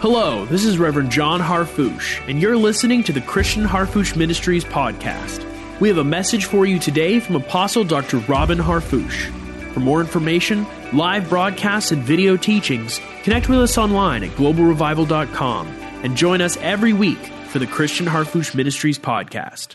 Hello, 0.00 0.46
this 0.46 0.64
is 0.64 0.78
Reverend 0.78 1.10
John 1.10 1.40
Harfouche, 1.40 2.26
and 2.26 2.40
you're 2.40 2.56
listening 2.56 3.04
to 3.04 3.12
the 3.12 3.20
Christian 3.20 3.64
Harfouche 3.64 4.16
Ministries 4.16 4.64
podcast. 4.64 5.44
We 5.78 5.88
have 5.88 5.98
a 5.98 6.04
message 6.04 6.46
for 6.46 6.64
you 6.64 6.78
today 6.78 7.20
from 7.20 7.36
Apostle 7.36 7.84
Dr. 7.84 8.16
Robin 8.20 8.56
Harfouche. 8.56 9.30
For 9.74 9.80
more 9.80 10.00
information, 10.00 10.66
live 10.94 11.28
broadcasts, 11.28 11.92
and 11.92 12.02
video 12.02 12.38
teachings, 12.38 12.98
connect 13.24 13.50
with 13.50 13.58
us 13.58 13.76
online 13.76 14.24
at 14.24 14.30
globalrevival.com 14.30 15.66
and 16.02 16.16
join 16.16 16.40
us 16.40 16.56
every 16.62 16.94
week 16.94 17.26
for 17.48 17.58
the 17.58 17.66
Christian 17.66 18.06
Harfouche 18.06 18.54
Ministries 18.54 18.98
podcast. 18.98 19.74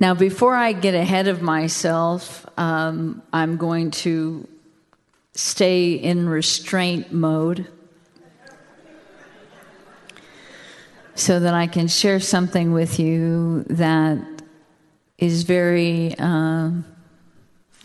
Now, 0.00 0.12
before 0.12 0.54
I 0.54 0.74
get 0.74 0.94
ahead 0.94 1.28
of 1.28 1.40
myself, 1.40 2.44
um, 2.58 3.22
I'm 3.32 3.56
going 3.56 3.90
to 4.02 4.46
stay 5.34 5.92
in 5.92 6.28
restraint 6.28 7.12
mode 7.12 7.66
so 11.14 11.40
that 11.40 11.54
I 11.54 11.66
can 11.66 11.88
share 11.88 12.20
something 12.20 12.72
with 12.72 12.98
you 12.98 13.64
that 13.68 14.18
is 15.18 15.44
very 15.44 16.14
uh, 16.18 16.70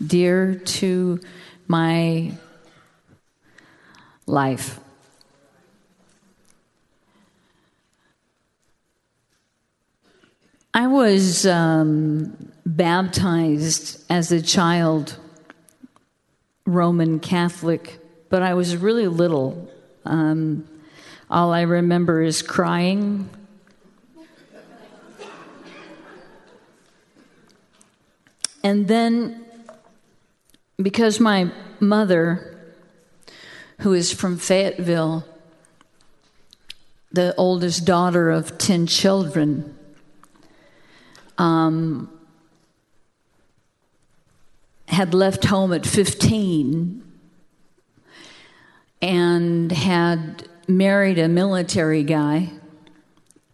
dear 0.04 0.54
to 0.54 1.20
my 1.66 2.32
life. 4.26 4.80
I 10.74 10.86
was 10.86 11.46
um, 11.46 12.52
baptized 12.64 14.04
as 14.10 14.32
a 14.32 14.42
child 14.42 15.16
Roman 16.68 17.18
Catholic, 17.18 17.98
but 18.28 18.42
I 18.42 18.52
was 18.52 18.76
really 18.76 19.08
little. 19.08 19.70
Um, 20.04 20.68
all 21.30 21.50
I 21.50 21.62
remember 21.62 22.22
is 22.22 22.42
crying. 22.42 23.30
And 28.62 28.86
then, 28.86 29.46
because 30.76 31.18
my 31.20 31.50
mother, 31.80 32.60
who 33.80 33.94
is 33.94 34.12
from 34.12 34.36
Fayetteville, 34.36 35.24
the 37.10 37.34
oldest 37.36 37.86
daughter 37.86 38.30
of 38.30 38.58
10 38.58 38.86
children, 38.86 39.74
um, 41.38 42.10
had 44.88 45.12
left 45.12 45.44
home 45.44 45.72
at 45.74 45.86
15 45.86 47.02
and 49.02 49.70
had 49.70 50.48
married 50.66 51.18
a 51.18 51.28
military 51.28 52.02
guy. 52.02 52.50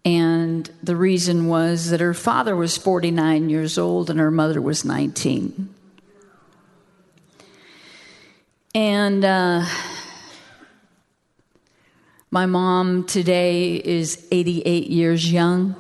And 0.05 0.71
the 0.83 0.95
reason 0.95 1.49
was 1.49 1.91
that 1.91 2.01
her 2.01 2.15
father 2.15 2.55
was 2.55 2.77
49 2.77 3.51
years 3.51 3.79
old 3.79 4.11
and 4.11 4.21
her 4.21 4.31
mother 4.31 4.63
was 4.63 4.85
19. 4.85 5.75
And 8.77 9.25
uh, 9.25 9.67
my 12.31 12.47
mom 12.47 13.07
today 13.07 13.75
is 13.75 14.25
88 14.31 14.87
years 14.87 15.33
young. 15.33 15.75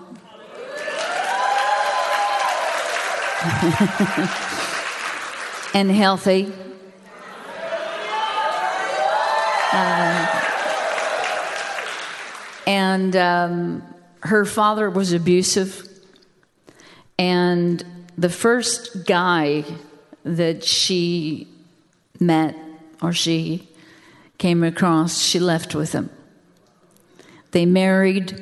and 5.75 5.91
healthy. 5.91 6.53
Uh, 9.72 10.41
and 12.64 13.17
um, 13.17 13.83
her 14.20 14.45
father 14.45 14.89
was 14.89 15.12
abusive. 15.12 15.89
And 17.18 17.84
the 18.17 18.30
first 18.30 19.05
guy 19.05 19.64
that 20.23 20.63
she 20.63 21.48
met 22.20 22.57
or 23.02 23.13
she 23.13 23.68
came 24.39 24.63
across, 24.63 25.20
she 25.20 25.40
left 25.40 25.74
with 25.74 25.92
him. 25.92 26.08
They 27.51 27.67
married 27.67 28.40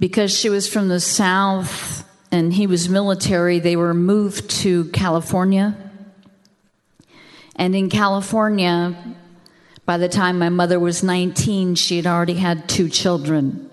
because 0.00 0.36
she 0.36 0.48
was 0.48 0.66
from 0.68 0.88
the 0.88 1.00
South 1.00 2.07
and 2.30 2.52
he 2.52 2.66
was 2.66 2.88
military, 2.88 3.58
they 3.58 3.76
were 3.76 3.94
moved 3.94 4.50
to 4.50 4.86
California. 4.86 5.76
And 7.56 7.74
in 7.74 7.88
California, 7.88 8.96
by 9.84 9.96
the 9.96 10.08
time 10.08 10.38
my 10.38 10.48
mother 10.48 10.78
was 10.78 11.02
19, 11.02 11.74
she 11.74 11.96
had 11.96 12.06
already 12.06 12.34
had 12.34 12.68
two 12.68 12.88
children. 12.88 13.70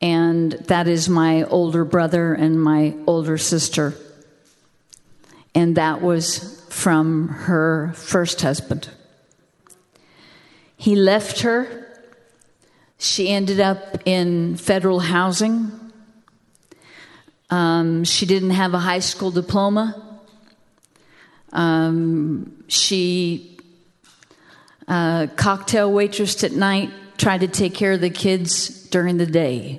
And 0.00 0.52
that 0.52 0.88
is 0.88 1.08
my 1.08 1.44
older 1.44 1.84
brother 1.84 2.34
and 2.34 2.60
my 2.60 2.94
older 3.06 3.38
sister. 3.38 3.94
And 5.54 5.76
that 5.76 6.02
was 6.02 6.60
from 6.68 7.28
her 7.28 7.92
first 7.94 8.42
husband. 8.42 8.90
He 10.76 10.96
left 10.96 11.40
her. 11.40 11.88
She 12.98 13.28
ended 13.28 13.60
up 13.60 13.98
in 14.04 14.56
federal 14.56 15.00
housing 15.00 15.83
um, 17.54 18.02
she 18.02 18.26
didn't 18.26 18.50
have 18.50 18.74
a 18.74 18.80
high 18.80 18.98
school 18.98 19.30
diploma. 19.30 20.18
Um, 21.52 22.64
she 22.66 23.56
uh, 24.88 25.28
cocktail 25.36 25.92
waitressed 25.92 26.42
at 26.42 26.50
night, 26.50 26.90
tried 27.16 27.42
to 27.42 27.48
take 27.48 27.72
care 27.72 27.92
of 27.92 28.00
the 28.00 28.10
kids 28.10 28.88
during 28.88 29.18
the 29.18 29.26
day. 29.26 29.78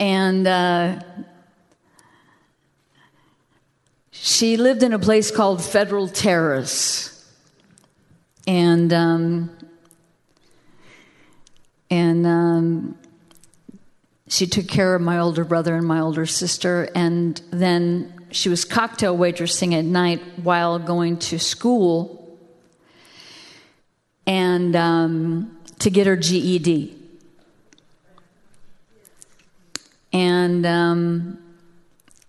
And 0.00 0.48
uh, 0.48 1.00
she 4.10 4.56
lived 4.56 4.82
in 4.82 4.92
a 4.92 4.98
place 4.98 5.30
called 5.30 5.62
Federal 5.62 6.08
Terrace. 6.08 7.08
And 8.48 8.92
um, 8.92 9.56
and 11.88 12.26
um, 12.26 12.98
she 14.32 14.46
took 14.46 14.66
care 14.66 14.94
of 14.94 15.02
my 15.02 15.18
older 15.18 15.44
brother 15.44 15.76
and 15.76 15.86
my 15.86 16.00
older 16.00 16.24
sister, 16.24 16.88
and 16.94 17.42
then 17.50 18.26
she 18.30 18.48
was 18.48 18.64
cocktail 18.64 19.14
waitressing 19.14 19.78
at 19.78 19.84
night 19.84 20.22
while 20.42 20.78
going 20.78 21.18
to 21.18 21.38
school 21.38 22.38
and 24.26 24.74
um, 24.74 25.58
to 25.80 25.90
get 25.90 26.06
her 26.06 26.16
GED. 26.16 26.96
And 30.14 30.64
um, 30.64 31.38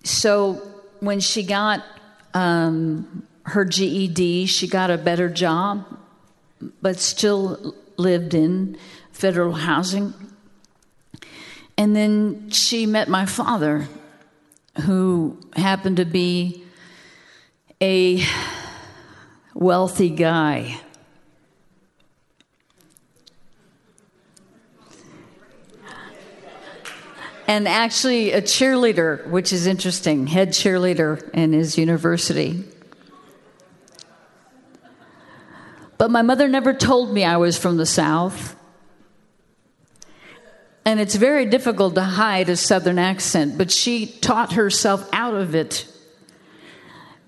so 0.03 0.55
when 0.99 1.21
she 1.21 1.41
got 1.41 1.85
um, 2.33 3.25
her 3.43 3.63
GED, 3.63 4.47
she 4.47 4.67
got 4.67 4.91
a 4.91 4.97
better 4.97 5.29
job, 5.29 5.85
but 6.81 6.99
still 6.99 7.73
lived 7.95 8.33
in 8.33 8.77
federal 9.13 9.53
housing. 9.53 10.13
And 11.83 11.93
then 11.93 12.49
she 12.49 12.85
met 12.85 13.09
my 13.09 13.25
father, 13.25 13.89
who 14.83 15.37
happened 15.53 15.97
to 15.97 16.05
be 16.05 16.63
a 17.81 18.23
wealthy 19.53 20.09
guy. 20.09 20.79
And 27.49 27.67
actually, 27.67 28.31
a 28.31 28.41
cheerleader, 28.41 29.27
which 29.27 29.51
is 29.51 29.67
interesting, 29.67 30.27
head 30.27 30.51
cheerleader 30.51 31.29
in 31.31 31.51
his 31.51 31.77
university. 31.77 32.63
But 35.97 36.11
my 36.11 36.21
mother 36.21 36.47
never 36.47 36.73
told 36.73 37.13
me 37.13 37.25
I 37.25 37.35
was 37.35 37.57
from 37.57 37.75
the 37.75 37.85
South. 37.85 38.55
And 40.85 40.99
it's 40.99 41.15
very 41.15 41.45
difficult 41.45 41.95
to 41.95 42.03
hide 42.03 42.49
a 42.49 42.57
Southern 42.57 42.99
accent, 42.99 43.57
but 43.57 43.71
she 43.71 44.05
taught 44.05 44.53
herself 44.53 45.07
out 45.13 45.33
of 45.33 45.55
it 45.55 45.87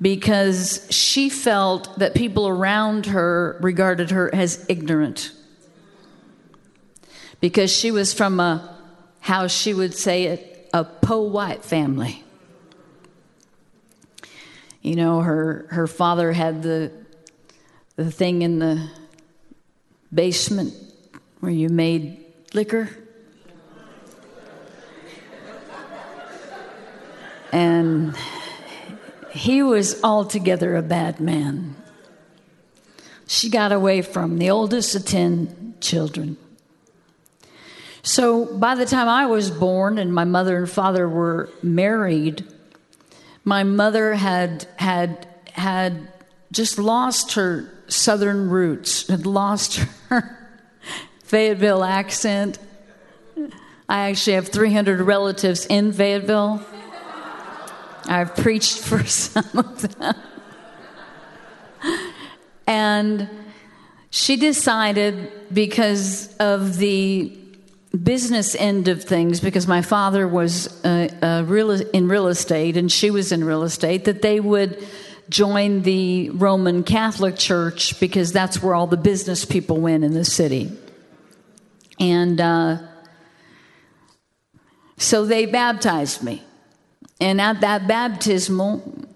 because 0.01 0.85
she 0.89 1.29
felt 1.29 1.99
that 1.99 2.13
people 2.13 2.47
around 2.47 3.05
her 3.07 3.57
regarded 3.61 4.11
her 4.11 4.33
as 4.33 4.65
ignorant. 4.67 5.31
Because 7.39 7.71
she 7.71 7.91
was 7.91 8.13
from 8.13 8.39
a, 8.41 8.77
how 9.21 9.47
she 9.47 9.73
would 9.73 9.93
say 9.93 10.23
it, 10.23 10.69
a 10.73 10.83
po 10.83 11.21
white 11.21 11.63
family. 11.63 12.23
You 14.81 14.95
know, 14.95 15.21
her, 15.21 15.67
her 15.69 15.87
father 15.87 16.33
had 16.33 16.61
the, 16.61 16.91
the 17.95 18.11
thing 18.11 18.41
in 18.41 18.59
the 18.59 18.89
basement 20.13 20.73
where 21.39 21.51
you 21.51 21.69
made 21.69 22.23
liquor 22.53 22.89
And 27.55 28.17
he 29.31 29.63
was 29.63 30.03
altogether 30.03 30.75
a 30.75 30.81
bad 30.81 31.21
man. 31.21 31.77
she 33.27 33.49
got 33.49 33.71
away 33.71 34.01
from, 34.01 34.39
the 34.39 34.49
oldest 34.49 34.93
of 34.93 35.05
10 35.05 35.75
children. 35.79 36.35
So 38.03 38.57
by 38.57 38.75
the 38.75 38.85
time 38.85 39.07
I 39.07 39.27
was 39.27 39.49
born 39.49 39.97
and 39.99 40.13
my 40.13 40.25
mother 40.25 40.57
and 40.57 40.69
father 40.69 41.07
were 41.07 41.49
married, 41.63 42.45
my 43.45 43.63
mother 43.63 44.15
had 44.15 44.67
had 44.75 45.25
had 45.53 46.11
just 46.51 46.77
lost 46.77 47.35
her 47.35 47.71
southern 47.87 48.49
roots, 48.49 49.07
had 49.07 49.25
lost 49.25 49.77
her 50.09 50.37
Fayetteville 51.23 51.85
accent. 51.85 52.59
I 53.87 54.09
actually 54.09 54.33
have 54.33 54.49
300 54.49 54.99
relatives 54.99 55.65
in 55.67 55.93
Fayetteville. 55.93 56.61
I've 58.07 58.35
preached 58.35 58.79
for 58.79 59.03
some 59.05 59.57
of 59.57 59.99
them. 59.99 60.15
And 62.67 63.29
she 64.09 64.37
decided 64.37 65.31
because 65.53 66.35
of 66.37 66.77
the 66.77 67.37
business 68.03 68.55
end 68.55 68.87
of 68.87 69.03
things, 69.03 69.39
because 69.39 69.67
my 69.67 69.81
father 69.81 70.27
was 70.27 70.83
uh, 70.83 71.09
uh, 71.21 71.43
real, 71.45 71.71
in 71.71 72.07
real 72.07 72.27
estate 72.27 72.77
and 72.77 72.91
she 72.91 73.11
was 73.11 73.31
in 73.31 73.43
real 73.43 73.63
estate, 73.63 74.05
that 74.05 74.21
they 74.21 74.39
would 74.39 74.85
join 75.29 75.81
the 75.81 76.29
Roman 76.31 76.83
Catholic 76.83 77.35
Church 77.35 77.99
because 77.99 78.31
that's 78.31 78.61
where 78.61 78.75
all 78.75 78.87
the 78.87 78.97
business 78.97 79.45
people 79.45 79.79
went 79.79 80.03
in 80.03 80.13
the 80.13 80.25
city. 80.25 80.71
And 81.99 82.39
uh, 82.41 82.77
so 84.97 85.25
they 85.25 85.45
baptized 85.45 86.23
me. 86.23 86.43
And 87.19 87.39
at 87.39 87.61
that 87.61 87.87
baptismal, 87.87 89.07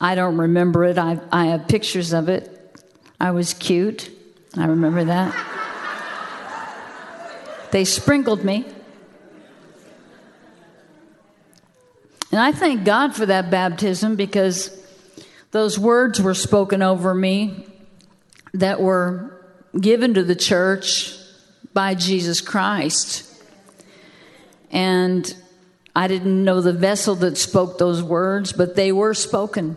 I 0.00 0.14
don't 0.14 0.36
remember 0.36 0.84
it. 0.84 0.98
I, 0.98 1.18
I 1.32 1.46
have 1.46 1.68
pictures 1.68 2.12
of 2.12 2.28
it. 2.28 2.50
I 3.18 3.30
was 3.30 3.54
cute. 3.54 4.10
I 4.56 4.66
remember 4.66 5.04
that. 5.04 5.34
they 7.70 7.84
sprinkled 7.84 8.44
me. 8.44 8.66
And 12.30 12.40
I 12.40 12.52
thank 12.52 12.84
God 12.84 13.14
for 13.14 13.26
that 13.26 13.50
baptism 13.50 14.16
because 14.16 14.70
those 15.52 15.78
words 15.78 16.20
were 16.20 16.34
spoken 16.34 16.82
over 16.82 17.14
me 17.14 17.64
that 18.54 18.80
were 18.80 19.40
given 19.80 20.14
to 20.14 20.24
the 20.24 20.34
church 20.34 21.16
by 21.72 21.94
Jesus 21.94 22.40
Christ. 22.40 23.30
And 24.70 25.34
I 25.96 26.08
didn't 26.08 26.42
know 26.44 26.60
the 26.60 26.72
vessel 26.72 27.14
that 27.16 27.36
spoke 27.36 27.78
those 27.78 28.02
words, 28.02 28.52
but 28.52 28.74
they 28.74 28.90
were 28.90 29.14
spoken. 29.14 29.76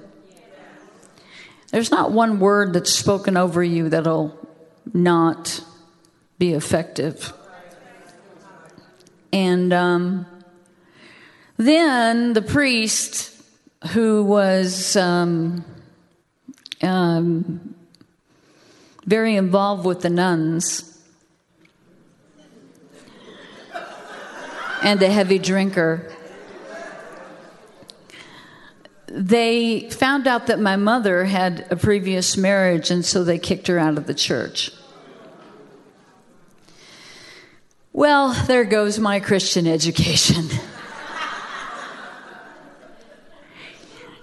There's 1.72 1.92
not 1.92 2.12
one 2.12 2.40
word 2.40 2.74
that's 2.74 2.92
spoken 2.92 3.38
over 3.38 3.64
you 3.64 3.90
that'll 3.90 4.36
not 4.94 5.64
be 6.40 6.54
effective. 6.54 7.34
And 9.32 9.74
um, 9.74 10.26
then 11.58 12.34
the 12.34 12.42
priest, 12.42 13.34
who 13.90 14.24
was 14.24 14.96
um, 14.96 15.66
um, 16.82 17.76
very 19.06 19.36
involved 19.36 19.86
with 19.86 20.02
the 20.02 20.10
nuns, 20.10 20.97
and 24.88 25.04
a 25.04 25.10
heavy 25.10 25.38
drinker. 25.38 26.10
They 29.08 29.90
found 29.90 30.28
out 30.28 30.48
that 30.48 30.62
my 30.62 30.78
mother 30.78 31.26
had 31.26 31.68
a 31.70 31.76
previous 31.76 32.38
marriage, 32.38 32.90
and 32.90 33.06
so 33.06 33.26
they 33.26 33.38
kicked 33.38 33.68
her 33.68 33.78
out 33.78 33.98
of 33.98 34.08
the 34.08 34.14
church. 34.14 34.72
Well, 37.92 38.32
there 38.46 38.64
goes 38.64 38.98
my 38.98 39.20
Christian 39.20 39.68
education. 39.68 40.46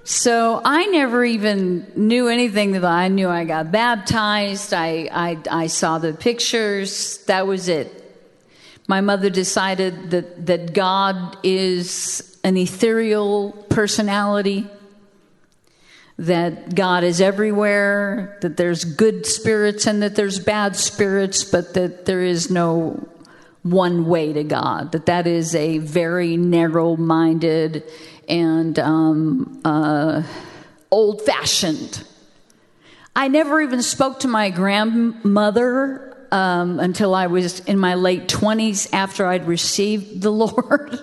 so 0.04 0.62
I 0.64 0.86
never 0.86 1.26
even 1.26 1.92
knew 1.94 2.28
anything 2.28 2.72
that 2.72 2.86
I 2.86 3.08
knew. 3.08 3.28
I 3.28 3.44
got 3.44 3.70
baptized, 3.70 4.72
I, 4.72 5.10
I, 5.12 5.38
I 5.50 5.66
saw 5.66 5.98
the 5.98 6.14
pictures, 6.14 7.18
that 7.26 7.46
was 7.46 7.68
it 7.68 8.03
my 8.86 9.00
mother 9.00 9.30
decided 9.30 10.10
that, 10.10 10.46
that 10.46 10.74
God 10.74 11.38
is 11.42 12.38
an 12.44 12.56
ethereal 12.56 13.52
personality, 13.70 14.66
that 16.18 16.74
God 16.74 17.02
is 17.02 17.20
everywhere, 17.20 18.38
that 18.42 18.56
there's 18.56 18.84
good 18.84 19.26
spirits 19.26 19.86
and 19.86 20.02
that 20.02 20.14
there's 20.14 20.38
bad 20.38 20.76
spirits, 20.76 21.44
but 21.44 21.74
that 21.74 22.04
there 22.04 22.22
is 22.22 22.50
no 22.50 23.08
one 23.62 24.04
way 24.04 24.32
to 24.32 24.44
God, 24.44 24.92
that 24.92 25.06
that 25.06 25.26
is 25.26 25.54
a 25.54 25.78
very 25.78 26.36
narrow 26.36 26.96
minded 26.96 27.82
and 28.28 28.78
um, 28.78 29.60
uh, 29.64 30.22
old 30.90 31.22
fashioned. 31.22 32.06
I 33.16 33.28
never 33.28 33.60
even 33.62 33.80
spoke 33.80 34.20
to 34.20 34.28
my 34.28 34.50
grandmother 34.50 36.13
um, 36.34 36.80
until 36.80 37.14
I 37.14 37.28
was 37.28 37.60
in 37.60 37.78
my 37.78 37.94
late 37.94 38.26
20s 38.26 38.88
after 38.92 39.24
I'd 39.24 39.46
received 39.46 40.20
the 40.20 40.30
Lord. 40.44 40.98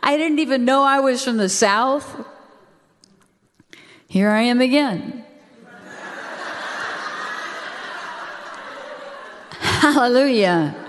I 0.00 0.16
didn't 0.16 0.38
even 0.38 0.64
know 0.64 0.82
I 0.82 1.00
was 1.00 1.22
from 1.22 1.36
the 1.36 1.50
South. 1.50 2.26
Here 4.08 4.30
I 4.30 4.40
am 4.42 4.62
again. 4.62 5.24
Hallelujah. 9.60 10.85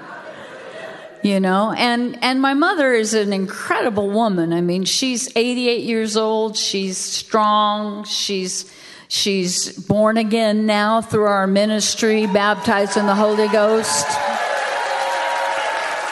You 1.28 1.42
know, 1.42 1.74
and 1.78 2.18
and 2.24 2.42
my 2.42 2.54
mother 2.54 2.94
is 2.94 3.14
an 3.14 3.34
incredible 3.34 4.10
woman. 4.10 4.54
I 4.54 4.62
mean, 4.62 4.86
she's 4.86 5.28
88 5.36 5.84
years 5.84 6.16
old. 6.16 6.56
She's 6.56 6.98
strong. 6.98 8.06
She's 8.06 8.72
She's 9.10 9.72
born 9.72 10.18
again 10.18 10.66
now 10.66 11.02
through 11.02 11.26
our 11.26 11.48
ministry, 11.48 12.28
baptized 12.28 12.98
in 12.98 13.06
the 13.06 13.16
Holy 13.16 13.48
Ghost. 13.48 14.06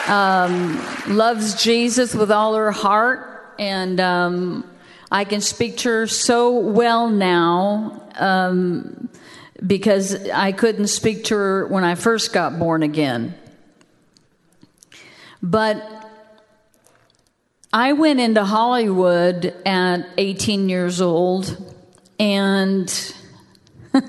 Um, 0.08 0.82
loves 1.08 1.62
Jesus 1.62 2.14
with 2.14 2.30
all 2.30 2.54
her 2.54 2.70
heart, 2.70 3.54
and 3.58 4.00
um, 4.00 4.64
I 5.10 5.24
can 5.24 5.40
speak 5.42 5.78
to 5.78 5.88
her 5.90 6.06
so 6.06 6.58
well 6.58 7.10
now 7.10 8.02
um, 8.16 9.10
because 9.66 10.28
I 10.30 10.52
couldn't 10.52 10.88
speak 10.88 11.24
to 11.24 11.34
her 11.34 11.66
when 11.66 11.84
I 11.84 11.96
first 11.96 12.32
got 12.32 12.58
born 12.58 12.82
again. 12.82 13.34
But 15.42 16.06
I 17.72 17.92
went 17.92 18.20
into 18.20 18.44
Hollywood 18.44 19.54
at 19.66 20.06
18 20.16 20.68
years 20.68 21.00
old 21.00 21.74
and 22.18 23.14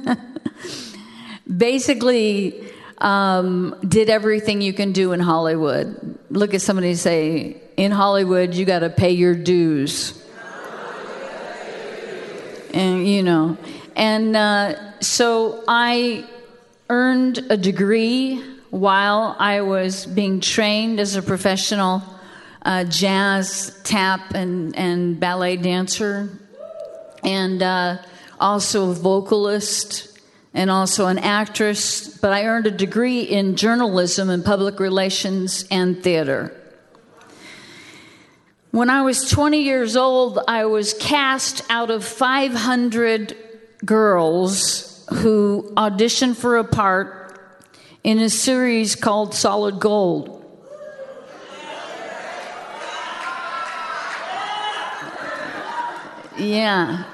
basically 1.57 2.71
um, 2.99 3.75
did 3.87 4.09
everything 4.09 4.61
you 4.61 4.73
can 4.73 4.91
do 4.91 5.11
in 5.11 5.19
Hollywood. 5.19 6.17
Look 6.29 6.53
at 6.53 6.61
somebody 6.61 6.95
say, 6.95 7.61
in 7.75 7.91
Hollywood, 7.91 8.53
you 8.53 8.65
got 8.65 8.79
to 8.79 8.89
pay 8.89 9.11
your 9.11 9.35
dues. 9.35 10.23
And, 12.73 13.07
you 13.07 13.23
know, 13.23 13.57
and 13.95 14.35
uh, 14.35 14.99
so 14.99 15.63
I 15.67 16.25
earned 16.89 17.39
a 17.49 17.57
degree 17.57 18.43
while 18.69 19.35
I 19.39 19.61
was 19.61 20.05
being 20.05 20.41
trained 20.41 20.99
as 20.99 21.15
a 21.15 21.21
professional 21.21 22.03
uh, 22.63 22.83
jazz, 22.83 23.79
tap, 23.83 24.33
and, 24.33 24.75
and 24.75 25.19
ballet 25.19 25.57
dancer 25.57 26.29
and 27.23 27.63
uh, 27.63 27.97
also 28.39 28.91
a 28.91 28.93
vocalist 28.93 30.19
and 30.53 30.71
also 30.71 31.07
an 31.07 31.19
actress, 31.19 32.17
but 32.17 32.33
I 32.33 32.45
earned 32.45 32.67
a 32.67 32.71
degree 32.71 33.21
in 33.21 33.55
journalism 33.55 34.29
and 34.29 34.43
public 34.43 34.79
relations 34.79 35.65
and 35.69 36.01
theater. 36.03 36.53
When 38.71 38.89
I 38.89 39.01
was 39.01 39.29
20 39.29 39.61
years 39.61 39.95
old, 39.95 40.39
I 40.47 40.65
was 40.65 40.93
cast 40.95 41.63
out 41.69 41.89
of 41.89 42.03
500 42.03 43.35
girls 43.85 45.05
who 45.13 45.71
auditioned 45.77 46.35
for 46.35 46.57
a 46.57 46.63
part 46.63 47.16
in 48.03 48.19
a 48.19 48.29
series 48.29 48.95
called 48.95 49.33
Solid 49.33 49.79
Gold. 49.79 50.33
Yeah. 56.37 57.05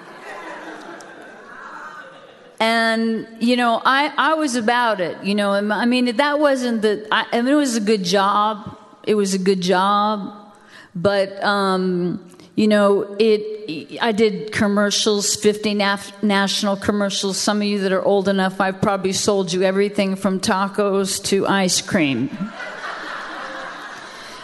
And, 2.60 3.28
you 3.40 3.56
know, 3.58 3.82
I, 3.84 4.13
I 4.18 4.34
was 4.36 4.56
about 4.56 5.02
it, 5.02 5.22
you 5.24 5.36
know, 5.36 5.52
I 5.52 5.86
mean, 5.86 6.16
that 6.16 6.40
wasn't 6.40 6.82
the, 6.82 7.08
I, 7.12 7.25
I 7.32 7.42
mean, 7.42 7.54
it 7.54 7.58
was 7.58 7.75
a 7.75 7.82
good 7.82 8.04
job. 8.04 8.78
It 9.04 9.16
was 9.16 9.34
a 9.34 9.38
good 9.38 9.60
job. 9.60 10.54
But, 10.96 11.44
um, 11.44 12.33
you 12.55 12.67
know, 12.67 13.15
it. 13.19 13.98
I 14.01 14.12
did 14.12 14.51
commercials, 14.51 15.36
50 15.36 15.75
naf- 15.75 16.22
national 16.22 16.75
commercials. 16.75 17.38
Some 17.38 17.62
of 17.62 17.63
you 17.63 17.79
that 17.79 17.91
are 17.91 18.03
old 18.03 18.27
enough, 18.27 18.60
I've 18.60 18.81
probably 18.81 19.13
sold 19.13 19.53
you 19.53 19.63
everything 19.63 20.15
from 20.15 20.39
tacos 20.39 21.24
to 21.25 21.48
ice 21.48 21.81
cream. 21.81 22.29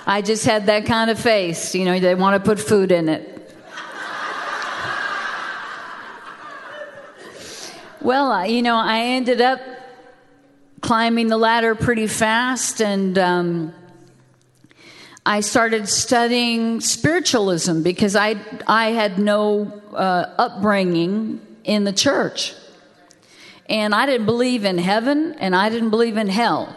I 0.08 0.22
just 0.24 0.46
had 0.46 0.68
that 0.68 0.86
kind 0.86 1.12
of 1.12 1.20
face. 1.20 1.76
You 1.76 1.86
know, 1.86 2.00
they 2.00 2.16
want 2.16 2.42
to 2.42 2.48
put 2.48 2.60
food 2.60 2.92
in 2.92 3.10
it. 3.10 3.36
well, 8.02 8.48
you 8.48 8.64
know, 8.64 8.78
I 8.78 9.02
ended 9.02 9.42
up 9.42 9.60
climbing 10.82 11.28
the 11.28 11.38
ladder 11.38 11.76
pretty 11.76 12.08
fast 12.08 12.82
and. 12.82 13.20
Um, 13.20 13.74
I 15.26 15.42
started 15.42 15.88
studying 15.88 16.82
spiritualism 16.82 17.84
because 17.84 18.16
I, 18.16 18.38
I 18.68 18.92
had 18.92 19.20
no 19.20 19.82
uh, 19.94 20.34
upbringing 20.38 21.42
in 21.64 21.84
the 21.84 21.94
church. 21.94 22.54
And 23.68 23.94
I 23.94 24.06
didn't 24.06 24.26
believe 24.26 24.66
in 24.66 24.78
heaven 24.78 25.34
and 25.34 25.56
I 25.56 25.70
didn't 25.70 25.92
believe 25.92 26.18
in 26.18 26.28
hell. 26.28 26.76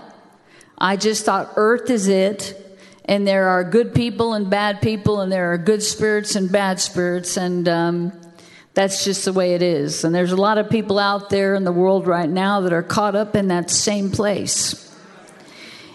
I 0.77 0.97
just 0.97 1.25
thought 1.25 1.53
earth 1.57 1.91
is 1.91 2.09
it, 2.09 2.59
and 3.05 3.27
there 3.27 3.49
are 3.49 3.63
good 3.63 3.95
people 3.95 4.35
and 4.35 4.51
bad 4.51 4.81
people, 4.81 5.21
and 5.21 5.31
there 5.31 5.53
are 5.53 5.59
good 5.59 5.81
spirits 5.81 6.35
and 6.35 6.51
bad 6.51 6.81
spirits, 6.81 7.37
and 7.37 7.69
um, 7.69 8.13
that's 8.75 9.05
just 9.05 9.25
the 9.25 9.33
way 9.33 9.55
it 9.55 9.63
is. 9.63 10.03
And 10.03 10.13
there's 10.13 10.33
a 10.33 10.37
lot 10.37 10.59
of 10.59 10.69
people 10.69 10.99
out 10.99 11.31
there 11.31 11.55
in 11.55 11.63
the 11.63 11.73
world 11.73 12.09
right 12.09 12.29
now 12.29 12.63
that 12.63 12.73
are 12.73 12.83
caught 12.83 13.15
up 13.15 13.37
in 13.37 13.47
that 13.49 13.71
same 13.71 14.11
place. 14.11 14.92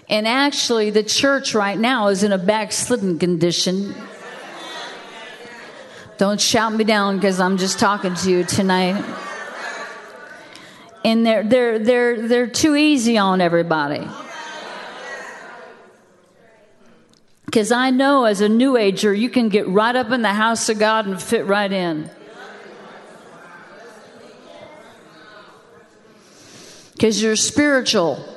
And 0.09 0.25
actually, 0.25 0.89
the 0.89 1.03
church 1.03 1.53
right 1.53 1.77
now 1.77 2.07
is 2.07 2.23
in 2.23 2.31
a 2.31 2.37
backslidden 2.37 3.19
condition. 3.19 3.93
Don't 6.17 6.39
shout 6.39 6.73
me 6.73 6.83
down 6.83 7.17
because 7.17 7.39
I'm 7.39 7.57
just 7.57 7.77
talking 7.77 8.15
to 8.15 8.31
you 8.31 8.43
tonight. 8.43 9.03
And 11.03 11.25
they're, 11.25 11.43
they're, 11.43 11.79
they're, 11.79 12.27
they're 12.27 12.47
too 12.47 12.75
easy 12.75 13.17
on 13.17 13.41
everybody. 13.41 14.07
Because 17.45 17.71
I 17.71 17.91
know 17.91 18.25
as 18.25 18.41
a 18.41 18.49
new 18.49 18.77
ager, 18.77 19.13
you 19.13 19.29
can 19.29 19.49
get 19.49 19.67
right 19.67 19.95
up 19.95 20.11
in 20.11 20.21
the 20.21 20.33
house 20.33 20.69
of 20.69 20.79
God 20.79 21.05
and 21.05 21.21
fit 21.21 21.45
right 21.45 21.71
in. 21.71 22.09
Because 26.93 27.21
you're 27.21 27.35
spiritual. 27.35 28.36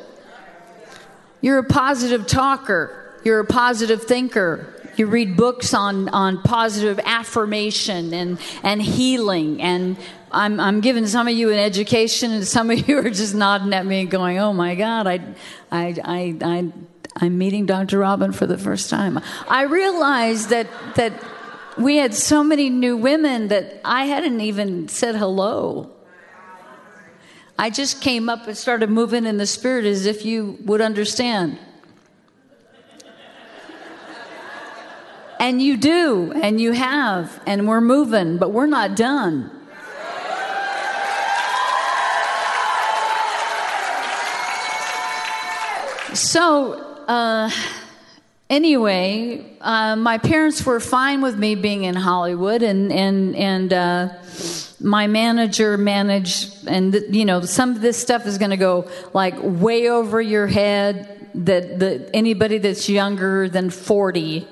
You're 1.40 1.58
a 1.58 1.64
positive 1.64 2.26
talker. 2.26 3.14
You're 3.24 3.40
a 3.40 3.44
positive 3.44 4.02
thinker. 4.02 4.74
You 4.96 5.06
read 5.06 5.36
books 5.36 5.72
on, 5.72 6.08
on 6.10 6.42
positive 6.42 7.00
affirmation 7.04 8.12
and, 8.12 8.38
and 8.62 8.82
healing. 8.82 9.62
And 9.62 9.96
I'm, 10.30 10.60
I'm 10.60 10.80
giving 10.80 11.06
some 11.06 11.28
of 11.28 11.34
you 11.34 11.50
an 11.50 11.58
education, 11.58 12.32
and 12.32 12.46
some 12.46 12.70
of 12.70 12.88
you 12.88 12.98
are 12.98 13.10
just 13.10 13.34
nodding 13.34 13.72
at 13.72 13.86
me 13.86 14.04
going, 14.04 14.38
Oh 14.38 14.52
my 14.52 14.74
God, 14.74 15.06
I, 15.06 15.20
I, 15.70 15.96
I, 16.04 16.36
I, 16.42 16.72
I'm 17.16 17.38
meeting 17.38 17.66
Dr. 17.66 17.98
Robin 17.98 18.32
for 18.32 18.46
the 18.46 18.58
first 18.58 18.90
time. 18.90 19.20
I 19.48 19.62
realized 19.62 20.50
that, 20.50 20.68
that 20.96 21.12
we 21.78 21.96
had 21.96 22.14
so 22.14 22.44
many 22.44 22.70
new 22.70 22.96
women 22.96 23.48
that 23.48 23.80
I 23.84 24.04
hadn't 24.04 24.40
even 24.40 24.88
said 24.88 25.16
hello. 25.16 25.90
I 27.60 27.68
just 27.68 28.00
came 28.00 28.30
up 28.30 28.46
and 28.46 28.56
started 28.56 28.88
moving 28.88 29.26
in 29.26 29.36
the 29.36 29.46
spirit 29.46 29.84
as 29.84 30.06
if 30.06 30.24
you 30.24 30.56
would 30.64 30.80
understand. 30.80 31.58
And 35.38 35.60
you 35.60 35.76
do, 35.76 36.32
and 36.32 36.58
you 36.58 36.72
have, 36.72 37.38
and 37.46 37.68
we're 37.68 37.82
moving, 37.82 38.38
but 38.38 38.50
we're 38.50 38.64
not 38.64 38.96
done. 38.96 39.50
So, 46.14 46.80
uh, 47.08 47.50
anyway, 48.48 49.44
uh, 49.60 49.96
my 49.96 50.16
parents 50.16 50.64
were 50.64 50.80
fine 50.80 51.20
with 51.20 51.36
me 51.36 51.56
being 51.56 51.84
in 51.84 51.94
Hollywood, 51.94 52.62
and 52.62 52.90
and 52.90 53.36
and 53.36 53.72
uh, 53.74 54.08
my 54.80 55.06
manager 55.06 55.76
managed, 55.76 56.66
and 56.66 56.94
you 57.10 57.24
know, 57.24 57.42
some 57.42 57.70
of 57.70 57.80
this 57.80 57.96
stuff 57.96 58.26
is 58.26 58.38
going 58.38 58.50
to 58.50 58.56
go 58.56 58.88
like 59.12 59.34
way 59.40 59.88
over 59.88 60.20
your 60.20 60.46
head. 60.46 61.16
That 61.34 61.78
that 61.78 62.10
anybody 62.12 62.58
that's 62.58 62.88
younger 62.88 63.48
than 63.48 63.70
forty 63.70 64.48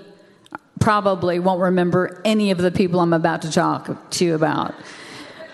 probably 0.81 1.39
won't 1.41 1.61
remember 1.61 2.21
any 2.25 2.51
of 2.51 2.59
the 2.59 2.71
people 2.71 3.01
I'm 3.01 3.13
about 3.13 3.43
to 3.43 3.51
talk 3.51 4.11
to 4.11 4.25
you 4.25 4.35
about. 4.35 4.75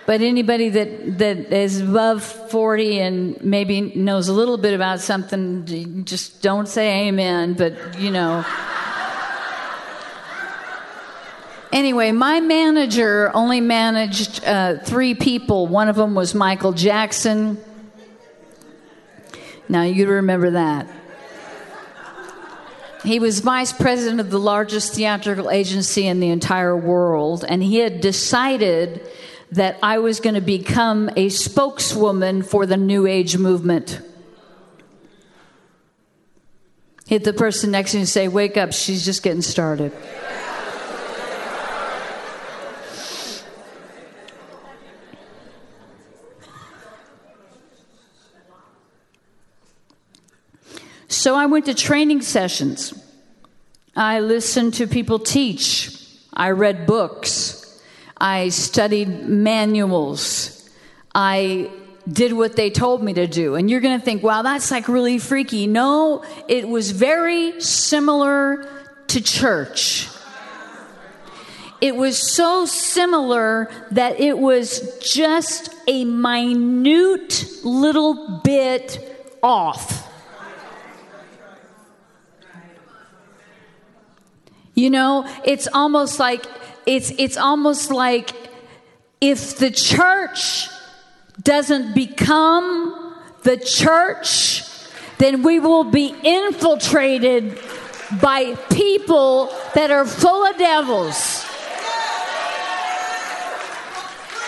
But 0.07 0.21
anybody 0.21 0.69
that, 0.69 1.19
that 1.19 1.53
is 1.53 1.81
above 1.81 2.23
40 2.23 3.01
and 3.01 3.43
maybe 3.43 3.81
knows 3.81 4.29
a 4.29 4.35
little 4.35 4.59
bit 4.59 4.75
about 4.75 5.01
something, 5.01 6.05
just 6.05 6.43
don't 6.43 6.69
say 6.69 7.09
amen, 7.09 7.55
but 7.55 7.99
you 7.99 8.11
know. 8.11 8.45
Anyway, 11.75 12.13
my 12.13 12.41
manager 12.41 13.31
only 13.35 13.61
managed 13.61 14.43
uh, 14.45 14.79
three 14.79 15.15
people. 15.15 15.67
One 15.67 15.89
of 15.89 15.97
them 15.97 16.15
was 16.15 16.35
Michael 16.35 16.73
Jackson. 16.73 17.59
Now 19.69 19.83
you 19.83 20.09
remember 20.09 20.53
that. 20.53 20.87
He 23.03 23.19
was 23.19 23.41
vice 23.41 23.73
president 23.73 24.21
of 24.21 24.31
the 24.31 24.39
largest 24.39 24.95
theatrical 24.95 25.51
agency 25.51 26.07
in 26.07 26.21
the 26.21 26.31
entire 26.31 26.75
world, 26.75 27.45
and 27.47 27.63
he 27.63 27.77
had 27.77 28.01
decided 28.01 29.07
that 29.53 29.79
I 29.83 29.99
was 29.99 30.21
going 30.21 30.37
to 30.37 30.41
become 30.41 31.11
a 31.15 31.29
spokeswoman 31.29 32.43
for 32.43 32.65
the 32.65 32.79
New 32.79 33.07
Age 33.07 33.37
movement. 33.37 34.01
Hit 37.07 37.25
the 37.25 37.35
person 37.35 37.71
next 37.71 37.91
to 37.91 37.99
you 37.99 38.01
and 38.01 38.09
say, 38.09 38.27
Wake 38.27 38.57
up, 38.57 38.73
she's 38.73 39.05
just 39.05 39.23
getting 39.23 39.43
started. 39.43 39.93
So 51.15 51.37
I 51.37 51.47
went 51.47 51.67
to 51.67 51.75
training 51.75 52.23
sessions. 52.23 52.93
I 53.97 54.19
listened 54.19 54.75
to 54.75 54.89
people 54.89 55.21
teach. 55.21 55.91
I 56.33 56.51
read 56.51 56.87
books. 56.87 57.81
I 58.21 58.49
studied 58.49 59.29
manuals. 59.29 60.69
I 61.15 61.71
did 62.13 62.33
what 62.33 62.57
they 62.57 62.69
told 62.69 63.03
me 63.03 63.15
to 63.15 63.29
do. 63.29 63.55
And 63.55 63.71
you're 63.71 63.81
going 63.81 63.99
to 63.99 64.05
think, 64.05 64.25
wow, 64.25 64.43
that's 64.43 64.73
like 64.73 64.89
really 64.89 65.19
freaky. 65.19 65.69
No, 65.69 66.25
it 66.49 66.69
was 66.69 66.91
very 66.91 67.61
similar 67.61 68.69
to 69.07 69.21
church. 69.23 70.09
It 71.81 71.95
was 71.95 72.35
so 72.35 72.67
similar 72.67 73.71
that 73.93 74.19
it 74.19 74.37
was 74.37 74.99
just 74.99 75.73
a 75.87 76.05
minute 76.05 77.47
little 77.63 78.41
bit 78.43 79.39
off. 79.43 80.04
You 84.75 84.91
know, 84.91 85.25
it's 85.45 85.69
almost 85.73 86.19
like 86.19 86.45
it's, 86.87 87.11
it's 87.19 87.37
almost 87.37 87.91
like 87.91 88.31
if 89.21 89.57
the 89.57 89.71
church 89.71 90.69
doesn't 91.43 91.95
become 91.95 93.15
the 93.43 93.57
church, 93.57 94.63
then 95.19 95.43
we 95.43 95.61
will 95.61 95.85
be 95.85 96.15
infiltrated 96.23 97.59
by 98.21 98.55
people 98.71 99.47
that 99.75 99.91
are 99.91 100.05
full 100.05 100.45
of 100.45 100.57
devils. 100.59 101.45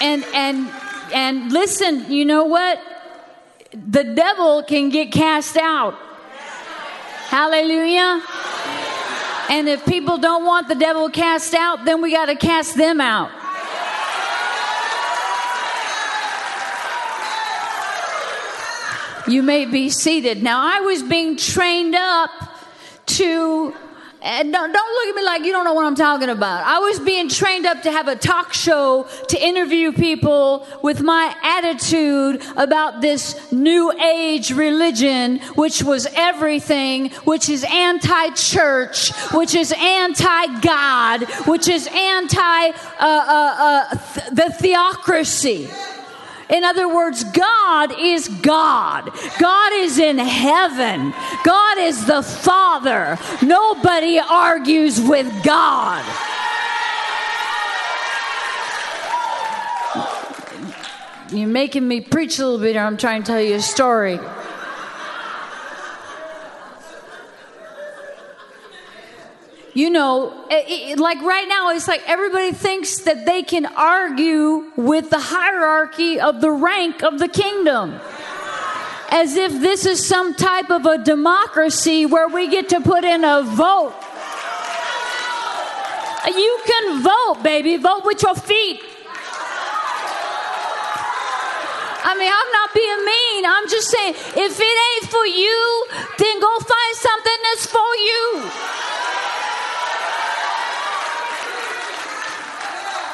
And 0.02 0.24
and 0.34 0.68
and 1.14 1.52
listen, 1.52 2.10
you 2.12 2.24
know 2.24 2.44
what? 2.44 2.80
The 3.72 4.04
devil 4.04 4.62
can 4.62 4.90
get 4.90 5.10
cast 5.12 5.56
out. 5.56 5.94
Hallelujah. 7.28 8.22
And 9.48 9.68
if 9.68 9.84
people 9.86 10.18
don't 10.18 10.44
want 10.44 10.68
the 10.68 10.74
devil 10.74 11.08
cast 11.08 11.54
out, 11.54 11.84
then 11.84 12.02
we 12.02 12.12
got 12.12 12.26
to 12.26 12.34
cast 12.34 12.76
them 12.76 13.00
out. 13.00 13.30
You 19.28 19.42
may 19.42 19.64
be 19.64 19.90
seated. 19.90 20.42
Now, 20.42 20.60
I 20.62 20.80
was 20.80 21.02
being 21.02 21.36
trained 21.36 21.94
up 21.96 22.30
to 23.06 23.74
And 24.26 24.52
don't, 24.52 24.72
don't 24.72 24.92
look 24.92 25.06
at 25.06 25.14
me 25.14 25.24
like 25.24 25.44
you 25.44 25.52
don't 25.52 25.64
know 25.64 25.72
what 25.72 25.86
I'm 25.86 25.94
talking 25.94 26.30
about. 26.30 26.64
I 26.64 26.80
was 26.80 26.98
being 26.98 27.28
trained 27.28 27.64
up 27.64 27.82
to 27.82 27.92
have 27.92 28.08
a 28.08 28.16
talk 28.16 28.52
show 28.52 29.06
to 29.28 29.40
interview 29.40 29.92
people 29.92 30.66
with 30.82 31.00
my 31.00 31.32
attitude 31.44 32.42
about 32.56 33.00
this 33.00 33.52
new 33.52 33.92
age 33.92 34.50
religion, 34.50 35.38
which 35.54 35.84
was 35.84 36.08
everything, 36.16 37.10
which 37.22 37.48
is 37.48 37.62
anti 37.62 38.30
church, 38.30 39.12
which 39.32 39.54
is 39.54 39.70
anti 39.70 40.60
God, 40.60 41.22
which 41.46 41.68
is 41.68 41.86
anti 41.86 42.68
uh, 42.68 42.72
uh, 42.98 43.54
uh, 43.58 43.88
th- 43.94 44.26
the 44.32 44.52
theocracy. 44.60 45.68
In 46.48 46.62
other 46.62 46.88
words, 46.88 47.24
God 47.24 47.92
is 47.98 48.28
God. 48.28 49.10
God 49.40 49.72
is 49.72 49.98
in 49.98 50.18
heaven. 50.18 51.12
God 51.44 51.78
is 51.78 52.06
the 52.06 52.22
Father. 52.22 53.18
Nobody 53.42 54.20
argues 54.20 55.00
with 55.00 55.26
God. 55.42 56.04
You're 61.32 61.48
making 61.48 61.86
me 61.88 62.00
preach 62.00 62.38
a 62.38 62.44
little 62.44 62.60
bit, 62.60 62.76
or 62.76 62.80
I'm 62.80 62.96
trying 62.96 63.24
to 63.24 63.26
tell 63.26 63.42
you 63.42 63.56
a 63.56 63.60
story. 63.60 64.20
You 69.76 69.90
know, 69.90 70.32
it, 70.50 70.98
like 70.98 71.20
right 71.20 71.46
now, 71.46 71.68
it's 71.68 71.86
like 71.86 72.02
everybody 72.08 72.52
thinks 72.52 73.00
that 73.00 73.26
they 73.26 73.42
can 73.42 73.66
argue 73.66 74.72
with 74.74 75.10
the 75.10 75.20
hierarchy 75.20 76.18
of 76.18 76.40
the 76.40 76.50
rank 76.50 77.02
of 77.02 77.18
the 77.18 77.28
kingdom. 77.28 78.00
As 79.10 79.36
if 79.36 79.52
this 79.52 79.84
is 79.84 80.08
some 80.08 80.34
type 80.34 80.70
of 80.70 80.86
a 80.86 80.96
democracy 80.96 82.06
where 82.06 82.26
we 82.26 82.48
get 82.48 82.70
to 82.70 82.80
put 82.80 83.04
in 83.04 83.22
a 83.22 83.42
vote. 83.42 83.92
You 86.26 86.60
can 86.64 87.02
vote, 87.02 87.42
baby. 87.42 87.76
Vote 87.76 88.06
with 88.06 88.22
your 88.22 88.34
feet. 88.34 88.80
I 92.02 92.16
mean, 92.16 92.32
I'm 92.32 92.50
not 92.52 92.72
being 92.72 93.04
mean. 93.04 93.44
I'm 93.44 93.68
just 93.68 93.90
saying, 93.90 94.14
if 94.40 94.58
it 94.58 94.78
ain't 94.88 95.10
for 95.10 95.26
you, 95.26 95.86
then 96.16 96.40
go 96.40 96.58
find 96.60 96.96
something 96.96 97.38
that's 97.44 97.66
for 97.66 97.94
you. 97.96 98.50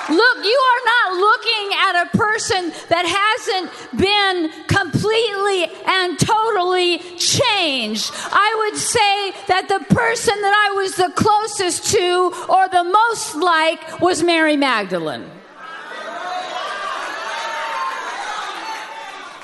Look, 0.08 0.44
you 0.44 0.60
are 0.70 0.84
not 0.84 1.16
looking 1.16 1.66
at 1.78 2.02
a 2.02 2.16
person 2.16 2.72
that 2.88 3.06
hasn't 3.06 3.70
been 3.96 4.50
completely 4.66 5.70
and 5.86 6.18
totally 6.18 6.98
changed. 7.16 8.10
I 8.32 8.68
would 8.70 8.78
say 8.80 9.30
that 9.46 9.68
the 9.68 9.78
person 9.94 10.34
that 10.40 10.54
I 10.54 10.74
was 10.74 10.96
the 10.96 11.12
closest 11.14 11.86
to 11.92 12.32
or 12.48 12.68
the 12.68 12.82
most 12.82 13.36
like 13.36 14.00
was 14.00 14.24
Mary 14.24 14.56
Magdalene. 14.56 15.30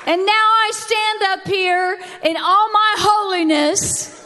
And 0.05 0.25
now 0.25 0.33
I 0.33 0.71
stand 0.73 1.21
up 1.23 1.47
here 1.47 1.99
in 2.23 2.35
all 2.35 2.69
my 2.71 2.95
holiness 2.97 4.18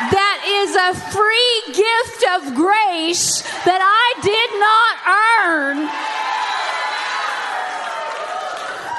is 0.00 0.74
a 0.76 0.94
free 0.94 1.62
gift 1.66 2.24
of 2.36 2.54
grace 2.54 3.42
that 3.64 3.82
I 3.82 4.08
did 4.22 4.50
not 4.58 4.94
earn. 5.06 5.76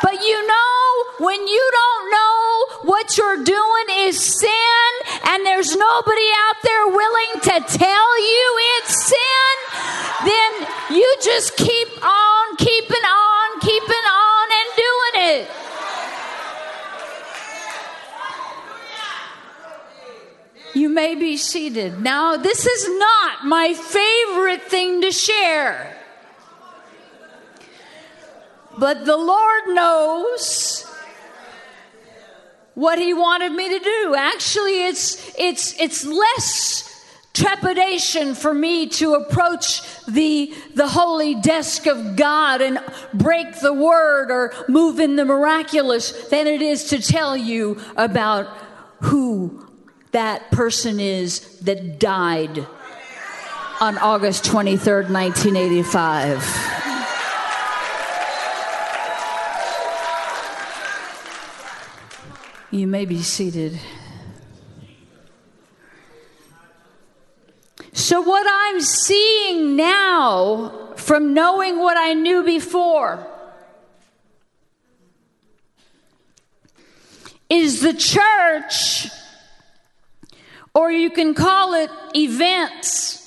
But 0.03 0.21
you 0.23 0.47
know, 0.47 1.25
when 1.25 1.47
you 1.47 1.71
don't 1.71 2.11
know 2.11 2.65
what 2.83 3.17
you're 3.17 3.43
doing 3.43 3.87
is 4.07 4.19
sin 4.19 4.91
and 5.25 5.45
there's 5.45 5.75
nobody 5.75 6.29
out 6.47 6.59
there 6.63 6.87
willing 6.87 7.33
to 7.43 7.77
tell 7.77 8.11
you 8.19 8.45
it's 8.77 9.05
sin, 9.07 9.55
then 10.25 10.51
you 10.97 11.15
just 11.21 11.55
keep 11.55 11.87
on 12.03 12.57
keeping 12.57 13.05
on, 13.05 13.59
keeping 13.61 14.05
on, 14.09 14.47
and 14.59 14.69
doing 14.75 15.15
it. 15.31 15.49
You 20.73 20.88
may 20.99 21.15
be 21.15 21.37
seated. 21.37 22.01
Now, 22.01 22.35
this 22.35 22.65
is 22.65 22.99
not 22.99 23.45
my 23.45 23.73
favorite 23.73 24.63
thing 24.63 24.99
to 24.99 25.13
share. 25.13 25.95
But 28.77 29.05
the 29.05 29.15
Lord 29.15 29.63
knows 29.67 30.85
what 32.73 32.99
he 32.99 33.13
wanted 33.13 33.53
me 33.53 33.69
to 33.69 33.79
do. 33.79 34.15
Actually, 34.17 34.87
it's 34.87 35.33
it's 35.39 35.79
it's 35.79 36.03
less 36.03 36.85
trepidation 37.33 38.35
for 38.35 38.53
me 38.53 38.89
to 38.99 39.13
approach 39.13 39.81
the 40.05 40.53
the 40.75 40.89
holy 40.89 41.35
desk 41.35 41.87
of 41.87 42.17
God 42.17 42.59
and 42.59 42.77
break 43.13 43.61
the 43.61 43.73
word 43.73 44.31
or 44.31 44.53
move 44.67 44.99
in 44.99 45.15
the 45.15 45.23
miraculous 45.23 46.11
than 46.27 46.45
it 46.45 46.61
is 46.61 46.89
to 46.89 47.01
tell 47.01 47.37
you 47.37 47.79
about 47.95 48.47
who 49.03 49.68
that 50.11 50.51
person 50.51 50.99
is 50.99 51.59
that 51.59 51.99
died 51.99 52.65
on 53.81 53.97
August 53.97 54.43
23rd, 54.45 55.09
1985. 55.09 56.77
You 62.71 62.85
may 62.87 63.05
be 63.05 63.21
seated. 63.21 63.79
So, 67.93 68.21
what 68.21 68.45
I'm 68.49 68.79
seeing 68.81 69.75
now 69.75 70.93
from 70.95 71.33
knowing 71.33 71.79
what 71.79 71.97
I 71.97 72.13
knew 72.13 72.43
before 72.43 73.25
is 77.49 77.81
the 77.81 77.93
church 77.93 79.07
or 80.73 80.91
you 80.91 81.09
can 81.09 81.33
call 81.33 81.73
it 81.73 81.89
events. 82.15 83.17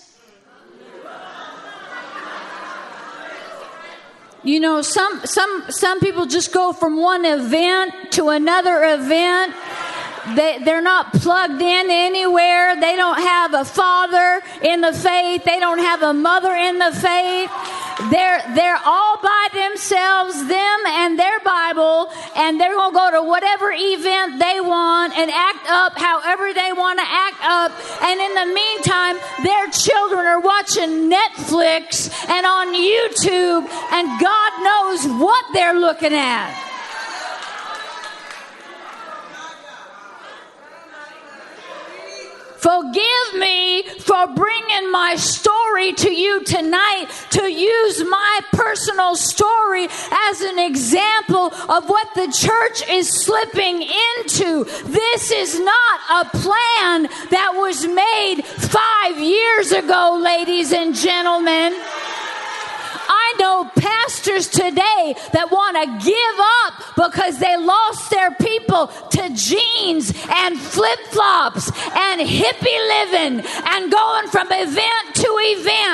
You 4.45 4.59
know, 4.59 4.83
some 4.83 5.21
some 5.25 5.65
some 5.69 6.01
people 6.01 6.27
just 6.27 6.53
go 6.53 6.73
from 6.73 7.01
one 7.01 7.25
event 7.25 7.95
to 8.13 8.31
another 8.31 8.83
event. 8.83 9.55
They, 10.37 10.59
they're 10.65 10.83
not 10.83 11.13
plugged 11.13 11.61
in 11.61 11.91
anywhere. 11.91 12.81
They 12.81 12.95
don't 12.95 13.19
have 13.19 13.55
a 13.55 13.65
father 13.65 14.41
in 14.63 14.81
the 14.81 14.93
faith. 14.93 15.45
They 15.45 15.59
don't 15.59 15.81
have 15.81 16.03
a 16.03 16.13
mother 16.13 16.55
in 16.55 16.79
the 16.79 16.93
faith. 16.93 17.51
They're, 18.11 18.43
they're 18.55 18.81
all 18.85 19.19
by 19.21 19.49
themselves, 19.53 20.47
them 20.47 20.79
and 20.87 21.19
their 21.19 21.41
Bible, 21.41 22.11
and 22.37 22.59
they're 22.59 22.75
going 22.75 22.93
to 22.93 22.97
go 22.97 23.11
to 23.11 23.23
whatever 23.23 23.73
event 23.75 24.39
they 24.39 24.61
want 24.61 25.17
and 25.17 25.31
act 25.31 25.69
up 25.69 25.99
however 25.99 26.53
they 26.55 26.73
want 26.73 26.99
to 26.99 27.07
act 27.07 27.43
up. 27.43 27.73
And 28.03 28.21
in 28.21 28.35
the 28.35 28.55
meantime, 28.55 29.17
their 29.43 29.69
children 29.71 30.25
are 30.27 30.41
watching 30.41 31.11
Netflix 31.11 32.11
and 32.29 32.47
on 32.47 32.75
YouTube, 32.75 33.69
and 33.93 34.21
God 34.21 34.51
knows 34.63 35.21
what 35.21 35.45
they're 35.53 35.79
looking 35.79 36.15
at. 36.15 36.72
Forgive 42.63 43.41
me 43.41 43.83
for 43.99 44.29
bringing 44.29 44.93
my 44.93 45.17
story 45.17 45.93
to 45.95 46.13
you 46.13 46.45
tonight 46.45 47.07
to 47.31 47.51
use 47.51 48.05
my 48.09 48.41
personal 48.53 49.17
story 49.17 49.89
as 50.29 50.41
an 50.43 50.61
example 50.61 51.53
of 51.69 51.89
what 51.89 52.07
the 52.15 52.31
church 52.31 52.89
is 52.89 53.25
slipping 53.25 53.83
into. 53.83 54.63
This 54.85 55.33
is 55.33 55.59
not 55.59 56.01
a 56.11 56.25
plan 56.39 57.09
that 57.31 57.53
was 57.57 57.85
made 57.85 58.45
five 58.45 59.19
years 59.19 59.73
ago, 59.73 60.21
ladies 60.23 60.73
and 60.73 60.95
gentlemen. 60.95 61.75
I 63.13 63.35
know 63.39 63.71
pastors 63.77 64.49
today 64.49 65.15
that 65.33 65.51
want 65.51 65.77
to 65.77 65.87
give 66.01 66.37
up 66.65 66.73
because 66.97 67.39
they 67.39 67.57
lost 67.59 68.11
their 68.11 68.31
people 68.41 68.87
to 68.89 69.23
jeans 69.35 70.13
and 70.31 70.59
flip 70.59 70.99
flops 71.13 71.69
and 71.93 72.21
hippie 72.25 72.81
living 72.97 73.45
and 73.45 73.93
going 73.93 74.27
from 74.29 74.49
event 74.49 75.05
to 75.15 75.29
event. 75.53 75.92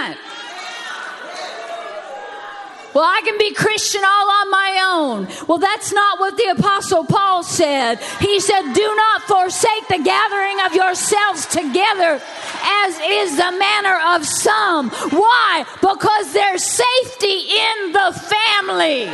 Well, 2.94 3.04
I 3.04 3.20
can 3.22 3.36
be 3.38 3.52
Christian 3.52 4.02
all 4.04 4.30
on 4.30 4.50
my 4.50 4.70
own. 4.92 5.28
Well, 5.46 5.58
that's 5.58 5.92
not 5.92 6.18
what 6.18 6.36
the 6.36 6.54
Apostle 6.58 7.04
Paul 7.04 7.42
said. 7.42 7.98
He 8.20 8.40
said, 8.40 8.72
Do 8.72 8.94
not 8.96 9.22
forsake 9.22 9.88
the 9.88 10.02
gathering 10.02 10.60
of 10.64 10.74
yourselves 10.74 11.46
together, 11.46 12.20
as 12.64 12.98
is 13.04 13.36
the 13.36 13.52
manner 13.52 13.98
of 14.14 14.24
some. 14.24 14.90
Why? 14.90 15.64
Because 15.80 16.32
there's 16.32 16.64
safety 16.64 17.50
in 17.50 17.92
the 17.92 18.12
family. 18.12 19.08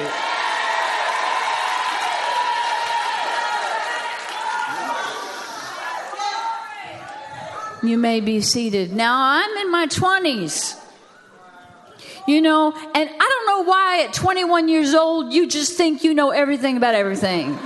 You 7.83 7.99
may 7.99 8.21
be 8.21 8.41
seated. 8.41 8.95
Now, 8.95 9.15
I'm 9.19 9.57
in 9.59 9.71
my 9.71 9.87
20s. 9.87 10.84
You 12.27 12.41
know, 12.41 12.73
and 12.73 13.11
I 13.11 13.45
don't 13.45 13.47
know 13.47 13.71
why 13.71 14.05
at 14.05 14.15
21 14.15 14.69
years 14.69 14.95
old 14.95 15.33
you 15.33 15.47
just 15.47 15.77
think 15.77 16.05
you 16.05 16.15
know 16.15 16.31
everything 16.31 16.77
about 16.77 16.95
everything. 16.95 17.59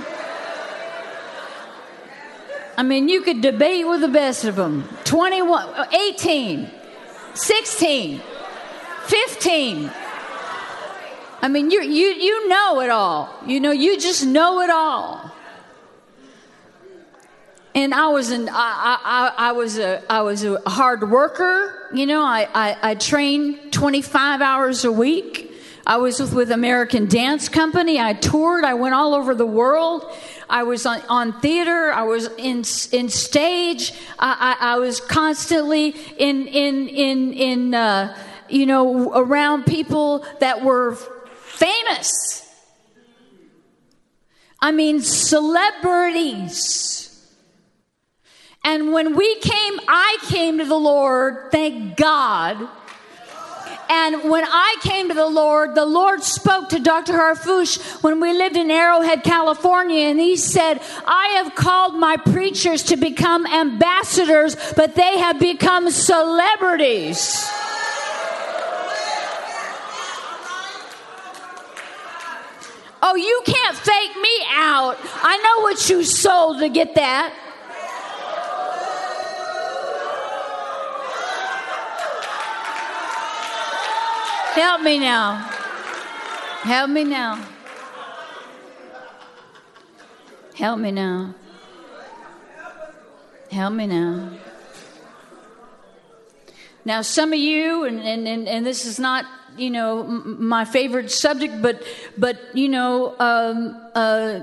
I 2.77 2.83
mean, 2.83 3.09
you 3.09 3.21
could 3.21 3.41
debate 3.41 3.87
with 3.87 4.01
the 4.01 4.07
best 4.07 4.45
of 4.45 4.55
them. 4.55 4.87
21, 5.05 5.87
18, 5.93 6.69
16, 7.33 8.21
15. 9.05 9.91
I 11.41 11.47
mean, 11.47 11.71
you, 11.71 11.81
you, 11.81 12.07
you 12.07 12.47
know 12.49 12.81
it 12.81 12.89
all. 12.89 13.33
You 13.45 13.59
know, 13.59 13.71
you 13.71 13.99
just 13.99 14.25
know 14.25 14.61
it 14.61 14.69
all 14.69 15.29
and 17.75 17.93
I 17.93 18.07
was 18.07 18.31
an 18.31 18.49
I, 18.49 18.97
I, 19.03 19.49
I, 19.49 19.51
was 19.53 19.77
a 19.77 20.03
I 20.11 20.21
was 20.21 20.43
a 20.43 20.61
hard 20.67 21.09
worker. 21.09 21.89
You 21.93 22.05
know, 22.05 22.21
I, 22.21 22.47
I, 22.53 22.91
I 22.91 22.95
trained 22.95 23.68
25 23.79 24.41
hours 24.41 24.83
a 24.83 24.91
week. 24.91 25.53
I 25.87 25.95
was 25.95 26.19
with, 26.19 26.33
with 26.33 26.51
American 26.51 27.07
Dance 27.07 27.47
Company. 27.47 27.97
I 27.97 28.11
toured. 28.11 28.65
I 28.65 28.73
went 28.73 28.93
all 28.93 29.15
over 29.15 29.33
the 29.33 29.45
world. 29.45 30.03
I 30.49 30.63
was 30.63 30.85
on, 30.85 30.99
on 31.07 31.39
theater. 31.39 31.93
I 31.93 32.03
was 32.03 32.25
in 32.37 32.65
in 32.91 33.07
stage. 33.07 33.93
I, 34.19 34.57
I, 34.59 34.73
I 34.73 34.79
was 34.79 34.99
constantly 34.99 35.95
in 36.17 36.47
in 36.47 36.89
in 36.89 37.31
in 37.31 37.73
uh, 37.73 38.17
you 38.49 38.65
know 38.65 39.13
around 39.13 39.65
people 39.65 40.25
that 40.41 40.61
were 40.61 40.95
famous. 40.95 42.53
I 44.59 44.73
mean, 44.73 44.99
celebrities. 44.99 47.05
And 48.65 48.91
when 48.91 49.15
we 49.15 49.39
came, 49.39 49.79
I 49.87 50.17
came 50.23 50.57
to 50.57 50.65
the 50.65 50.75
Lord, 50.75 51.49
thank 51.49 51.95
God. 51.95 52.67
And 53.91 54.29
when 54.29 54.45
I 54.45 54.75
came 54.81 55.07
to 55.07 55.15
the 55.15 55.27
Lord, 55.27 55.73
the 55.73 55.85
Lord 55.85 56.21
spoke 56.21 56.69
to 56.69 56.79
Dr. 56.79 57.13
Harfouche 57.13 57.81
when 58.03 58.19
we 58.19 58.33
lived 58.33 58.55
in 58.55 58.69
Arrowhead, 58.69 59.23
California, 59.23 60.09
and 60.09 60.19
he 60.19 60.35
said, 60.35 60.79
I 61.07 61.41
have 61.41 61.55
called 61.55 61.95
my 61.95 62.15
preachers 62.17 62.83
to 62.83 62.97
become 62.97 63.47
ambassadors, 63.47 64.55
but 64.75 64.93
they 64.93 65.17
have 65.17 65.39
become 65.39 65.89
celebrities. 65.89 67.49
Oh, 73.01 73.15
you 73.15 73.41
can't 73.43 73.75
fake 73.75 74.15
me 74.21 74.45
out. 74.51 74.97
I 75.23 75.37
know 75.37 75.63
what 75.63 75.89
you 75.89 76.03
sold 76.03 76.59
to 76.59 76.69
get 76.69 76.93
that. 76.93 77.33
Help 84.53 84.81
me 84.81 84.99
now. 84.99 85.35
Help 86.63 86.89
me 86.89 87.03
now. 87.03 87.47
Help 90.55 90.79
me 90.79 90.91
now. 90.91 91.35
Help 93.51 93.73
me 93.73 93.87
now. 93.87 94.31
Now, 96.83 97.01
some 97.01 97.31
of 97.31 97.39
you, 97.39 97.85
and, 97.85 97.99
and, 97.99 98.27
and, 98.27 98.47
and 98.47 98.65
this 98.65 98.85
is 98.85 98.99
not, 98.99 99.25
you 99.57 99.69
know, 99.69 100.03
m- 100.03 100.43
my 100.43 100.65
favorite 100.65 101.11
subject, 101.11 101.61
but, 101.61 101.83
but 102.17 102.39
you 102.53 102.69
know, 102.69 103.15
um, 103.19 103.79
uh, 103.95 104.41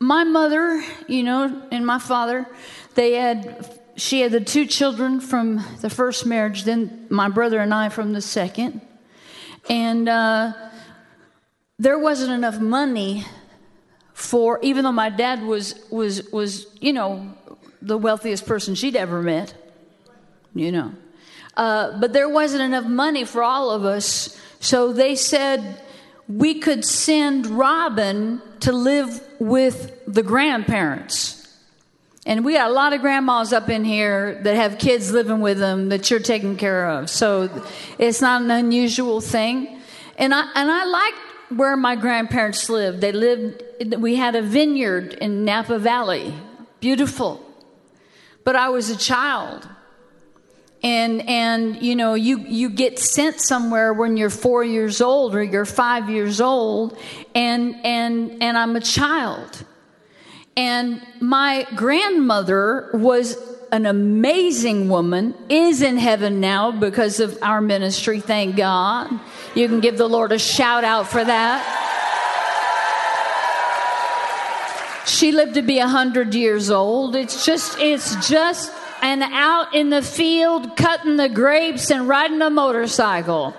my 0.00 0.24
mother, 0.24 0.82
you 1.06 1.22
know, 1.22 1.62
and 1.70 1.86
my 1.86 1.98
father, 1.98 2.46
they 2.94 3.12
had, 3.12 3.70
she 3.96 4.20
had 4.20 4.32
the 4.32 4.40
two 4.40 4.66
children 4.66 5.20
from 5.20 5.64
the 5.80 5.90
first 5.90 6.26
marriage, 6.26 6.64
then 6.64 7.06
my 7.08 7.28
brother 7.28 7.60
and 7.60 7.72
I 7.72 7.88
from 7.88 8.12
the 8.12 8.20
second. 8.20 8.80
And 9.68 10.08
uh, 10.08 10.52
there 11.78 11.98
wasn't 11.98 12.32
enough 12.32 12.60
money 12.60 13.24
for, 14.12 14.60
even 14.62 14.84
though 14.84 14.92
my 14.92 15.10
dad 15.10 15.42
was, 15.42 15.74
was, 15.90 16.30
was, 16.30 16.66
you 16.80 16.92
know, 16.92 17.34
the 17.82 17.98
wealthiest 17.98 18.46
person 18.46 18.74
she'd 18.74 18.96
ever 18.96 19.22
met, 19.22 19.54
you 20.54 20.72
know. 20.72 20.92
Uh, 21.56 21.98
but 21.98 22.12
there 22.12 22.28
wasn't 22.28 22.62
enough 22.62 22.86
money 22.86 23.24
for 23.24 23.42
all 23.42 23.70
of 23.70 23.84
us. 23.84 24.40
So 24.60 24.92
they 24.92 25.14
said 25.14 25.80
we 26.28 26.58
could 26.60 26.84
send 26.84 27.46
Robin 27.46 28.40
to 28.60 28.72
live 28.72 29.20
with 29.38 29.92
the 30.06 30.22
grandparents. 30.22 31.43
And 32.26 32.44
we 32.44 32.54
got 32.54 32.70
a 32.70 32.72
lot 32.72 32.94
of 32.94 33.02
grandmas 33.02 33.52
up 33.52 33.68
in 33.68 33.84
here 33.84 34.40
that 34.44 34.56
have 34.56 34.78
kids 34.78 35.12
living 35.12 35.40
with 35.40 35.58
them 35.58 35.90
that 35.90 36.10
you're 36.10 36.20
taking 36.20 36.56
care 36.56 36.88
of. 36.88 37.10
So 37.10 37.50
it's 37.98 38.22
not 38.22 38.40
an 38.40 38.50
unusual 38.50 39.20
thing. 39.20 39.80
And 40.16 40.34
I, 40.34 40.40
and 40.54 40.70
I 40.70 40.84
liked 40.84 41.18
where 41.50 41.76
my 41.76 41.96
grandparents 41.96 42.70
lived. 42.70 43.02
They 43.02 43.12
lived, 43.12 43.62
we 43.98 44.16
had 44.16 44.36
a 44.36 44.42
vineyard 44.42 45.14
in 45.14 45.44
Napa 45.44 45.78
Valley. 45.78 46.34
Beautiful. 46.80 47.44
But 48.42 48.56
I 48.56 48.70
was 48.70 48.88
a 48.88 48.96
child. 48.96 49.68
And, 50.82 51.28
and 51.28 51.82
you 51.82 51.96
know, 51.96 52.14
you, 52.14 52.38
you 52.38 52.70
get 52.70 52.98
sent 52.98 53.40
somewhere 53.40 53.92
when 53.92 54.16
you're 54.16 54.30
four 54.30 54.64
years 54.64 55.00
old 55.00 55.34
or 55.34 55.42
you're 55.42 55.64
five 55.64 56.10
years 56.10 56.42
old, 56.42 56.98
and, 57.34 57.74
and, 57.84 58.42
and 58.42 58.58
I'm 58.58 58.76
a 58.76 58.80
child. 58.80 59.64
And 60.56 61.04
my 61.20 61.66
grandmother 61.74 62.90
was 62.92 63.36
an 63.72 63.86
amazing 63.86 64.88
woman, 64.88 65.34
is 65.48 65.82
in 65.82 65.98
heaven 65.98 66.38
now 66.38 66.70
because 66.70 67.18
of 67.18 67.36
our 67.42 67.60
ministry, 67.60 68.20
thank 68.20 68.54
God. 68.56 69.10
You 69.56 69.66
can 69.66 69.80
give 69.80 69.98
the 69.98 70.08
Lord 70.08 70.30
a 70.30 70.38
shout 70.38 70.84
out 70.84 71.08
for 71.08 71.24
that. 71.24 71.80
She 75.06 75.32
lived 75.32 75.54
to 75.54 75.62
be 75.62 75.80
a 75.80 75.88
hundred 75.88 76.34
years 76.34 76.70
old. 76.70 77.16
It's 77.16 77.44
just, 77.44 77.78
it's 77.80 78.28
just, 78.28 78.72
and 79.02 79.22
out 79.22 79.74
in 79.74 79.90
the 79.90 80.02
field 80.02 80.76
cutting 80.76 81.16
the 81.16 81.28
grapes 81.28 81.90
and 81.90 82.08
riding 82.08 82.40
a 82.42 82.50
motorcycle. 82.50 83.54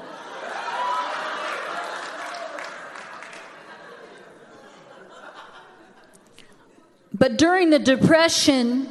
But 7.18 7.38
during 7.38 7.70
the 7.70 7.80
Depression, 7.80 8.90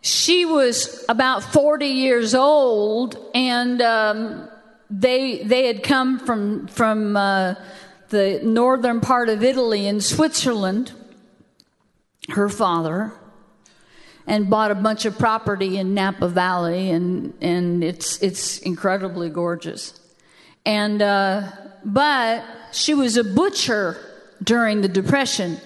she 0.00 0.44
was 0.44 1.04
about 1.08 1.44
40 1.44 1.86
years 1.86 2.34
old, 2.34 3.16
and 3.36 3.80
um, 3.80 4.48
they, 4.90 5.44
they 5.44 5.68
had 5.68 5.84
come 5.84 6.18
from, 6.18 6.66
from 6.66 7.16
uh, 7.16 7.54
the 8.08 8.40
northern 8.42 9.00
part 9.00 9.28
of 9.28 9.44
Italy 9.44 9.86
in 9.86 10.00
Switzerland, 10.00 10.90
her 12.30 12.48
father, 12.48 13.12
and 14.26 14.50
bought 14.50 14.72
a 14.72 14.74
bunch 14.74 15.04
of 15.04 15.16
property 15.20 15.78
in 15.78 15.94
Napa 15.94 16.26
Valley, 16.26 16.90
and, 16.90 17.32
and 17.40 17.84
it's, 17.84 18.20
it's 18.20 18.58
incredibly 18.58 19.30
gorgeous. 19.30 20.00
And, 20.66 21.00
uh, 21.00 21.48
but 21.84 22.44
she 22.72 22.92
was 22.92 23.16
a 23.16 23.22
butcher 23.22 23.96
during 24.42 24.80
the 24.80 24.88
Depression. 24.88 25.60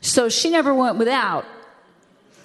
So 0.00 0.28
she 0.28 0.50
never 0.50 0.74
went 0.74 0.98
without. 0.98 1.44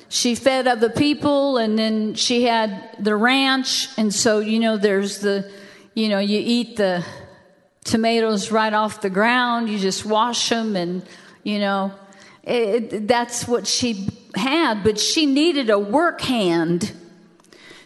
She 0.09 0.35
fed 0.35 0.67
other 0.67 0.89
people, 0.89 1.57
and 1.57 1.79
then 1.79 2.15
she 2.15 2.43
had 2.43 2.97
the 2.99 3.15
ranch. 3.15 3.87
And 3.97 4.13
so, 4.13 4.39
you 4.39 4.59
know, 4.59 4.75
there's 4.75 5.19
the, 5.19 5.49
you 5.93 6.09
know, 6.09 6.19
you 6.19 6.41
eat 6.43 6.75
the 6.75 7.05
tomatoes 7.85 8.51
right 8.51 8.73
off 8.73 9.01
the 9.01 9.09
ground, 9.09 9.69
you 9.69 9.79
just 9.79 10.05
wash 10.05 10.49
them, 10.49 10.75
and, 10.75 11.03
you 11.43 11.59
know, 11.59 11.93
it, 12.43 13.07
that's 13.07 13.47
what 13.47 13.67
she 13.67 14.09
had. 14.35 14.83
But 14.83 14.99
she 14.99 15.25
needed 15.25 15.69
a 15.69 15.79
work 15.79 16.21
hand. 16.21 16.91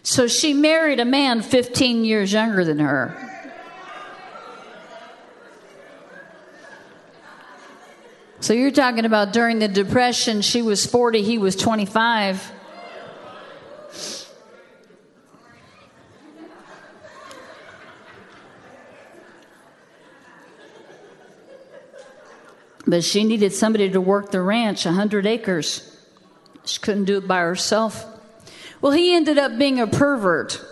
So 0.02 0.26
she 0.26 0.54
married 0.54 1.00
a 1.00 1.04
man 1.04 1.42
15 1.42 2.04
years 2.04 2.32
younger 2.32 2.64
than 2.64 2.78
her. 2.78 3.35
So 8.38 8.52
you're 8.52 8.70
talking 8.70 9.06
about 9.06 9.32
during 9.32 9.60
the 9.60 9.68
Depression, 9.68 10.42
she 10.42 10.60
was 10.60 10.84
40, 10.84 11.22
he 11.22 11.38
was 11.38 11.56
25. 11.56 12.52
But 22.86 23.02
she 23.02 23.24
needed 23.24 23.52
somebody 23.52 23.90
to 23.90 24.00
work 24.00 24.30
the 24.30 24.40
ranch, 24.40 24.84
100 24.84 25.26
acres. 25.26 25.98
She 26.64 26.78
couldn't 26.78 27.06
do 27.06 27.18
it 27.18 27.26
by 27.26 27.38
herself. 27.38 28.04
Well, 28.80 28.92
he 28.92 29.14
ended 29.14 29.38
up 29.38 29.58
being 29.58 29.80
a 29.80 29.86
pervert. 29.86 30.62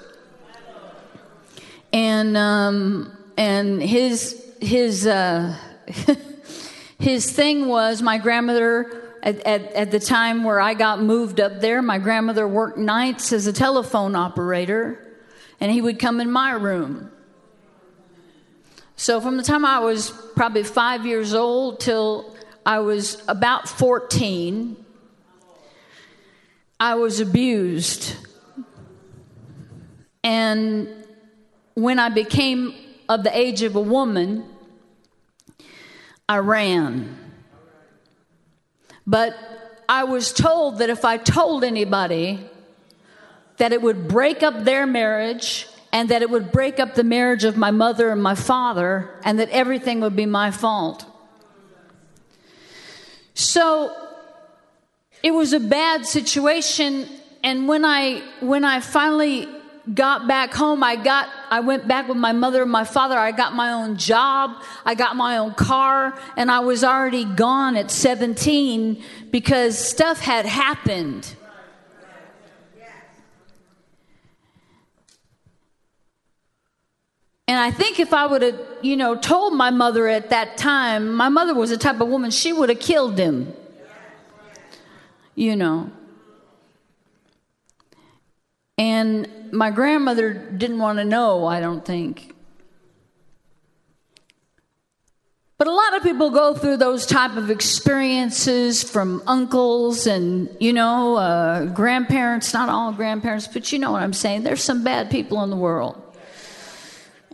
And, 1.93 2.37
um, 2.37 3.17
and 3.37 3.83
his, 3.83 4.45
his, 4.61 5.07
uh, 5.07 5.57
his 7.05 7.31
thing 7.31 7.69
was 7.69 8.01
my 8.01 8.17
grandmother 8.17 9.19
at, 9.23 9.41
at, 9.41 9.73
at 9.73 9.91
the 9.91 10.01
time 10.01 10.43
where 10.43 10.59
I 10.59 10.73
got 10.73 11.03
moved 11.03 11.39
up 11.39 11.61
there, 11.61 11.83
my 11.83 11.99
grandmother 11.99 12.49
worked 12.49 12.79
nights 12.79 13.31
as 13.31 13.47
a 13.47 13.53
telephone 13.53 14.15
operator, 14.15 15.17
and 15.61 15.71
he 15.71 15.83
would 15.83 15.99
come 15.99 16.19
in 16.19 16.31
my 16.31 16.53
room. 16.53 17.11
So 18.97 19.21
from 19.21 19.37
the 19.37 19.43
time 19.43 19.67
I 19.67 19.81
was 19.81 20.13
probably 20.35 20.63
five 20.63 21.05
years 21.05 21.35
old 21.35 21.79
till 21.81 22.35
I 22.65 22.79
was 22.79 23.23
about 23.29 23.69
14, 23.69 24.83
I 26.81 26.95
was 26.95 27.21
abused. 27.21 28.17
And 30.23 30.89
when 31.75 31.99
I 31.99 32.09
became 32.09 32.75
of 33.11 33.25
the 33.25 33.37
age 33.37 33.63
of 33.63 33.77
a 33.77 33.81
woman, 33.81 34.49
I 36.29 36.39
ran. 36.39 37.19
But 39.07 39.37
I 39.89 40.05
was 40.05 40.33
told 40.33 40.79
that 40.79 40.91
if 40.91 41.05
I 41.05 41.19
told 41.19 41.65
anybody, 41.65 42.49
that 43.59 43.73
it 43.73 43.83
would 43.83 44.09
break 44.09 44.43
up 44.43 44.65
their 44.65 44.87
marriage 44.87 45.67
and 45.93 46.09
that 46.09 46.23
it 46.23 46.31
would 46.31 46.51
break 46.51 46.81
up 46.81 46.95
the 46.95 47.05
marriage 47.05 47.45
of 47.45 47.57
my 47.57 47.71
mother 47.71 48.11
and 48.11 48.23
my 48.23 48.35
father 48.35 49.11
and 49.23 49.39
that 49.39 49.49
everything 49.51 50.01
would 50.01 50.17
be 50.17 50.27
my 50.27 50.51
fault. 50.51 51.05
So 53.35 53.95
it 55.23 55.33
was 55.33 55.53
a 55.53 55.61
bad 55.61 56.07
situation 56.07 57.07
and 57.43 57.69
when 57.69 57.85
I 57.85 58.23
when 58.41 58.65
I 58.65 58.81
finally 58.81 59.47
got 59.93 60.27
back 60.27 60.55
home 60.55 60.83
i 60.83 60.97
got 60.97 61.29
i 61.51 61.61
went 61.61 61.87
back 61.87 62.09
with 62.09 62.17
my 62.17 62.33
mother 62.33 62.63
and 62.63 62.71
my 62.71 62.85
father. 62.85 63.19
I 63.19 63.33
got 63.33 63.55
my 63.55 63.73
own 63.73 63.97
job. 63.97 64.63
I 64.85 64.95
got 64.95 65.15
my 65.17 65.37
own 65.37 65.55
car. 65.55 66.19
And 66.37 66.51
i 66.51 66.61
was 66.61 66.83
already 66.83 67.25
gone 67.25 67.77
at 67.77 67.91
17 67.91 69.03
because 69.31 69.79
stuff 69.79 70.21
had 70.21 70.47
happened. 70.47 71.37
And 77.47 77.59
i 77.59 77.71
think 77.71 78.01
if 78.01 78.15
i 78.15 78.25
would 78.25 78.41
have 78.41 78.61
you 78.81 78.97
know 78.97 79.17
told 79.17 79.53
my 79.53 79.71
mother 79.71 80.09
at 80.09 80.31
that 80.31 80.57
time 80.57 81.13
my 81.15 81.29
mother 81.29 81.55
was 81.55 81.69
the 81.71 81.77
type 81.77 82.01
of 82.01 82.09
woman 82.09 82.31
she 82.31 82.53
would 82.53 82.71
have 82.71 82.81
killed 82.81 83.19
him. 83.19 83.53
You 85.35 85.57
know 85.57 85.91
and 88.77 89.53
my 89.53 89.71
grandmother 89.71 90.33
didn't 90.33 90.79
want 90.79 90.99
to 90.99 91.05
know, 91.05 91.47
I 91.47 91.61
don't 91.61 91.85
think. 91.85 92.35
But 95.57 95.69
a 95.69 95.73
lot 95.73 95.97
of 95.97 96.03
people 96.03 96.31
go 96.31 96.55
through 96.55 96.79
those 96.79 97.07
type 97.07 97.37
of 97.37 97.49
experiences 97.49 98.83
from 98.83 99.23
uncles 99.27 100.07
and, 100.07 100.55
you 100.59 100.73
know, 100.73 101.17
uh, 101.17 101.67
grandparents, 101.67 102.53
not 102.53 102.69
all 102.69 102.93
grandparents, 102.93 103.47
but 103.47 103.71
you 103.71 103.79
know 103.79 103.93
what 103.93 104.03
I'm 104.03 104.13
saying. 104.13 104.43
There's 104.43 104.63
some 104.63 104.83
bad 104.83 105.11
people 105.11 105.43
in 105.45 105.51
the 105.51 105.57
world. 105.57 106.03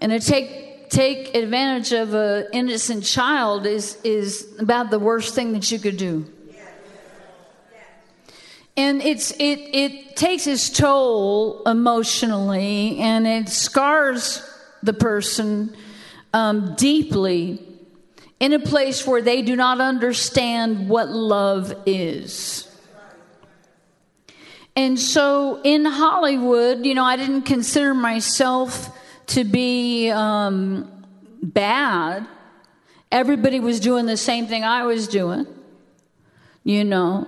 And 0.02 0.12
to 0.12 0.20
take, 0.20 0.90
take 0.90 1.34
advantage 1.34 1.92
of 1.92 2.12
an 2.12 2.48
innocent 2.52 3.04
child 3.04 3.64
is, 3.64 3.96
is 4.04 4.46
about 4.58 4.90
the 4.90 4.98
worst 4.98 5.34
thing 5.34 5.52
that 5.54 5.72
you 5.72 5.78
could 5.78 5.96
do 5.96 6.30
and 8.76 9.02
it's 9.02 9.30
it 9.32 9.58
it 9.74 10.16
takes 10.16 10.46
its 10.46 10.70
toll 10.70 11.62
emotionally 11.64 12.98
and 12.98 13.26
it 13.26 13.48
scars 13.48 14.42
the 14.82 14.92
person 14.92 15.76
um, 16.32 16.74
deeply 16.76 17.62
in 18.38 18.52
a 18.52 18.58
place 18.58 19.06
where 19.06 19.20
they 19.20 19.42
do 19.42 19.56
not 19.56 19.80
understand 19.80 20.88
what 20.88 21.08
love 21.08 21.74
is. 21.84 22.66
And 24.76 24.98
so 24.98 25.60
in 25.62 25.84
hollywood 25.84 26.86
you 26.86 26.94
know 26.94 27.04
i 27.04 27.16
didn't 27.16 27.42
consider 27.42 27.92
myself 27.92 28.96
to 29.28 29.44
be 29.44 30.10
um, 30.10 30.90
bad. 31.42 32.26
Everybody 33.12 33.60
was 33.60 33.80
doing 33.80 34.06
the 34.06 34.16
same 34.16 34.46
thing 34.46 34.64
i 34.64 34.84
was 34.84 35.08
doing 35.08 35.46
you 36.62 36.84
know 36.84 37.26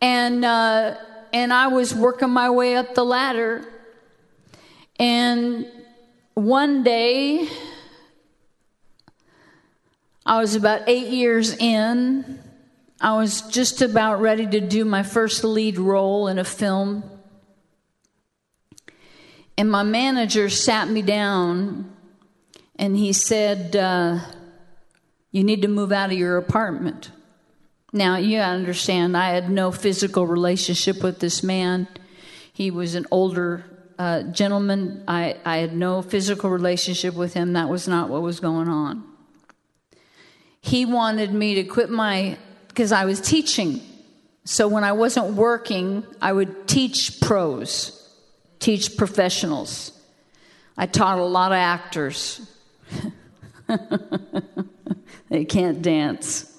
and 0.00 0.44
uh, 0.44 0.96
and 1.32 1.52
I 1.52 1.68
was 1.68 1.94
working 1.94 2.30
my 2.30 2.50
way 2.50 2.76
up 2.76 2.94
the 2.94 3.04
ladder. 3.04 3.64
And 4.98 5.66
one 6.34 6.82
day, 6.82 7.48
I 10.26 10.40
was 10.40 10.54
about 10.54 10.82
eight 10.88 11.08
years 11.08 11.56
in. 11.56 12.38
I 13.00 13.16
was 13.16 13.42
just 13.42 13.80
about 13.80 14.20
ready 14.20 14.46
to 14.46 14.60
do 14.60 14.84
my 14.84 15.02
first 15.02 15.42
lead 15.42 15.78
role 15.78 16.28
in 16.28 16.38
a 16.38 16.44
film. 16.44 17.02
And 19.56 19.70
my 19.70 19.82
manager 19.82 20.48
sat 20.48 20.88
me 20.88 21.02
down 21.02 21.90
and 22.76 22.96
he 22.96 23.12
said, 23.12 23.76
uh, 23.76 24.20
You 25.30 25.44
need 25.44 25.62
to 25.62 25.68
move 25.68 25.92
out 25.92 26.12
of 26.12 26.18
your 26.18 26.36
apartment. 26.36 27.10
Now, 27.92 28.16
you 28.16 28.38
understand, 28.38 29.16
I 29.16 29.30
had 29.30 29.50
no 29.50 29.72
physical 29.72 30.26
relationship 30.26 31.02
with 31.02 31.18
this 31.18 31.42
man. 31.42 31.88
He 32.52 32.70
was 32.70 32.94
an 32.94 33.06
older 33.10 33.64
uh, 33.98 34.22
gentleman. 34.24 35.02
I, 35.08 35.36
I 35.44 35.58
had 35.58 35.74
no 35.74 36.00
physical 36.00 36.50
relationship 36.50 37.14
with 37.14 37.34
him. 37.34 37.54
That 37.54 37.68
was 37.68 37.88
not 37.88 38.08
what 38.08 38.22
was 38.22 38.38
going 38.38 38.68
on. 38.68 39.04
He 40.60 40.84
wanted 40.86 41.32
me 41.32 41.56
to 41.56 41.64
quit 41.64 41.90
my, 41.90 42.38
because 42.68 42.92
I 42.92 43.06
was 43.06 43.20
teaching. 43.20 43.80
So 44.44 44.68
when 44.68 44.84
I 44.84 44.92
wasn't 44.92 45.34
working, 45.34 46.04
I 46.22 46.32
would 46.32 46.68
teach 46.68 47.20
pros, 47.20 47.96
teach 48.58 48.96
professionals. 48.96 49.92
I 50.76 50.86
taught 50.86 51.18
a 51.18 51.24
lot 51.24 51.52
of 51.52 51.56
actors. 51.56 52.40
they 55.28 55.44
can't 55.44 55.82
dance. 55.82 56.49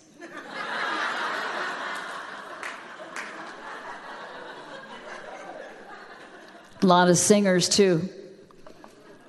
A 6.82 6.86
lot 6.86 7.10
of 7.10 7.18
singers, 7.18 7.70
too. 7.70 8.10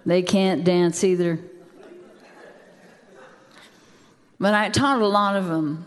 They 0.06 0.22
can't 0.22 0.64
dance 0.64 1.04
either. 1.04 1.38
But 4.40 4.54
I 4.54 4.70
taught 4.70 5.00
a 5.00 5.06
lot 5.06 5.36
of 5.36 5.46
them. 5.46 5.86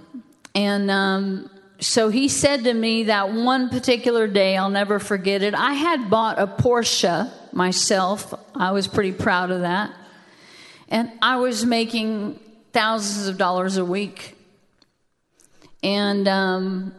And 0.53 0.89
um, 0.89 1.49
so 1.79 2.09
he 2.09 2.29
said 2.29 2.63
to 2.63 2.73
me 2.73 3.03
that 3.03 3.33
one 3.33 3.69
particular 3.69 4.27
day, 4.27 4.55
I'll 4.55 4.69
never 4.69 4.99
forget 4.99 5.41
it. 5.41 5.53
I 5.53 5.73
had 5.73 6.09
bought 6.09 6.39
a 6.39 6.47
Porsche 6.47 7.29
myself. 7.51 8.33
I 8.55 8.71
was 8.71 8.87
pretty 8.87 9.11
proud 9.11 9.51
of 9.51 9.61
that. 9.61 9.91
And 10.87 11.11
I 11.21 11.37
was 11.37 11.65
making 11.65 12.39
thousands 12.71 13.27
of 13.27 13.37
dollars 13.37 13.77
a 13.77 13.83
week. 13.83 14.37
And 15.83 16.27
um, 16.27 16.93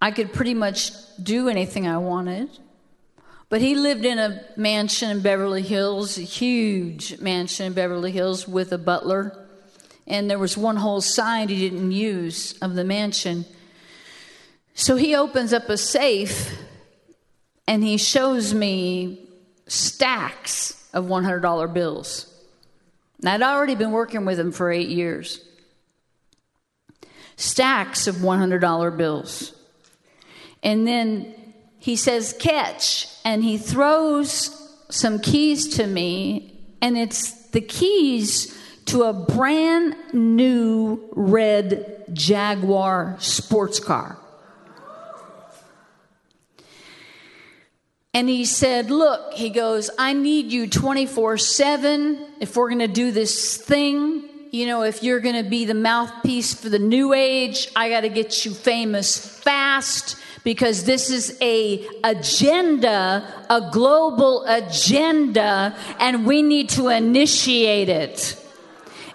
I 0.00 0.12
could 0.12 0.32
pretty 0.32 0.54
much 0.54 0.92
do 1.20 1.48
anything 1.48 1.88
I 1.88 1.98
wanted. 1.98 2.50
But 3.48 3.62
he 3.62 3.74
lived 3.74 4.04
in 4.04 4.18
a 4.18 4.42
mansion 4.56 5.10
in 5.10 5.20
Beverly 5.20 5.62
Hills, 5.62 6.18
a 6.18 6.22
huge 6.22 7.18
mansion 7.20 7.66
in 7.66 7.72
Beverly 7.72 8.12
Hills 8.12 8.46
with 8.46 8.72
a 8.72 8.78
butler. 8.78 9.46
And 10.06 10.30
there 10.30 10.38
was 10.38 10.56
one 10.56 10.76
whole 10.76 11.00
side 11.00 11.48
he 11.48 11.68
didn't 11.68 11.92
use 11.92 12.58
of 12.58 12.74
the 12.74 12.84
mansion. 12.84 13.46
So 14.74 14.96
he 14.96 15.14
opens 15.14 15.52
up 15.52 15.68
a 15.68 15.78
safe 15.78 16.58
and 17.66 17.82
he 17.82 17.96
shows 17.96 18.52
me 18.54 19.28
stacks 19.66 20.88
of 20.92 21.06
$100 21.06 21.72
bills. 21.74 22.34
And 23.20 23.28
I'd 23.28 23.42
already 23.42 23.74
been 23.74 23.92
working 23.92 24.24
with 24.24 24.38
him 24.38 24.52
for 24.52 24.70
eight 24.70 24.88
years. 24.88 25.44
Stacks 27.36 28.06
of 28.06 28.16
$100 28.16 28.96
bills. 28.96 29.54
And 30.62 30.86
then 30.86 31.34
he 31.78 31.96
says, 31.96 32.34
Catch. 32.38 33.08
And 33.24 33.42
he 33.42 33.58
throws 33.58 34.54
some 34.90 35.18
keys 35.18 35.76
to 35.76 35.86
me, 35.86 36.58
and 36.80 36.96
it's 36.96 37.48
the 37.48 37.60
keys 37.60 38.56
to 38.86 39.04
a 39.04 39.12
brand 39.12 39.96
new 40.12 41.08
red 41.12 42.04
Jaguar 42.12 43.16
sports 43.18 43.80
car. 43.80 44.18
And 48.14 48.28
he 48.28 48.46
said, 48.46 48.90
Look, 48.90 49.34
he 49.34 49.50
goes, 49.50 49.90
I 49.98 50.12
need 50.14 50.50
you 50.50 50.68
24 50.68 51.38
7 51.38 52.26
if 52.40 52.56
we're 52.56 52.68
going 52.68 52.80
to 52.80 52.88
do 52.88 53.12
this 53.12 53.56
thing. 53.56 54.24
You 54.50 54.66
know, 54.66 54.82
if 54.82 55.02
you're 55.02 55.20
going 55.20 55.42
to 55.42 55.48
be 55.48 55.66
the 55.66 55.74
mouthpiece 55.74 56.54
for 56.54 56.70
the 56.70 56.78
new 56.78 57.12
age, 57.12 57.70
I 57.76 57.90
got 57.90 58.00
to 58.00 58.08
get 58.08 58.46
you 58.46 58.52
famous 58.52 59.18
fast 59.18 60.16
because 60.44 60.84
this 60.84 61.10
is 61.10 61.36
a 61.40 61.86
agenda, 62.04 63.24
a 63.50 63.70
global 63.70 64.44
agenda, 64.46 65.76
and 65.98 66.26
we 66.26 66.42
need 66.42 66.68
to 66.70 66.88
initiate 66.88 67.88
it. 67.88 68.34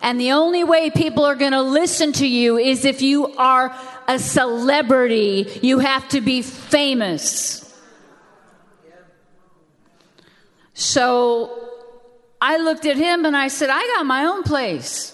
And 0.02 0.20
the 0.20 0.34
only 0.34 0.64
way 0.64 0.90
people 0.90 1.24
are 1.24 1.36
going 1.36 1.54
to 1.54 1.62
listen 1.62 2.12
to 2.14 2.28
you 2.28 2.58
is 2.58 2.84
if 2.84 3.02
you 3.02 3.34
are 3.36 3.74
a 4.08 4.20
celebrity. 4.20 5.60
You 5.62 5.80
have 5.80 6.08
to 6.10 6.22
be 6.22 6.42
famous. 6.42 7.60
So 10.74 11.70
I 12.42 12.58
looked 12.58 12.86
at 12.86 12.98
him 12.98 13.26
and 13.26 13.38
I 13.38 13.48
said, 13.48 13.70
I 13.70 13.82
got 13.96 14.06
my 14.06 14.26
own 14.26 14.44
place. 14.44 15.10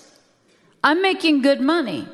I'm 0.84 1.02
making 1.02 1.42
good 1.42 1.62
money. 1.62 2.08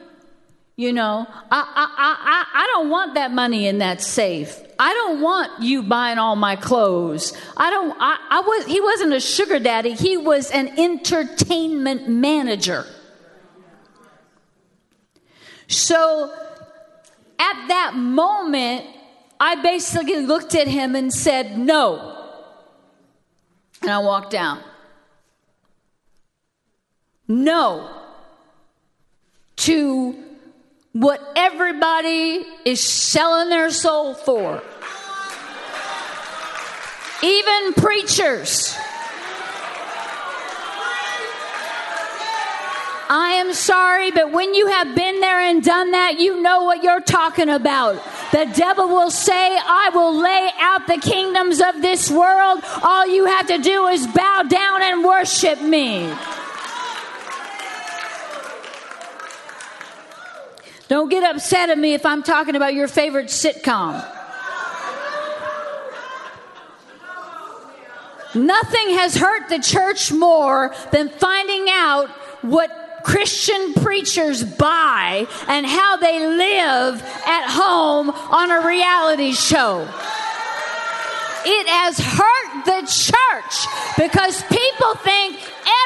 You 0.78 0.92
know, 0.92 1.26
I, 1.30 1.62
I, 1.76 1.88
I, 1.98 2.46
I 2.54 2.68
don't 2.74 2.90
want 2.90 3.16
that 3.16 3.32
money 3.32 3.68
in 3.68 3.78
that 3.78 4.02
safe. 4.02 4.62
I 4.78 4.94
don't 4.94 5.22
want 5.22 5.64
you 5.64 5.84
buying 5.84 6.18
all 6.18 6.36
my 6.36 6.58
clothes. 6.58 7.32
I 7.56 7.70
don't, 7.70 7.96
I, 7.98 8.18
I 8.30 8.42
was, 8.42 8.66
he 8.66 8.82
wasn't 8.82 9.14
a 9.14 9.22
sugar 9.22 9.58
daddy. 9.60 9.94
He 9.94 10.18
was 10.18 10.52
an 10.52 10.78
entertainment 10.78 12.10
manager. 12.10 12.86
So 15.68 16.34
at 17.40 17.68
that 17.70 17.94
moment, 17.96 18.86
I 19.40 19.56
basically 19.62 20.26
looked 20.26 20.56
at 20.56 20.68
him 20.68 20.94
and 20.96 21.14
said, 21.14 21.58
no. 21.58 22.12
And 23.82 23.92
I 23.92 24.00
walked 24.00 24.32
down. 24.32 24.62
No 27.28 27.90
to 29.56 30.16
what 30.96 31.22
everybody 31.36 32.46
is 32.64 32.82
selling 32.82 33.50
their 33.50 33.70
soul 33.70 34.14
for. 34.14 34.64
Even 37.22 37.74
preachers. 37.74 38.74
I 43.10 43.36
am 43.40 43.54
sorry, 43.54 44.12
but 44.12 44.32
when 44.32 44.54
you 44.54 44.68
have 44.68 44.96
been 44.96 45.20
there 45.20 45.42
and 45.42 45.62
done 45.62 45.92
that, 45.92 46.18
you 46.18 46.42
know 46.42 46.64
what 46.64 46.82
you're 46.82 47.02
talking 47.02 47.50
about. 47.50 48.02
The 48.32 48.50
devil 48.56 48.88
will 48.88 49.12
say, 49.12 49.34
I 49.34 49.92
will 49.94 50.18
lay 50.18 50.50
out 50.60 50.88
the 50.88 50.98
kingdoms 50.98 51.60
of 51.60 51.82
this 51.82 52.10
world. 52.10 52.62
All 52.82 53.06
you 53.06 53.26
have 53.26 53.48
to 53.48 53.58
do 53.58 53.88
is 53.88 54.08
bow 54.08 54.44
down 54.44 54.82
and 54.82 55.04
worship 55.04 55.62
me. 55.62 56.10
Don't 60.88 61.10
get 61.10 61.24
upset 61.24 61.70
at 61.70 61.78
me 61.78 61.94
if 61.94 62.06
I'm 62.06 62.22
talking 62.22 62.56
about 62.56 62.74
your 62.74 62.88
favorite 62.88 63.28
sitcom. 63.28 64.06
Nothing 68.36 68.90
has 68.98 69.16
hurt 69.16 69.48
the 69.50 69.60
church 69.60 70.12
more 70.12 70.76
than 70.92 71.10
finding 71.10 71.68
out 71.70 72.10
what 72.42 73.02
Christian 73.04 73.74
preachers 73.76 74.44
buy 74.44 75.26
and 75.48 75.66
how 75.66 75.98
they 75.98 76.28
live 76.28 77.02
at 77.26 77.50
home 77.50 78.10
on 78.10 78.52
a 78.52 78.68
reality 78.68 79.32
show. 79.32 79.88
It 81.46 81.68
has 81.68 82.00
hurt 82.00 82.66
the 82.66 82.82
church 82.90 83.56
because 83.98 84.42
people 84.50 84.96
think 85.06 85.38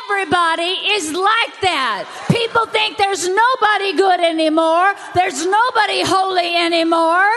everybody 0.08 0.96
is 0.96 1.12
like 1.12 1.60
that. 1.62 2.08
People 2.32 2.66
think 2.68 2.98
there's 2.98 3.28
nobody 3.28 3.94
good 3.98 4.22
anymore, 4.22 4.96
there's 5.14 5.46
nobody 5.46 6.02
holy 6.02 6.56
anymore. 6.56 7.28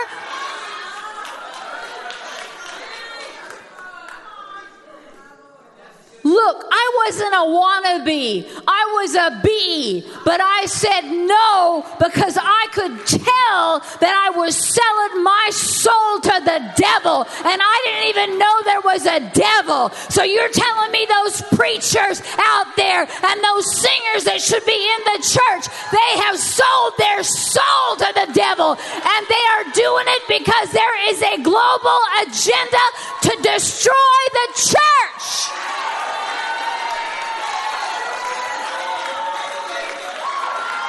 Look, 6.23 6.65
I 6.71 7.03
wasn't 7.03 7.33
a 7.35 7.45
wannabe. 7.51 8.47
I 8.65 8.83
was 8.95 9.15
a 9.15 9.41
bee. 9.43 10.07
But 10.23 10.39
I 10.39 10.65
said 10.67 11.11
no 11.11 11.85
because 11.99 12.37
I 12.39 12.67
could 12.71 12.95
tell 13.05 13.83
that 13.99 14.15
I 14.15 14.31
was 14.31 14.55
selling 14.55 15.23
my 15.23 15.49
soul 15.51 16.23
to 16.23 16.35
the 16.47 16.59
devil. 16.79 17.27
And 17.43 17.59
I 17.59 17.75
didn't 17.83 18.07
even 18.15 18.39
know 18.39 18.53
there 18.63 18.87
was 18.87 19.05
a 19.05 19.19
devil. 19.35 19.91
So 20.07 20.23
you're 20.23 20.47
telling 20.47 20.91
me 20.91 21.05
those 21.11 21.41
preachers 21.59 22.23
out 22.39 22.71
there 22.77 23.03
and 23.03 23.37
those 23.43 23.67
singers 23.83 24.23
that 24.23 24.39
should 24.39 24.63
be 24.63 24.79
in 24.79 25.01
the 25.11 25.19
church, 25.27 25.67
they 25.91 26.11
have 26.23 26.39
sold 26.39 26.93
their 27.03 27.23
soul 27.23 27.99
to 27.99 28.09
the 28.15 28.31
devil. 28.31 28.79
And 28.79 29.21
they 29.27 29.45
are 29.59 29.67
doing 29.75 30.07
it 30.07 30.23
because 30.31 30.71
there 30.71 30.95
is 31.11 31.19
a 31.19 31.43
global 31.43 31.99
agenda 32.23 32.85
to 33.27 33.31
destroy 33.43 34.19
the 34.31 34.47
church. 34.55 35.92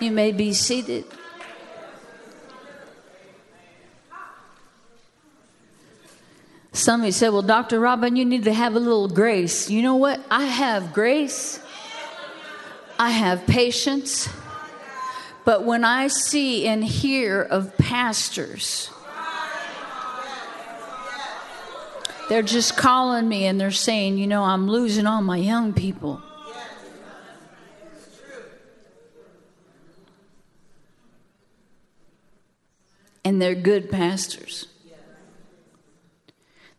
You 0.00 0.12
may 0.12 0.30
be 0.30 0.52
seated. 0.52 1.04
Somebody 6.78 7.10
said, 7.10 7.30
Well, 7.30 7.42
Dr. 7.42 7.80
Robin, 7.80 8.14
you 8.14 8.24
need 8.24 8.44
to 8.44 8.52
have 8.52 8.76
a 8.76 8.78
little 8.78 9.08
grace. 9.08 9.68
You 9.68 9.82
know 9.82 9.96
what? 9.96 10.20
I 10.30 10.44
have 10.44 10.92
grace, 10.92 11.58
I 13.00 13.10
have 13.10 13.44
patience. 13.48 14.28
But 15.44 15.64
when 15.64 15.82
I 15.82 16.06
see 16.06 16.68
and 16.68 16.84
hear 16.84 17.42
of 17.42 17.76
pastors, 17.78 18.90
they're 22.28 22.42
just 22.42 22.76
calling 22.76 23.28
me 23.28 23.46
and 23.46 23.60
they're 23.60 23.72
saying, 23.72 24.16
You 24.18 24.28
know, 24.28 24.44
I'm 24.44 24.68
losing 24.68 25.04
all 25.04 25.20
my 25.20 25.38
young 25.38 25.72
people. 25.72 26.22
And 33.24 33.42
they're 33.42 33.56
good 33.56 33.90
pastors. 33.90 34.68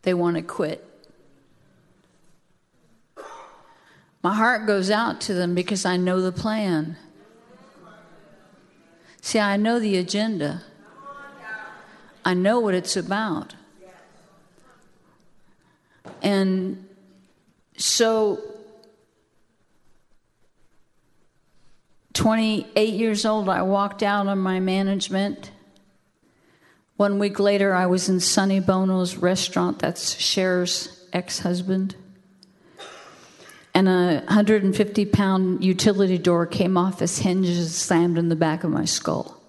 They 0.02 0.14
want 0.14 0.36
to 0.36 0.42
quit. 0.42 0.86
My 4.22 4.34
heart 4.34 4.66
goes 4.66 4.90
out 4.90 5.20
to 5.22 5.34
them 5.34 5.54
because 5.54 5.84
I 5.84 5.96
know 5.96 6.20
the 6.20 6.32
plan. 6.32 6.96
See, 9.22 9.38
I 9.38 9.56
know 9.56 9.78
the 9.78 9.96
agenda. 9.96 10.62
I 12.24 12.34
know 12.34 12.60
what 12.60 12.74
it's 12.74 12.96
about. 12.96 13.54
And 16.22 16.86
so, 17.76 18.40
28 22.12 22.94
years 22.94 23.24
old, 23.24 23.48
I 23.48 23.62
walked 23.62 24.02
out 24.02 24.26
on 24.26 24.38
my 24.38 24.60
management 24.60 25.50
one 27.00 27.18
week 27.18 27.40
later, 27.40 27.72
I 27.72 27.86
was 27.86 28.10
in 28.10 28.20
Sonny 28.20 28.60
Bono's 28.60 29.16
restaurant, 29.16 29.78
that's 29.78 30.14
Cher's 30.16 31.02
ex 31.14 31.38
husband. 31.38 31.96
And 33.72 33.88
a 33.88 34.22
150 34.26 35.06
pound 35.06 35.64
utility 35.64 36.18
door 36.18 36.44
came 36.44 36.76
off 36.76 37.00
its 37.00 37.16
hinges 37.16 37.74
slammed 37.74 38.18
in 38.18 38.28
the 38.28 38.36
back 38.36 38.64
of 38.64 38.70
my 38.70 38.84
skull. 38.84 39.40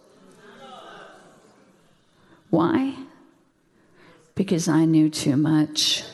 Why? 2.50 2.96
Because 4.34 4.70
I 4.70 4.86
knew 4.86 5.10
too 5.10 5.36
much. 5.36 6.06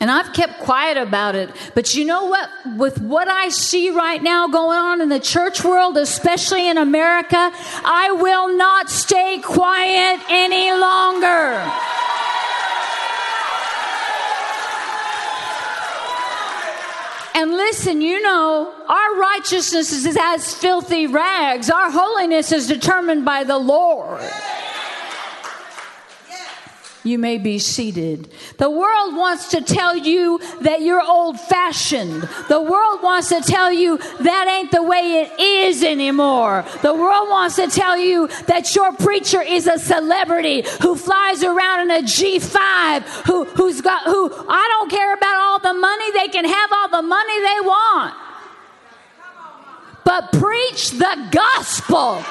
And 0.00 0.10
I've 0.10 0.32
kept 0.32 0.60
quiet 0.60 0.96
about 0.96 1.34
it. 1.34 1.50
But 1.74 1.94
you 1.94 2.06
know 2.06 2.24
what? 2.24 2.48
With 2.76 3.02
what 3.02 3.28
I 3.28 3.50
see 3.50 3.90
right 3.90 4.22
now 4.22 4.48
going 4.48 4.78
on 4.78 5.02
in 5.02 5.10
the 5.10 5.20
church 5.20 5.62
world, 5.62 5.98
especially 5.98 6.68
in 6.68 6.78
America, 6.78 7.36
I 7.36 8.10
will 8.12 8.56
not 8.56 8.88
stay 8.88 9.40
quiet 9.44 10.20
any 10.30 10.72
longer. 10.72 12.00
And 17.34 17.52
listen, 17.52 18.00
you 18.00 18.20
know, 18.22 18.72
our 18.88 19.16
righteousness 19.16 19.92
is 19.92 20.16
as 20.18 20.54
filthy 20.54 21.06
rags. 21.06 21.70
Our 21.70 21.90
holiness 21.90 22.52
is 22.52 22.66
determined 22.66 23.24
by 23.24 23.44
the 23.44 23.58
Lord. 23.58 24.20
You 27.02 27.18
may 27.18 27.38
be 27.38 27.58
seated. 27.58 28.30
The 28.58 28.68
world 28.68 29.16
wants 29.16 29.48
to 29.50 29.62
tell 29.62 29.96
you 29.96 30.38
that 30.60 30.82
you're 30.82 31.02
old 31.02 31.40
fashioned. 31.40 32.22
The 32.48 32.60
world 32.60 33.02
wants 33.02 33.30
to 33.30 33.40
tell 33.40 33.72
you 33.72 33.96
that 33.96 34.48
ain't 34.48 34.70
the 34.70 34.82
way 34.82 35.22
it 35.22 35.40
is 35.40 35.82
anymore. 35.82 36.64
The 36.82 36.92
world 36.92 37.30
wants 37.30 37.56
to 37.56 37.68
tell 37.68 37.96
you 37.96 38.28
that 38.46 38.74
your 38.74 38.92
preacher 38.92 39.40
is 39.40 39.66
a 39.66 39.78
celebrity 39.78 40.64
who 40.82 40.94
flies 40.94 41.42
around 41.42 41.90
in 41.90 41.90
a 41.90 42.02
G5, 42.02 43.02
who, 43.26 43.44
who's 43.46 43.80
got, 43.80 44.04
who, 44.04 44.30
I 44.48 44.66
don't 44.68 44.90
care 44.90 45.14
about 45.14 45.40
all 45.40 45.58
the 45.58 45.78
money. 45.80 46.12
They 46.12 46.28
can 46.28 46.44
have 46.44 46.70
all 46.72 46.88
the 46.90 47.02
money 47.02 47.40
they 47.40 47.60
want. 47.62 48.14
But 50.04 50.32
preach 50.32 50.90
the 50.90 51.28
gospel. 51.30 52.22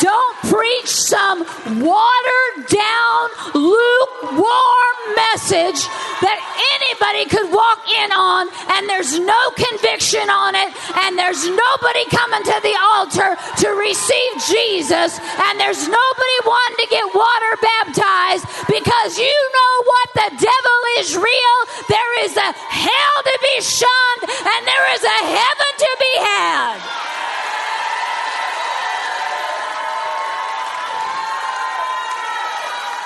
Don't 0.00 0.36
preach 0.50 0.90
some 0.90 1.40
watered 1.80 2.56
down, 2.68 3.22
lukewarm 3.54 4.96
message 5.14 5.86
that 6.20 6.38
anybody 6.74 7.24
could 7.30 7.48
walk 7.54 7.86
in 7.86 8.10
on, 8.12 8.50
and 8.76 8.88
there's 8.90 9.18
no 9.18 9.42
conviction 9.54 10.26
on 10.26 10.58
it, 10.58 10.74
and 11.06 11.16
there's 11.16 11.46
nobody 11.46 12.04
coming 12.10 12.42
to 12.44 12.58
the 12.66 12.76
altar 12.98 13.38
to 13.62 13.68
receive 13.78 14.32
Jesus, 14.50 15.22
and 15.48 15.54
there's 15.60 15.86
nobody 15.86 16.36
wanting 16.44 16.78
to 16.82 16.88
get 16.90 17.06
water 17.14 17.52
baptized 17.62 18.44
because 18.66 19.16
you 19.16 19.38
know 19.54 19.74
what? 19.86 20.06
The 20.18 20.30
devil 20.44 20.78
is 20.98 21.14
real. 21.14 21.58
There 21.88 22.12
is 22.26 22.34
a 22.36 22.50
hell 22.52 23.16
to 23.22 23.36
be 23.38 23.56
shunned, 23.62 24.22
and 24.26 24.60
there 24.66 24.86
is 24.98 25.04
a 25.04 25.20
heaven 25.30 25.72
to 25.78 25.90
be 26.00 26.12
had. 26.18 27.06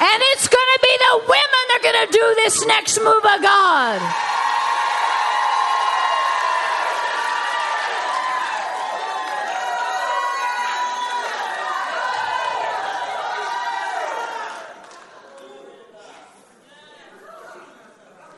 And 0.00 0.22
it's 0.32 0.48
going 0.48 0.70
to 0.74 0.79
be 0.90 0.96
the 0.98 1.18
women 1.18 1.62
that 1.68 1.78
are 1.78 1.92
going 1.92 2.06
to 2.06 2.12
do 2.12 2.34
this 2.36 2.66
next 2.66 2.98
move 2.98 3.24
of 3.24 3.42
God. 3.42 4.00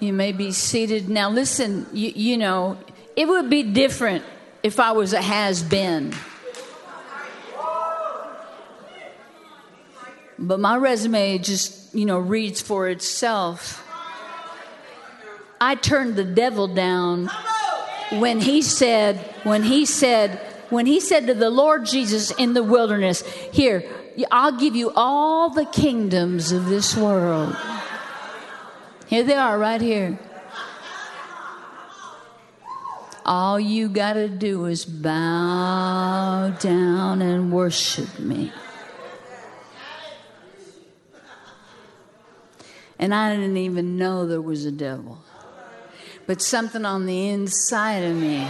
You 0.00 0.12
may 0.12 0.32
be 0.32 0.50
seated. 0.50 1.08
Now, 1.08 1.30
listen, 1.30 1.86
you, 1.92 2.10
you 2.10 2.36
know, 2.36 2.76
it 3.14 3.28
would 3.28 3.48
be 3.48 3.62
different 3.62 4.24
if 4.62 4.80
I 4.80 4.92
was 4.92 5.12
a 5.12 5.22
has 5.22 5.62
been. 5.62 6.12
But 10.38 10.58
my 10.58 10.76
resume 10.76 11.38
just, 11.38 11.81
you 11.92 12.04
know, 12.06 12.18
reads 12.18 12.60
for 12.60 12.88
itself. 12.88 13.86
I 15.60 15.74
turned 15.74 16.16
the 16.16 16.24
devil 16.24 16.66
down 16.66 17.30
when 18.10 18.40
he 18.40 18.62
said, 18.62 19.18
when 19.44 19.62
he 19.62 19.86
said, 19.86 20.38
when 20.70 20.86
he 20.86 21.00
said 21.00 21.26
to 21.26 21.34
the 21.34 21.50
Lord 21.50 21.86
Jesus 21.86 22.30
in 22.32 22.54
the 22.54 22.62
wilderness, 22.62 23.22
Here, 23.52 23.84
I'll 24.30 24.58
give 24.58 24.74
you 24.74 24.90
all 24.96 25.50
the 25.50 25.66
kingdoms 25.66 26.50
of 26.50 26.66
this 26.66 26.96
world. 26.96 27.56
Here 29.06 29.22
they 29.22 29.34
are, 29.34 29.58
right 29.58 29.80
here. 29.80 30.18
All 33.24 33.60
you 33.60 33.88
got 33.88 34.14
to 34.14 34.28
do 34.28 34.64
is 34.64 34.84
bow 34.84 36.56
down 36.58 37.22
and 37.22 37.52
worship 37.52 38.18
me. 38.18 38.50
And 43.02 43.12
I 43.12 43.34
didn't 43.34 43.56
even 43.56 43.98
know 43.98 44.28
there 44.28 44.40
was 44.40 44.64
a 44.64 44.70
devil. 44.70 45.18
But 46.28 46.40
something 46.40 46.84
on 46.84 47.04
the 47.06 47.30
inside 47.30 48.04
of 48.04 48.14
me. 48.14 48.46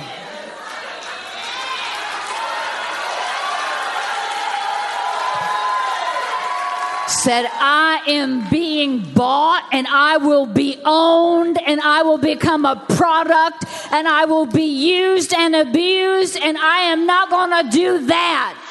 said, 7.09 7.46
I 7.53 8.03
am 8.09 8.48
being 8.50 8.98
bought 9.14 9.66
and 9.72 9.86
I 9.86 10.18
will 10.18 10.44
be 10.44 10.78
owned 10.84 11.59
and 11.62 11.80
I 11.80 12.03
will 12.03 12.18
become 12.18 12.66
a 12.66 12.76
product 12.76 13.64
and 13.92 14.09
I 14.09 14.24
will 14.24 14.46
be 14.46 14.64
used 14.64 15.32
and 15.32 15.55
abused 15.55 16.36
and 16.36 16.59
I 16.59 16.80
am 16.80 17.07
not 17.07 17.30
going 17.30 17.64
to 17.64 17.70
do 17.70 18.07
that. 18.07 18.61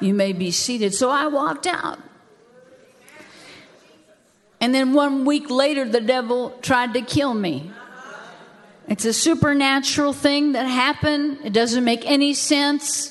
You 0.00 0.14
may 0.14 0.32
be 0.32 0.50
seated. 0.50 0.94
So 0.94 1.10
I 1.10 1.26
walked 1.26 1.66
out. 1.66 1.98
And 4.60 4.74
then 4.74 4.92
one 4.92 5.24
week 5.24 5.50
later, 5.50 5.84
the 5.84 6.00
devil 6.00 6.56
tried 6.62 6.94
to 6.94 7.02
kill 7.02 7.34
me. 7.34 7.70
It's 8.88 9.04
a 9.04 9.12
supernatural 9.12 10.12
thing 10.12 10.52
that 10.52 10.64
happened. 10.64 11.38
It 11.44 11.52
doesn't 11.52 11.84
make 11.84 12.04
any 12.06 12.34
sense. 12.34 13.10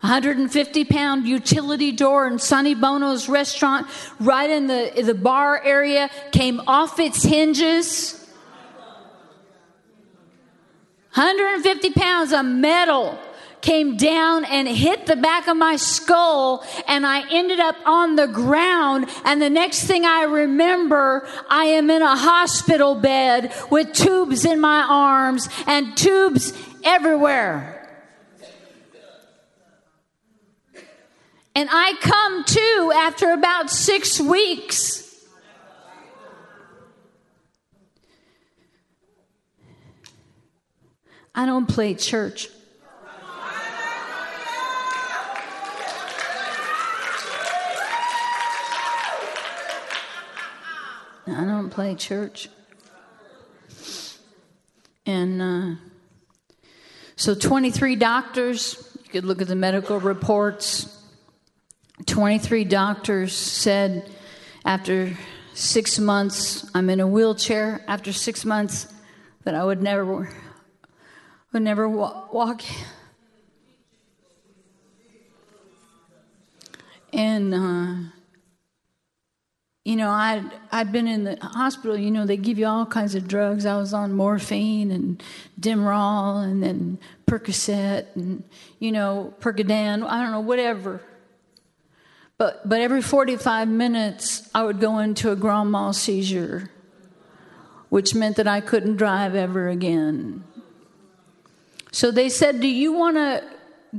150 0.00 0.84
pound 0.84 1.26
utility 1.26 1.90
door 1.90 2.26
in 2.28 2.38
Sonny 2.38 2.74
Bono's 2.74 3.28
restaurant, 3.28 3.88
right 4.20 4.48
in 4.48 4.66
the, 4.66 5.02
the 5.02 5.14
bar 5.14 5.60
area, 5.64 6.10
came 6.32 6.60
off 6.66 7.00
its 7.00 7.22
hinges. 7.24 8.12
150 11.14 11.90
pounds 11.90 12.32
of 12.32 12.44
metal 12.44 13.18
came 13.66 13.96
down 13.96 14.44
and 14.44 14.68
hit 14.68 15.06
the 15.06 15.16
back 15.16 15.48
of 15.48 15.56
my 15.56 15.74
skull 15.74 16.64
and 16.86 17.04
I 17.04 17.28
ended 17.32 17.58
up 17.58 17.74
on 17.84 18.14
the 18.14 18.28
ground. 18.28 19.06
And 19.24 19.42
the 19.42 19.50
next 19.50 19.84
thing 19.84 20.04
I 20.04 20.22
remember, 20.22 21.26
I 21.50 21.64
am 21.64 21.90
in 21.90 22.00
a 22.00 22.14
hospital 22.14 22.94
bed 22.94 23.52
with 23.68 23.92
tubes 23.92 24.44
in 24.44 24.60
my 24.60 24.86
arms 24.88 25.48
and 25.66 25.96
tubes 25.96 26.52
everywhere. 26.84 27.72
And 31.56 31.68
I 31.72 31.94
come 32.00 32.44
to 32.44 32.92
after 32.94 33.32
about 33.32 33.68
six 33.68 34.20
weeks. 34.20 35.02
I 41.34 41.46
don't 41.46 41.66
play 41.66 41.94
church. 41.94 42.48
I 51.36 51.44
don't 51.44 51.68
play 51.68 51.94
church. 51.94 52.48
And 55.04 55.42
uh, 55.42 55.74
so 57.14 57.34
23 57.34 57.96
doctors, 57.96 58.98
you 59.04 59.10
could 59.10 59.26
look 59.26 59.42
at 59.42 59.48
the 59.48 59.54
medical 59.54 60.00
reports. 60.00 60.92
23 62.06 62.64
doctors 62.64 63.34
said 63.34 64.10
after 64.64 65.14
six 65.52 65.98
months, 65.98 66.70
I'm 66.74 66.88
in 66.88 67.00
a 67.00 67.06
wheelchair. 67.06 67.84
After 67.86 68.14
six 68.14 68.46
months, 68.46 68.86
that 69.44 69.54
I 69.54 69.62
would 69.62 69.82
never, 69.82 70.30
would 71.52 71.62
never 71.62 71.86
walk. 71.86 72.62
And 77.12 77.54
uh, 77.54 78.15
you 79.86 79.94
know, 79.94 80.10
I'd, 80.10 80.42
I'd 80.72 80.90
been 80.90 81.06
in 81.06 81.22
the 81.22 81.36
hospital, 81.40 81.96
you 81.96 82.10
know, 82.10 82.26
they 82.26 82.36
give 82.36 82.58
you 82.58 82.66
all 82.66 82.86
kinds 82.86 83.14
of 83.14 83.28
drugs. 83.28 83.64
I 83.64 83.76
was 83.76 83.94
on 83.94 84.14
morphine 84.14 84.90
and 84.90 85.22
Demerol 85.60 86.42
and 86.42 86.60
then 86.60 86.98
Percocet 87.28 88.06
and, 88.16 88.42
you 88.80 88.90
know, 88.90 89.32
Percodan, 89.38 90.04
I 90.04 90.20
don't 90.20 90.32
know, 90.32 90.40
whatever. 90.40 91.02
But, 92.36 92.68
but 92.68 92.80
every 92.80 93.00
45 93.00 93.68
minutes, 93.68 94.50
I 94.52 94.64
would 94.64 94.80
go 94.80 94.98
into 94.98 95.30
a 95.30 95.36
grand 95.36 95.70
mal 95.70 95.92
seizure, 95.92 96.68
which 97.88 98.12
meant 98.12 98.34
that 98.38 98.48
I 98.48 98.60
couldn't 98.60 98.96
drive 98.96 99.36
ever 99.36 99.68
again. 99.68 100.42
So 101.92 102.10
they 102.10 102.28
said, 102.28 102.60
Do 102.60 102.66
you 102.66 102.92
want 102.92 103.18
to 103.18 103.44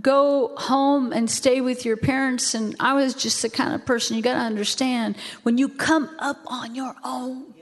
go 0.02 0.54
home 0.58 1.12
and 1.14 1.30
stay 1.30 1.62
with 1.62 1.86
your 1.86 1.98
parents. 1.98 2.54
And 2.54 2.76
I 2.80 2.94
was 2.94 3.14
just 3.14 3.42
the 3.42 3.50
kind 3.50 3.74
of 3.74 3.86
person 3.86 4.16
you 4.16 4.24
got 4.24 4.36
to 4.36 4.40
understand 4.40 5.16
when 5.44 5.58
you 5.58 5.70
come 5.70 6.10
up 6.20 6.40
on 6.48 6.76
your 6.76 6.96
own. 7.04 7.54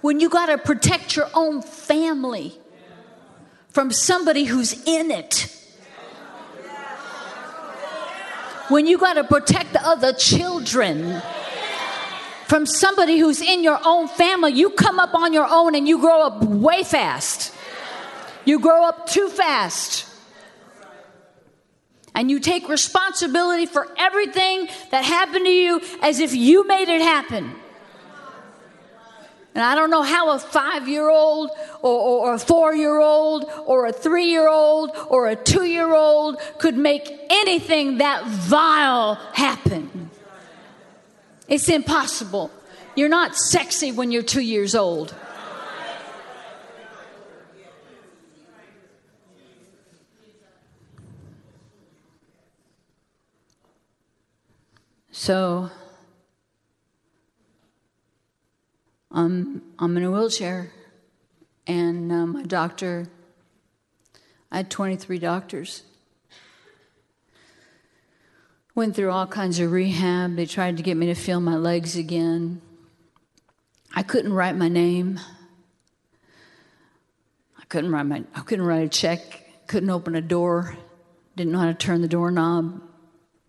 When 0.00 0.20
you 0.20 0.28
got 0.28 0.46
to 0.46 0.58
protect 0.58 1.16
your 1.16 1.28
own 1.32 1.62
family 1.62 2.58
from 3.70 3.90
somebody 3.90 4.44
who's 4.44 4.86
in 4.86 5.10
it. 5.10 5.50
When 8.68 8.86
you 8.86 8.98
got 8.98 9.14
to 9.14 9.24
protect 9.24 9.72
the 9.72 9.86
other 9.86 10.12
children 10.12 11.22
from 12.46 12.66
somebody 12.66 13.18
who's 13.18 13.40
in 13.40 13.62
your 13.62 13.78
own 13.84 14.08
family, 14.08 14.52
you 14.52 14.70
come 14.70 14.98
up 14.98 15.14
on 15.14 15.32
your 15.32 15.46
own 15.48 15.74
and 15.74 15.88
you 15.88 15.98
grow 15.98 16.22
up 16.22 16.42
way 16.44 16.82
fast. 16.82 17.53
You 18.44 18.60
grow 18.60 18.84
up 18.84 19.06
too 19.06 19.28
fast. 19.28 20.06
And 22.14 22.30
you 22.30 22.38
take 22.38 22.68
responsibility 22.68 23.66
for 23.66 23.88
everything 23.98 24.68
that 24.90 25.04
happened 25.04 25.46
to 25.46 25.50
you 25.50 25.80
as 26.00 26.20
if 26.20 26.32
you 26.34 26.66
made 26.66 26.88
it 26.88 27.00
happen. 27.00 27.56
And 29.54 29.62
I 29.62 29.76
don't 29.76 29.90
know 29.90 30.02
how 30.02 30.30
a 30.30 30.38
five 30.38 30.88
year 30.88 31.08
old 31.08 31.50
or, 31.80 32.28
or, 32.28 32.34
a 32.34 32.38
four 32.38 32.74
year 32.74 32.98
old 32.98 33.44
or 33.66 33.86
a 33.86 33.92
three 33.92 34.26
year 34.26 34.48
old 34.48 34.90
or 35.08 35.28
a 35.28 35.36
two 35.36 35.64
year 35.64 35.94
old 35.94 36.38
could 36.58 36.76
make 36.76 37.08
anything 37.30 37.98
that 37.98 38.26
vile 38.26 39.14
happen. 39.32 40.10
It's 41.46 41.68
impossible. 41.68 42.50
You're 42.96 43.08
not 43.08 43.36
sexy 43.36 43.92
when 43.92 44.10
you're 44.10 44.22
two 44.22 44.40
years 44.40 44.74
old. 44.74 45.14
So 55.24 55.70
I'm, 59.10 59.62
I'm 59.78 59.96
in 59.96 60.04
a 60.04 60.10
wheelchair, 60.10 60.70
and 61.66 62.12
uh, 62.12 62.26
my 62.26 62.42
doctor, 62.42 63.08
I 64.52 64.58
had 64.58 64.70
23 64.70 65.18
doctors. 65.18 65.82
Went 68.74 68.94
through 68.94 69.12
all 69.12 69.26
kinds 69.26 69.60
of 69.60 69.72
rehab. 69.72 70.36
They 70.36 70.44
tried 70.44 70.76
to 70.76 70.82
get 70.82 70.98
me 70.98 71.06
to 71.06 71.14
feel 71.14 71.40
my 71.40 71.56
legs 71.56 71.96
again. 71.96 72.60
I 73.94 74.02
couldn't 74.02 74.34
write 74.34 74.56
my 74.56 74.68
name. 74.68 75.18
I 77.58 77.64
couldn't 77.70 77.92
write 77.92 78.04
my 78.04 78.24
I 78.34 78.40
couldn't 78.40 78.66
write 78.66 78.84
a 78.84 78.90
check, 78.90 79.66
couldn't 79.68 79.88
open 79.88 80.16
a 80.16 80.20
door, 80.20 80.76
didn't 81.34 81.54
know 81.54 81.60
how 81.60 81.64
to 81.68 81.72
turn 81.72 82.02
the 82.02 82.08
doorknob. 82.08 82.83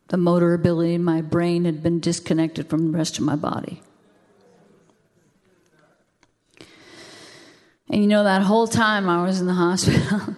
The 0.07 0.17
motor 0.17 0.53
ability 0.53 0.93
in 0.93 1.03
my 1.03 1.21
brain 1.21 1.65
had 1.65 1.81
been 1.81 1.99
disconnected 1.99 2.69
from 2.69 2.91
the 2.91 2.97
rest 2.97 3.17
of 3.17 3.23
my 3.23 3.35
body. 3.35 3.81
And 7.89 8.01
you 8.01 8.07
know, 8.07 8.23
that 8.23 8.41
whole 8.41 8.67
time 8.67 9.09
I 9.09 9.23
was 9.23 9.39
in 9.39 9.47
the 9.47 9.53
hospital, 9.65 10.35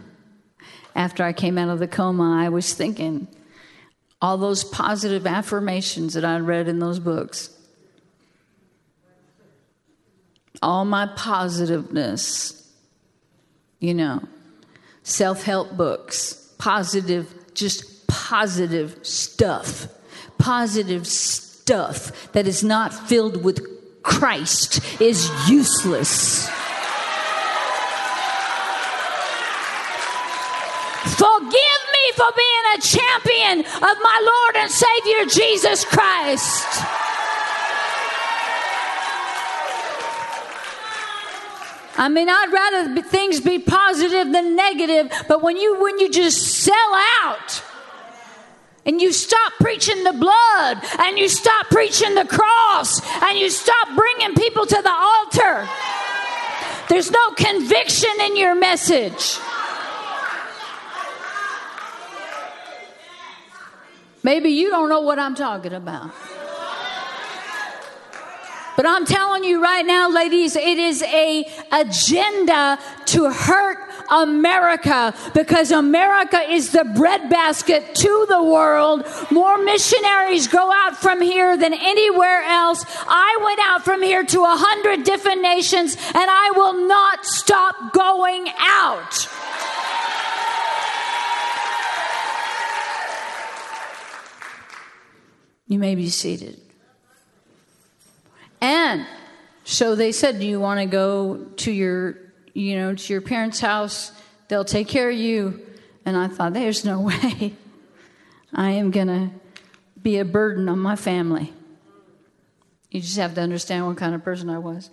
after 0.96 1.24
I 1.24 1.34
came 1.34 1.58
out 1.58 1.70
of 1.70 1.80
the 1.80 1.88
coma, 1.88 2.44
I 2.44 2.50
was 2.50 2.74
thinking 2.74 3.28
all 4.22 4.38
those 4.38 4.64
positive 4.64 5.28
affirmations 5.28 6.14
that 6.14 6.26
I 6.26 6.40
read 6.40 6.68
in 6.68 6.80
those 6.80 7.00
books, 7.00 7.50
all 10.62 10.86
my 10.86 11.08
positiveness, 11.16 12.72
you 13.80 13.94
know, 13.94 14.24
self 15.04 15.44
help 15.44 15.78
books, 15.78 16.54
positive, 16.58 17.34
just 17.54 17.97
positive 18.28 19.00
stuff, 19.04 19.88
positive 20.38 21.08
stuff 21.08 22.30
that 22.34 22.46
is 22.46 22.62
not 22.62 22.94
filled 22.94 23.42
with 23.42 23.66
Christ 24.04 24.82
is 25.02 25.32
useless. 25.50 26.46
Forgive 31.16 31.82
me 31.96 32.06
for 32.16 32.30
being 32.36 32.66
a 32.76 32.82
champion 32.82 33.60
of 33.60 33.96
my 34.04 34.20
Lord 34.30 34.56
and 34.58 34.72
Savior 34.72 35.26
Jesus 35.34 35.86
Christ. 35.86 36.68
I 41.98 42.10
mean, 42.10 42.28
I'd 42.28 42.52
rather 42.52 43.02
things 43.04 43.40
be 43.40 43.58
positive 43.58 44.34
than 44.34 44.58
negative, 44.58 45.14
but 45.30 45.42
when 45.42 45.56
you 45.56 45.80
when 45.82 45.98
you 45.98 46.12
just 46.12 46.44
sell 46.46 46.92
out 47.24 47.64
and 48.88 49.02
you 49.02 49.12
stop 49.12 49.54
preaching 49.60 50.04
the 50.04 50.14
blood 50.14 50.78
and 51.00 51.20
you 51.20 51.28
stop 51.28 51.68
preaching 51.68 52.16
the 52.16 52.26
cross 52.26 53.02
and 53.24 53.38
you 53.38 53.50
stop 53.50 53.90
bringing 53.96 54.34
people 54.34 54.66
to 54.66 54.82
the 54.82 54.92
altar. 54.92 55.68
There's 56.90 57.12
no 57.12 57.32
conviction 57.32 58.10
in 58.22 58.38
your 58.38 58.56
message. 58.56 59.38
Maybe 64.24 64.50
you 64.50 64.70
don't 64.70 64.90
know 64.90 65.02
what 65.02 65.20
I'm 65.20 65.36
talking 65.36 65.74
about. 65.74 66.12
But 68.78 68.86
I'm 68.86 69.06
telling 69.06 69.44
you 69.44 69.60
right 69.60 69.84
now, 69.84 70.08
ladies, 70.08 70.56
it 70.56 70.78
is 70.78 71.02
a 71.02 71.50
agenda 71.72 72.78
to 73.08 73.32
hurt 73.32 73.80
America 74.12 75.16
because 75.34 75.72
America 75.72 76.40
is 76.42 76.72
the 76.72 76.84
breadbasket 76.84 77.96
to 77.96 78.26
the 78.30 78.44
world. 78.44 79.04
More 79.32 79.58
missionaries 79.58 80.48
go 80.48 80.72
out 80.72 80.96
from 80.96 81.22
here 81.22 81.58
than 81.58 81.74
anywhere 81.74 82.44
else. 82.44 82.86
I 83.08 83.40
went 83.44 83.60
out 83.64 83.84
from 83.84 84.04
here 84.04 84.24
to 84.24 84.42
a 84.44 84.56
hundred 84.56 85.04
different 85.04 85.42
nations 85.42 85.96
and 85.96 86.16
I 86.16 86.52
will 86.56 86.88
not 86.88 87.26
stop 87.26 87.94
going 87.94 88.48
out. 88.60 89.28
You 95.66 95.80
may 95.80 95.96
be 95.96 96.10
seated. 96.10 96.67
And 98.62 99.06
so 99.64 99.96
they 99.96 100.12
said, 100.12 100.40
Do 100.40 100.48
you 100.48 100.60
want 100.60 100.80
to 100.80 100.86
go 100.86 101.46
to 101.58 101.72
your 101.72 102.18
you 102.58 102.76
know, 102.76 102.96
to 102.96 103.14
your 103.14 103.22
parents' 103.22 103.60
house. 103.60 104.12
They'll 104.48 104.66
take 104.66 104.88
care 104.88 105.12
of 105.12 105.16
you. 105.16 105.64
And 106.06 106.18
I 106.18 106.28
thought, 106.28 106.54
there's 106.54 106.84
no 106.84 107.02
way 107.02 107.54
I 108.52 108.72
am 108.72 108.90
going 108.90 109.08
to 109.08 109.30
be 110.02 110.18
a 110.18 110.26
burden 110.26 110.68
on 110.68 110.80
my 110.80 110.96
family. 110.96 111.54
You 112.90 113.00
just 113.00 113.18
have 113.18 113.36
to 113.36 113.42
understand 113.42 113.86
what 113.86 113.98
kind 113.98 114.16
of 114.16 114.24
person 114.24 114.50
I 114.50 114.58
was. 114.58 114.90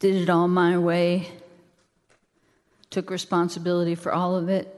Did 0.00 0.16
it 0.16 0.28
all 0.28 0.48
my 0.48 0.76
way, 0.76 1.28
took 2.90 3.08
responsibility 3.08 3.94
for 3.94 4.12
all 4.12 4.34
of 4.34 4.48
it. 4.48 4.73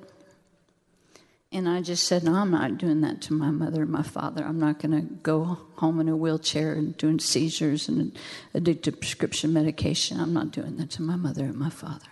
And 1.52 1.68
I 1.68 1.80
just 1.80 2.04
said, 2.04 2.24
No, 2.24 2.34
I'm 2.34 2.50
not 2.50 2.76
doing 2.78 3.02
that 3.02 3.22
to 3.22 3.32
my 3.32 3.50
mother 3.50 3.82
and 3.82 3.90
my 3.90 4.02
father. 4.02 4.44
I'm 4.44 4.58
not 4.58 4.80
going 4.80 4.92
to 4.92 5.02
go 5.02 5.58
home 5.76 6.00
in 6.00 6.08
a 6.08 6.16
wheelchair 6.16 6.72
and 6.72 6.96
doing 6.96 7.18
seizures 7.20 7.88
and 7.88 8.18
addicted 8.52 9.00
prescription 9.00 9.52
medication. 9.52 10.20
I'm 10.20 10.32
not 10.32 10.50
doing 10.50 10.76
that 10.78 10.90
to 10.92 11.02
my 11.02 11.16
mother 11.16 11.44
and 11.44 11.56
my 11.56 11.70
father. 11.70 12.06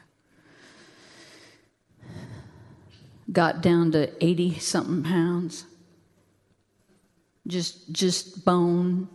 Got 3.30 3.60
down 3.60 3.90
to 3.92 4.24
80 4.24 4.58
something 4.60 5.02
pounds. 5.02 5.64
Just 7.46 7.90
just 7.92 8.44
bone. 8.44 9.08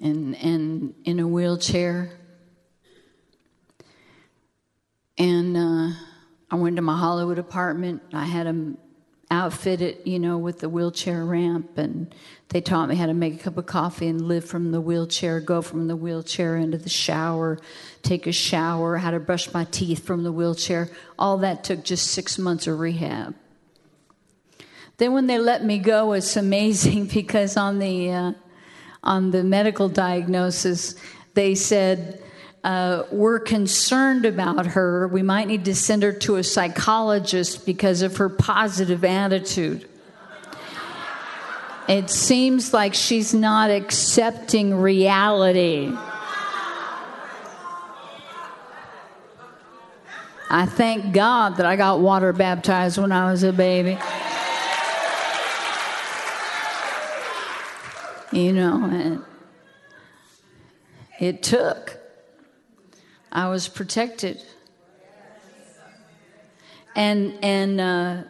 And 0.00 0.36
and 0.36 0.94
in 1.04 1.18
a 1.18 1.26
wheelchair. 1.26 2.12
And 5.18 5.56
uh 5.56 5.90
I 6.52 6.56
went 6.56 6.76
to 6.76 6.82
my 6.82 6.98
Hollywood 6.98 7.38
apartment. 7.38 8.02
I 8.12 8.26
had 8.26 8.46
them 8.46 8.76
outfitted, 9.30 10.00
you 10.04 10.18
know, 10.18 10.36
with 10.36 10.60
the 10.60 10.68
wheelchair 10.68 11.24
ramp, 11.24 11.78
and 11.78 12.14
they 12.50 12.60
taught 12.60 12.90
me 12.90 12.94
how 12.94 13.06
to 13.06 13.14
make 13.14 13.36
a 13.36 13.38
cup 13.38 13.56
of 13.56 13.64
coffee 13.64 14.06
and 14.06 14.28
live 14.28 14.44
from 14.44 14.70
the 14.70 14.80
wheelchair, 14.80 15.40
go 15.40 15.62
from 15.62 15.88
the 15.88 15.96
wheelchair 15.96 16.58
into 16.58 16.76
the 16.76 16.90
shower, 16.90 17.58
take 18.02 18.26
a 18.26 18.32
shower, 18.32 18.98
how 18.98 19.10
to 19.10 19.18
brush 19.18 19.50
my 19.54 19.64
teeth 19.64 20.04
from 20.04 20.24
the 20.24 20.32
wheelchair. 20.32 20.90
All 21.18 21.38
that 21.38 21.64
took 21.64 21.84
just 21.84 22.08
six 22.08 22.38
months 22.38 22.66
of 22.66 22.78
rehab. 22.78 23.34
Then 24.98 25.14
when 25.14 25.28
they 25.28 25.38
let 25.38 25.64
me 25.64 25.78
go, 25.78 26.12
it's 26.12 26.36
amazing 26.36 27.06
because 27.14 27.56
on 27.56 27.78
the 27.78 28.10
uh, 28.10 28.32
on 29.02 29.30
the 29.30 29.42
medical 29.42 29.88
diagnosis, 29.88 30.96
they 31.32 31.54
said 31.54 32.21
uh, 32.64 33.02
we're 33.10 33.40
concerned 33.40 34.24
about 34.24 34.66
her, 34.66 35.08
we 35.08 35.22
might 35.22 35.48
need 35.48 35.64
to 35.64 35.74
send 35.74 36.02
her 36.04 36.12
to 36.12 36.36
a 36.36 36.44
psychologist 36.44 37.66
because 37.66 38.02
of 38.02 38.18
her 38.18 38.28
positive 38.28 39.04
attitude. 39.04 39.88
It 41.88 42.08
seems 42.08 42.72
like 42.72 42.94
she's 42.94 43.34
not 43.34 43.70
accepting 43.70 44.76
reality. 44.76 45.92
I 50.48 50.66
thank 50.66 51.12
God 51.12 51.56
that 51.56 51.66
I 51.66 51.76
got 51.76 52.00
water 52.00 52.32
baptized 52.32 52.98
when 52.98 53.10
I 53.10 53.30
was 53.30 53.42
a 53.42 53.52
baby. 53.52 53.98
You 58.30 58.52
know, 58.52 59.22
it 61.18 61.42
took 61.42 62.01
I 63.32 63.48
was 63.48 63.66
protected. 63.66 64.42
And 66.94 67.42
and 67.42 67.80
uh, 67.80 68.22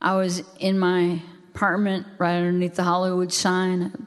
I 0.00 0.14
was 0.14 0.44
in 0.60 0.78
my 0.78 1.20
apartment 1.52 2.06
right 2.18 2.36
underneath 2.36 2.76
the 2.76 2.84
Hollywood 2.84 3.32
sign, 3.32 4.06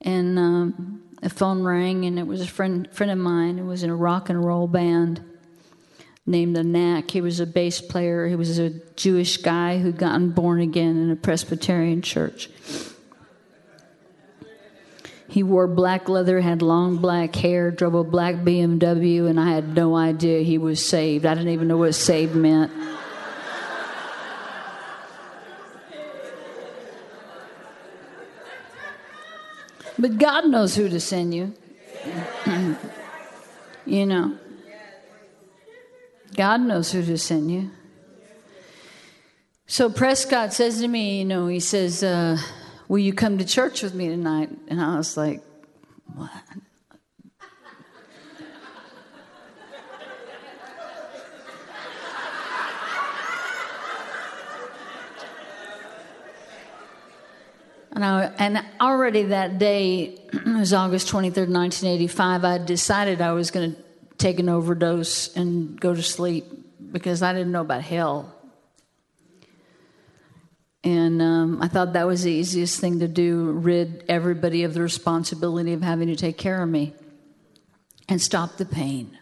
and 0.00 0.38
um, 0.38 1.02
a 1.20 1.28
phone 1.28 1.64
rang, 1.64 2.04
and 2.04 2.20
it 2.20 2.26
was 2.26 2.40
a 2.40 2.46
friend 2.46 2.88
friend 2.92 3.10
of 3.10 3.18
mine 3.18 3.58
who 3.58 3.66
was 3.66 3.82
in 3.82 3.90
a 3.90 3.96
rock 3.96 4.30
and 4.30 4.44
roll 4.44 4.68
band 4.68 5.20
named 6.24 6.54
the 6.54 6.62
Knack. 6.62 7.10
He 7.10 7.20
was 7.20 7.40
a 7.40 7.46
bass 7.46 7.80
player. 7.80 8.28
He 8.28 8.36
was 8.36 8.60
a 8.60 8.70
Jewish 8.94 9.38
guy 9.38 9.78
who'd 9.78 9.98
gotten 9.98 10.30
born 10.30 10.60
again 10.60 10.96
in 10.96 11.10
a 11.10 11.16
Presbyterian 11.16 12.02
church. 12.02 12.48
He 15.32 15.42
wore 15.42 15.66
black 15.66 16.10
leather, 16.10 16.42
had 16.42 16.60
long 16.60 16.98
black 16.98 17.34
hair, 17.34 17.70
drove 17.70 17.94
a 17.94 18.04
black 18.04 18.34
BMW, 18.34 19.30
and 19.30 19.40
I 19.40 19.50
had 19.50 19.74
no 19.74 19.96
idea 19.96 20.42
he 20.42 20.58
was 20.58 20.84
saved. 20.84 21.24
I 21.24 21.32
didn't 21.32 21.48
even 21.48 21.68
know 21.68 21.78
what 21.78 21.94
saved 21.94 22.34
meant. 22.34 22.70
But 29.98 30.18
God 30.18 30.48
knows 30.48 30.76
who 30.76 30.90
to 30.90 31.00
send 31.00 31.32
you. 31.34 31.54
you 33.86 34.04
know. 34.04 34.36
God 36.36 36.60
knows 36.60 36.92
who 36.92 37.02
to 37.06 37.16
send 37.16 37.50
you. 37.50 37.70
So 39.66 39.88
Prescott 39.88 40.52
says 40.52 40.82
to 40.82 40.88
me, 40.88 41.20
you 41.20 41.24
know, 41.24 41.46
he 41.46 41.58
says, 41.58 42.02
uh, 42.02 42.36
Will 42.92 42.98
you 42.98 43.14
come 43.14 43.38
to 43.38 43.44
church 43.46 43.82
with 43.82 43.94
me 43.94 44.08
tonight? 44.08 44.50
And 44.68 44.78
I 44.78 44.98
was 44.98 45.16
like, 45.16 45.40
What? 46.14 46.30
And, 57.94 58.04
I, 58.04 58.24
and 58.38 58.62
already 58.78 59.22
that 59.24 59.58
day, 59.58 60.18
it 60.32 60.46
was 60.46 60.74
August 60.74 61.08
23rd, 61.08 61.48
1985, 61.48 62.44
I 62.44 62.58
decided 62.58 63.22
I 63.22 63.32
was 63.32 63.50
going 63.50 63.74
to 63.74 63.82
take 64.18 64.38
an 64.38 64.50
overdose 64.50 65.34
and 65.34 65.80
go 65.80 65.94
to 65.94 66.02
sleep 66.02 66.44
because 66.90 67.22
I 67.22 67.32
didn't 67.32 67.52
know 67.52 67.60
about 67.62 67.82
hell. 67.82 68.41
And 70.84 71.22
um, 71.22 71.62
I 71.62 71.68
thought 71.68 71.92
that 71.92 72.06
was 72.06 72.24
the 72.24 72.32
easiest 72.32 72.80
thing 72.80 72.98
to 72.98 73.08
do 73.08 73.52
rid 73.52 74.04
everybody 74.08 74.64
of 74.64 74.74
the 74.74 74.82
responsibility 74.82 75.72
of 75.72 75.82
having 75.82 76.08
to 76.08 76.16
take 76.16 76.36
care 76.36 76.60
of 76.60 76.68
me 76.68 76.92
and 78.08 78.20
stop 78.20 78.56
the 78.56 78.64
pain. 78.64 79.16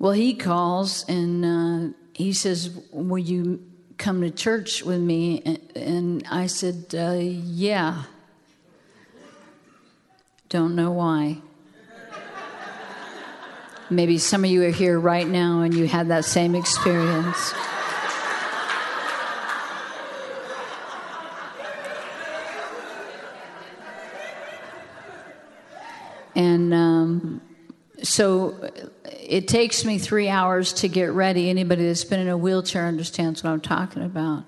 Well, 0.00 0.12
he 0.12 0.34
calls 0.34 1.04
and 1.08 1.44
uh, 1.44 1.96
he 2.12 2.32
says, 2.32 2.70
Will 2.90 3.18
you 3.18 3.64
come 3.98 4.20
to 4.22 4.30
church 4.32 4.82
with 4.82 5.00
me? 5.00 5.60
And 5.76 6.26
I 6.28 6.48
said, 6.48 6.92
uh, 6.92 7.18
Yeah. 7.20 8.02
Don't 10.48 10.74
know 10.74 10.90
why. 10.90 11.38
Maybe 13.88 14.18
some 14.18 14.44
of 14.44 14.50
you 14.50 14.64
are 14.64 14.70
here 14.70 14.98
right 14.98 15.26
now 15.26 15.60
and 15.60 15.72
you 15.72 15.86
had 15.86 16.08
that 16.08 16.24
same 16.24 16.54
experience. 16.54 17.54
And 26.34 26.72
um, 26.72 27.40
so 28.02 28.70
it 29.04 29.48
takes 29.48 29.84
me 29.84 29.98
three 29.98 30.28
hours 30.28 30.72
to 30.74 30.88
get 30.88 31.12
ready. 31.12 31.50
Anybody 31.50 31.86
that's 31.86 32.04
been 32.04 32.20
in 32.20 32.28
a 32.28 32.36
wheelchair 32.36 32.86
understands 32.86 33.42
what 33.42 33.50
I'm 33.50 33.60
talking 33.60 34.02
about. 34.02 34.44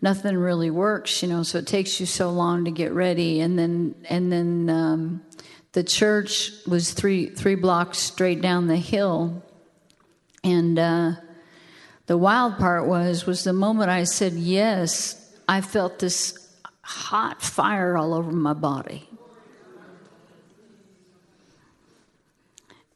Nothing 0.00 0.36
really 0.36 0.70
works, 0.70 1.22
you 1.22 1.28
know. 1.28 1.42
So 1.44 1.58
it 1.58 1.66
takes 1.66 2.00
you 2.00 2.06
so 2.06 2.30
long 2.30 2.64
to 2.64 2.70
get 2.72 2.92
ready, 2.92 3.40
and 3.40 3.56
then 3.56 3.94
and 4.08 4.32
then 4.32 4.68
um, 4.68 5.22
the 5.72 5.84
church 5.84 6.50
was 6.66 6.92
three 6.92 7.26
three 7.26 7.54
blocks 7.54 7.98
straight 7.98 8.42
down 8.42 8.66
the 8.66 8.76
hill, 8.76 9.44
and 10.42 10.76
uh, 10.76 11.12
the 12.06 12.18
wild 12.18 12.58
part 12.58 12.86
was 12.88 13.26
was 13.26 13.44
the 13.44 13.52
moment 13.52 13.90
I 13.90 14.02
said 14.02 14.32
yes, 14.32 15.32
I 15.48 15.60
felt 15.60 16.00
this 16.00 16.36
hot 16.82 17.40
fire 17.40 17.96
all 17.96 18.12
over 18.12 18.32
my 18.32 18.54
body. 18.54 19.08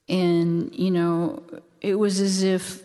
And, 0.09 0.75
you 0.75 0.91
know, 0.91 1.43
it 1.81 1.97
was 1.97 2.21
as 2.21 2.43
if 2.43 2.83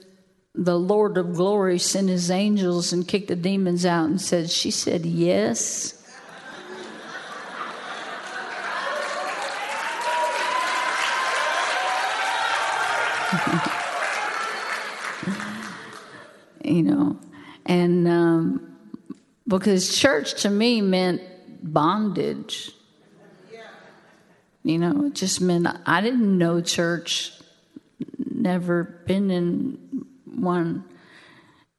the 0.54 0.78
Lord 0.78 1.18
of 1.18 1.34
glory 1.34 1.80
sent 1.80 2.10
his 2.10 2.30
angels 2.30 2.94
and 2.94 3.08
kicked 3.08 3.30
the 3.30 3.36
demons 3.36 3.86
out 3.86 4.10
and 4.10 4.20
said, 4.20 4.50
She 4.50 4.72
said 4.72 5.06
yes. 5.06 5.98
you 16.66 16.84
know, 16.84 17.18
and 17.66 18.08
um, 18.08 18.76
because 19.48 19.98
church 19.98 20.42
to 20.42 20.50
me 20.50 20.82
meant 20.82 21.22
bondage. 21.64 22.72
You 24.64 24.78
know, 24.78 25.06
it 25.06 25.16
just 25.16 25.42
meant 25.42 25.68
I 25.86 26.02
didn't 26.02 26.38
know 26.38 26.62
church, 26.62 27.34
never 28.18 28.84
been 28.84 29.32
in 29.32 30.06
one 30.26 30.86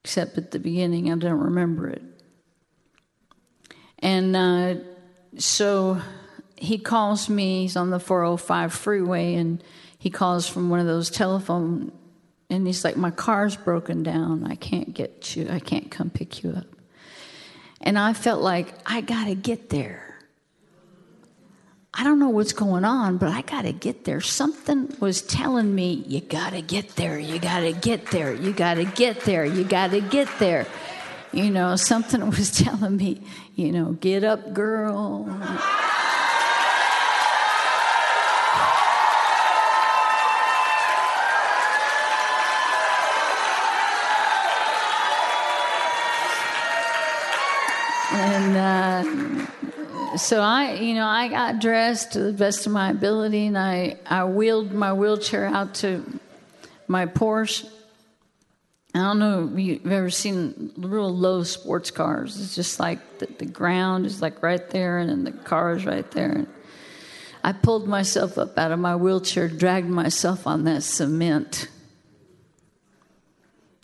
except 0.05 0.37
at 0.37 0.51
the 0.51 0.59
beginning. 0.59 1.13
I 1.13 1.17
don't 1.17 1.39
remember 1.39 1.89
it. 1.89 2.03
And 4.01 4.35
uh, 4.35 4.75
so 5.39 6.01
he 6.57 6.79
calls 6.79 7.29
me, 7.29 7.63
he's 7.63 7.77
on 7.77 7.91
the 7.91 8.01
405 8.01 8.73
freeway, 8.73 9.35
and 9.35 9.63
he 9.99 10.11
calls 10.11 10.49
from 10.49 10.71
one 10.71 10.81
of 10.81 10.87
those 10.87 11.09
telephone, 11.09 11.93
and 12.51 12.67
he's 12.67 12.85
like, 12.85 12.97
My 12.97 13.11
car's 13.11 13.57
broken 13.57 14.03
down. 14.03 14.45
I 14.45 14.57
can't 14.57 14.93
get 14.93 15.37
you, 15.37 15.49
I 15.49 15.61
can't 15.61 15.91
come 15.91 16.11
pick 16.11 16.43
you 16.43 16.51
up. 16.51 16.67
And 17.81 17.99
I 17.99 18.13
felt 18.13 18.43
like, 18.43 18.75
I 18.87 19.01
got 19.01 19.27
to 19.27 19.35
get 19.35 19.71
there. 19.71 20.12
I 21.95 22.05
don't 22.05 22.19
know 22.19 22.31
what's 22.31 22.55
going 22.55 22.85
on, 22.87 23.19
but 23.19 23.29
I 23.29 23.43
got 23.43 23.63
to 23.63 23.73
get 23.73 24.05
there. 24.05 24.23
Something 24.23 24.95
was 24.99 25.21
telling 25.21 25.75
me, 25.75 26.05
you 26.07 26.23
got 26.23 26.51
to 26.51 26.63
get 26.63 26.97
there, 26.97 27.19
you 27.19 27.39
got 27.39 27.61
to 27.61 27.73
get 27.73 28.07
there, 28.07 28.33
you 28.33 28.53
got 28.53 28.75
to 28.75 28.85
get 28.85 29.21
there, 29.21 29.45
you 29.45 29.63
got 29.63 29.91
to 29.91 30.01
get 30.01 30.29
there. 30.39 30.67
You 31.33 31.51
know, 31.51 31.77
something 31.77 32.31
was 32.31 32.51
telling 32.51 32.97
me, 32.97 33.21
you 33.55 33.73
know, 33.73 33.93
get 33.93 34.25
up, 34.25 34.55
girl. 34.55 35.27
So 50.17 50.41
I, 50.41 50.75
you 50.75 50.95
know, 50.95 51.07
I 51.07 51.29
got 51.29 51.61
dressed 51.61 52.13
to 52.13 52.21
the 52.21 52.33
best 52.33 52.67
of 52.67 52.73
my 52.73 52.91
ability, 52.91 53.47
and 53.47 53.59
I, 53.59 53.97
I 54.07 54.25
wheeled 54.25 54.73
my 54.73 54.93
wheelchair 54.93 55.47
out 55.47 55.75
to 55.77 56.05
my 56.87 57.07
Porsche. 57.07 57.69
I 58.95 58.99
don't 58.99 59.19
know 59.19 59.51
if 59.51 59.59
you've 59.59 59.91
ever 59.91 60.11
seen 60.11 60.73
real 60.77 61.15
low 61.15 61.43
sports 61.45 61.91
cars. 61.91 62.39
It's 62.41 62.55
just 62.55 62.79
like 62.79 63.19
the, 63.19 63.27
the 63.39 63.47
ground 63.47 64.05
is 64.05 64.21
like 64.21 64.43
right 64.43 64.69
there, 64.71 64.99
and 64.99 65.09
then 65.09 65.25
the 65.25 65.33
car 65.33 65.73
is 65.73 65.87
right 65.87 66.09
there. 66.11 66.31
And 66.31 66.47
I 67.43 67.53
pulled 67.53 67.89
myself 67.89 68.37
up 68.37 68.59
out 68.59 68.71
of 68.71 68.79
my 68.79 68.97
wheelchair, 68.97 69.49
dragged 69.49 69.89
myself 69.89 70.47
on 70.47 70.65
that 70.65 70.83
cement, 70.83 71.69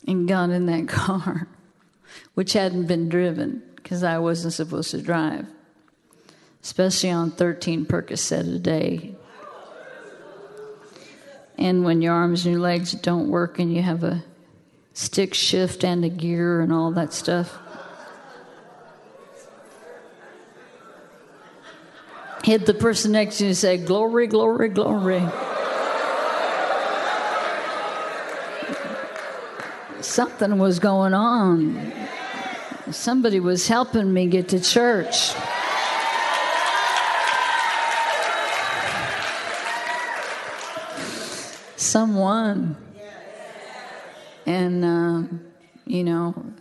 and 0.06 0.28
got 0.28 0.50
in 0.50 0.66
that 0.66 0.88
car, 0.88 1.48
which 2.34 2.52
hadn't 2.52 2.86
been 2.86 3.08
driven 3.08 3.62
because 3.76 4.02
I 4.02 4.18
wasn't 4.18 4.52
supposed 4.52 4.90
to 4.90 5.00
drive, 5.00 5.46
especially 6.62 7.10
on 7.10 7.30
13 7.30 7.86
Percocet 7.86 8.56
a 8.56 8.58
day. 8.58 9.14
And 11.56 11.84
when 11.84 12.02
your 12.02 12.14
arms 12.14 12.46
and 12.46 12.52
your 12.52 12.62
legs 12.62 12.92
don't 12.92 13.28
work 13.28 13.58
and 13.58 13.74
you 13.74 13.82
have 13.82 14.04
a 14.04 14.22
stick 14.98 15.32
shift 15.32 15.84
and 15.84 16.04
a 16.04 16.08
gear 16.08 16.60
and 16.60 16.72
all 16.72 16.90
that 16.90 17.12
stuff. 17.12 17.56
Hit 22.42 22.66
the 22.66 22.74
person 22.74 23.12
next 23.12 23.38
to 23.38 23.44
you 23.44 23.48
and 23.48 23.56
say, 23.56 23.76
Glory, 23.76 24.26
glory, 24.26 24.68
glory. 24.68 25.22
Something 30.00 30.58
was 30.58 30.78
going 30.78 31.14
on. 31.14 31.92
Somebody 32.90 33.38
was 33.38 33.68
helping 33.68 34.12
me 34.12 34.26
get 34.26 34.48
to 34.48 34.60
church. 34.60 35.32
Someone. 41.88 42.76
And, 44.44 44.84
um, 44.84 45.40
you 45.86 46.04
know, 46.04 46.52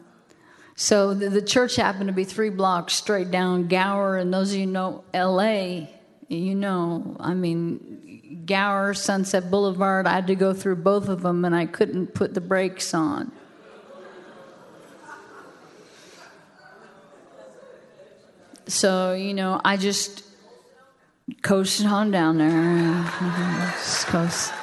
so 0.76 1.14
the, 1.14 1.30
the, 1.30 1.42
church 1.42 1.76
happened 1.76 2.08
to 2.08 2.14
be 2.14 2.24
three 2.24 2.50
blocks 2.50 2.94
straight 2.94 3.32
down 3.32 3.68
Gower, 3.68 4.18
and 4.18 4.34
those 4.34 4.52
of 4.52 4.60
you 4.60 4.66
know 4.68 5.04
LA, 5.14 5.88
you 6.30 6.56
know, 6.56 7.18
I 7.20 7.34
mean, 7.34 8.44
Gower, 8.46 8.94
Sunset 8.94 9.50
Boulevard, 9.50 10.06
I 10.08 10.14
had 10.14 10.28
to 10.28 10.36
go 10.36 10.54
through 10.54 10.78
both 10.78 11.10
of 11.10 11.24
them, 11.24 11.44
and 11.46 11.56
I 11.56 11.66
couldn't 11.66 12.14
put 12.14 12.34
the 12.34 12.42
brakes 12.42 12.94
on. 12.94 13.32
So, 18.68 19.14
you 19.14 19.34
know, 19.34 19.60
I 19.64 19.78
just 19.78 20.24
coasted 21.42 21.86
on 21.86 22.12
down 22.12 22.38
there. 22.38 23.74
Just 23.78 24.08
coast. 24.08 24.54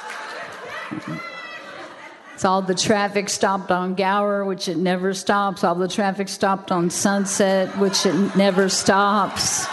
All 2.45 2.61
the 2.61 2.75
traffic 2.75 3.27
stopped 3.29 3.71
on 3.71 3.95
Gower, 3.95 4.45
which 4.45 4.67
it 4.67 4.77
never 4.77 5.13
stops. 5.13 5.63
All 5.63 5.73
the 5.73 5.87
traffic 5.87 6.29
stopped 6.29 6.71
on 6.71 6.89
Sunset, 6.91 7.77
which 7.79 8.05
it 8.05 8.35
never 8.35 8.69
stops. 8.69 9.65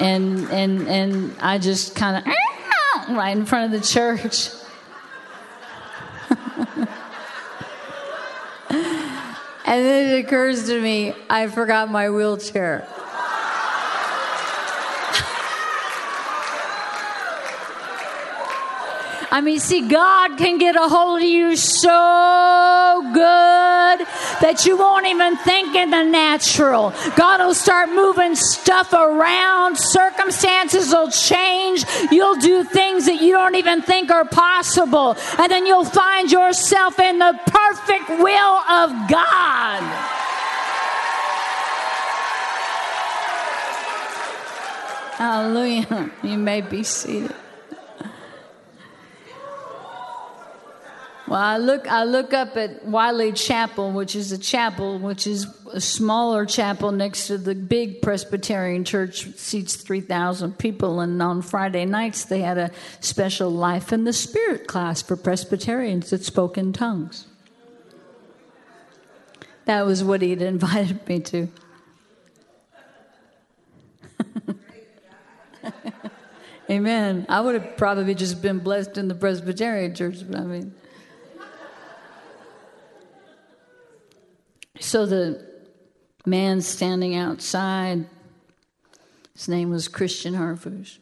And 0.00 0.50
and 0.50 0.88
and 0.88 1.36
I 1.40 1.58
just 1.58 1.94
kind 1.94 2.16
of 2.16 2.24
ah, 2.26 3.06
right 3.10 3.36
in 3.36 3.46
front 3.46 3.72
of 3.72 3.80
the 3.80 3.86
church. 3.86 4.50
and 8.68 8.86
then 9.66 10.16
it 10.16 10.24
occurs 10.24 10.66
to 10.66 10.80
me, 10.80 11.14
I 11.30 11.46
forgot 11.46 11.90
my 11.90 12.10
wheelchair. 12.10 12.88
I 19.30 19.42
mean, 19.42 19.60
see, 19.60 19.86
God 19.86 20.38
can 20.38 20.56
get 20.58 20.74
a 20.74 20.88
hold 20.88 21.20
of 21.20 21.28
you 21.28 21.54
so 21.54 23.02
good 23.12 24.06
that 24.40 24.64
you 24.64 24.78
won't 24.78 25.06
even 25.06 25.36
think 25.36 25.74
in 25.74 25.90
the 25.90 26.02
natural. 26.02 26.94
God 27.14 27.40
will 27.40 27.54
start 27.54 27.90
moving 27.90 28.34
stuff 28.34 28.92
around, 28.94 29.76
circumstances 29.76 30.92
will 30.92 31.10
change. 31.10 31.84
You'll 32.10 32.36
do 32.36 32.64
things 32.64 33.04
that 33.04 33.20
you 33.20 33.32
don't 33.32 33.54
even 33.54 33.82
think 33.82 34.10
are 34.10 34.24
possible. 34.24 35.16
And 35.38 35.52
then 35.52 35.66
you'll 35.66 35.84
find 35.84 36.32
yourself 36.32 36.98
in 36.98 37.18
the 37.18 37.38
perfect 37.46 38.08
will 38.08 38.56
of 38.70 38.90
God. 39.10 39.82
Hallelujah. 45.18 46.10
You 46.22 46.38
may 46.38 46.60
be 46.60 46.82
seated. 46.82 47.34
Well, 51.28 51.38
I 51.38 51.58
look, 51.58 51.86
I 51.86 52.04
look 52.04 52.32
up 52.32 52.56
at 52.56 52.86
Wiley 52.86 53.32
Chapel, 53.32 53.92
which 53.92 54.16
is 54.16 54.32
a 54.32 54.38
chapel, 54.38 54.98
which 54.98 55.26
is 55.26 55.46
a 55.70 55.80
smaller 55.80 56.46
chapel 56.46 56.90
next 56.90 57.26
to 57.26 57.36
the 57.36 57.54
big 57.54 58.00
Presbyterian 58.00 58.82
church, 58.82 59.26
seats 59.36 59.76
3,000 59.76 60.56
people. 60.56 61.00
And 61.00 61.20
on 61.20 61.42
Friday 61.42 61.84
nights, 61.84 62.24
they 62.24 62.40
had 62.40 62.56
a 62.56 62.70
special 63.00 63.50
Life 63.50 63.92
in 63.92 64.04
the 64.04 64.14
Spirit 64.14 64.66
class 64.66 65.02
for 65.02 65.16
Presbyterians 65.16 66.08
that 66.10 66.24
spoke 66.24 66.56
in 66.56 66.72
tongues. 66.72 67.26
That 69.66 69.84
was 69.84 70.02
what 70.02 70.22
he'd 70.22 70.40
invited 70.40 71.06
me 71.06 71.20
to. 71.20 71.48
Amen. 76.70 77.26
I 77.28 77.42
would 77.42 77.54
have 77.54 77.76
probably 77.76 78.14
just 78.14 78.40
been 78.40 78.60
blessed 78.60 78.96
in 78.96 79.08
the 79.08 79.14
Presbyterian 79.14 79.94
church, 79.94 80.20
but 80.26 80.40
I 80.40 80.44
mean. 80.44 80.72
So 84.80 85.06
the 85.06 85.44
man 86.24 86.60
standing 86.62 87.14
outside, 87.14 88.06
his 89.34 89.48
name 89.48 89.70
was 89.70 89.88
Christian 89.88 90.34
Harfouche. 90.34 90.98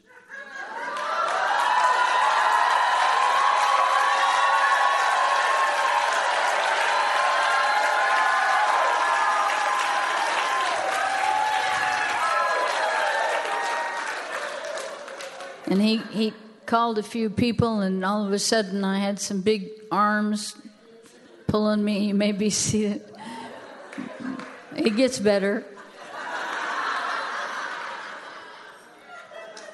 And 15.69 15.83
he, 15.83 15.97
he 16.13 16.33
called 16.65 16.99
a 16.99 17.03
few 17.03 17.29
people, 17.29 17.81
and 17.81 18.05
all 18.05 18.25
of 18.25 18.33
a 18.33 18.39
sudden 18.39 18.85
I 18.85 18.99
had 18.99 19.21
some 19.21 19.41
big 19.43 19.69
arms 19.91 20.57
pulling 21.47 21.85
me. 21.85 22.07
You 22.07 22.15
may 22.15 22.33
be 22.33 22.51
seated. 22.51 23.03
It 24.87 24.95
gets 24.95 25.19
better. 25.19 25.65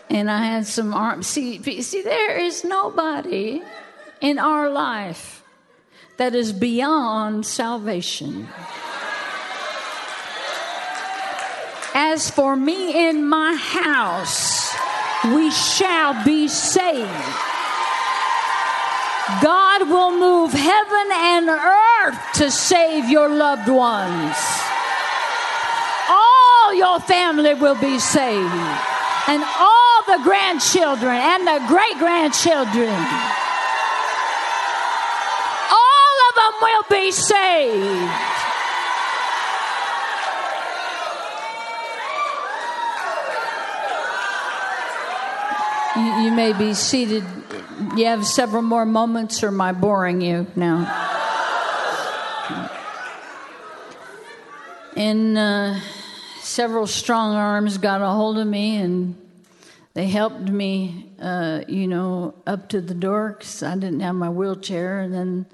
And 0.08 0.30
I 0.30 0.42
had 0.46 0.66
some 0.66 0.94
arms. 0.94 1.26
See, 1.26 1.60
see, 1.82 2.00
there 2.00 2.38
is 2.38 2.64
nobody 2.64 3.60
in 4.22 4.38
our 4.38 4.70
life 4.70 5.44
that 6.16 6.34
is 6.34 6.54
beyond 6.54 7.44
salvation. 7.44 8.48
As 11.92 12.30
for 12.30 12.56
me 12.56 13.10
in 13.10 13.28
my 13.28 13.54
house, 13.54 14.74
we 15.26 15.50
shall 15.50 16.24
be 16.24 16.48
saved. 16.48 17.10
God 19.42 19.90
will 19.90 20.18
move 20.18 20.54
heaven 20.54 21.08
and 21.12 21.48
earth 21.50 22.32
to 22.36 22.50
save 22.50 23.10
your 23.10 23.28
loved 23.28 23.68
ones 23.68 24.61
your 26.72 27.00
family 27.00 27.54
will 27.54 27.76
be 27.80 27.98
saved, 27.98 28.54
and 29.28 29.42
all 29.58 30.02
the 30.06 30.20
grandchildren 30.24 31.14
and 31.14 31.46
the 31.46 31.64
great 31.68 31.98
grandchildren. 31.98 32.92
All 35.70 36.14
of 36.28 36.34
them 36.36 36.54
will 36.60 36.84
be 36.90 37.10
saved. 37.12 38.12
You, 45.94 46.24
you 46.24 46.30
may 46.32 46.52
be 46.52 46.74
seated. 46.74 47.24
You 47.96 48.06
have 48.06 48.26
several 48.26 48.62
more 48.62 48.86
moments, 48.86 49.42
or 49.42 49.48
am 49.48 49.60
I 49.60 49.72
boring 49.72 50.20
you 50.22 50.46
now? 50.56 50.88
In 54.96 55.36
uh, 55.36 55.80
several 56.42 56.86
strong 56.86 57.34
arms 57.34 57.78
got 57.78 58.02
a 58.02 58.06
hold 58.06 58.38
of 58.38 58.46
me 58.46 58.76
and 58.76 59.16
they 59.94 60.08
helped 60.08 60.48
me, 60.48 61.10
uh, 61.20 61.60
you 61.68 61.86
know, 61.86 62.34
up 62.46 62.68
to 62.70 62.80
the 62.80 62.94
door 62.94 63.36
because 63.38 63.62
I 63.62 63.74
didn't 63.74 64.00
have 64.00 64.14
my 64.14 64.30
wheelchair. 64.30 65.00
And 65.00 65.12
then, 65.12 65.46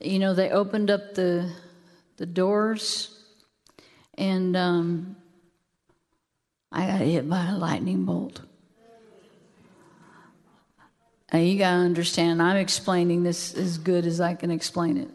you 0.00 0.18
know, 0.18 0.34
they 0.34 0.50
opened 0.50 0.90
up 0.90 1.14
the 1.14 1.50
the 2.16 2.26
doors, 2.26 3.10
and 4.16 4.56
um, 4.56 5.16
I 6.70 6.86
got 6.86 7.00
hit 7.00 7.28
by 7.28 7.46
a 7.46 7.58
lightning 7.58 8.04
bolt. 8.04 8.40
Now 11.32 11.40
you 11.40 11.58
gotta 11.58 11.78
understand, 11.78 12.40
I'm 12.40 12.56
explaining 12.56 13.24
this 13.24 13.54
as 13.54 13.78
good 13.78 14.06
as 14.06 14.20
I 14.20 14.34
can 14.34 14.52
explain 14.52 14.96
it. 14.96 15.10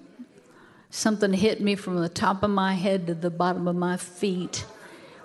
Something 0.91 1.33
hit 1.33 1.61
me 1.61 1.75
from 1.75 1.97
the 1.97 2.09
top 2.09 2.43
of 2.43 2.49
my 2.49 2.73
head 2.73 3.07
to 3.07 3.13
the 3.13 3.29
bottom 3.29 3.67
of 3.67 3.75
my 3.75 3.97
feet 3.97 4.65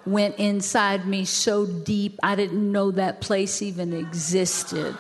went 0.06 0.36
inside 0.36 1.06
me 1.06 1.24
so 1.24 1.66
deep, 1.66 2.18
I 2.22 2.34
didn't 2.34 2.70
know 2.70 2.90
that 2.92 3.20
place 3.20 3.62
even 3.62 3.92
existed. 3.92 4.96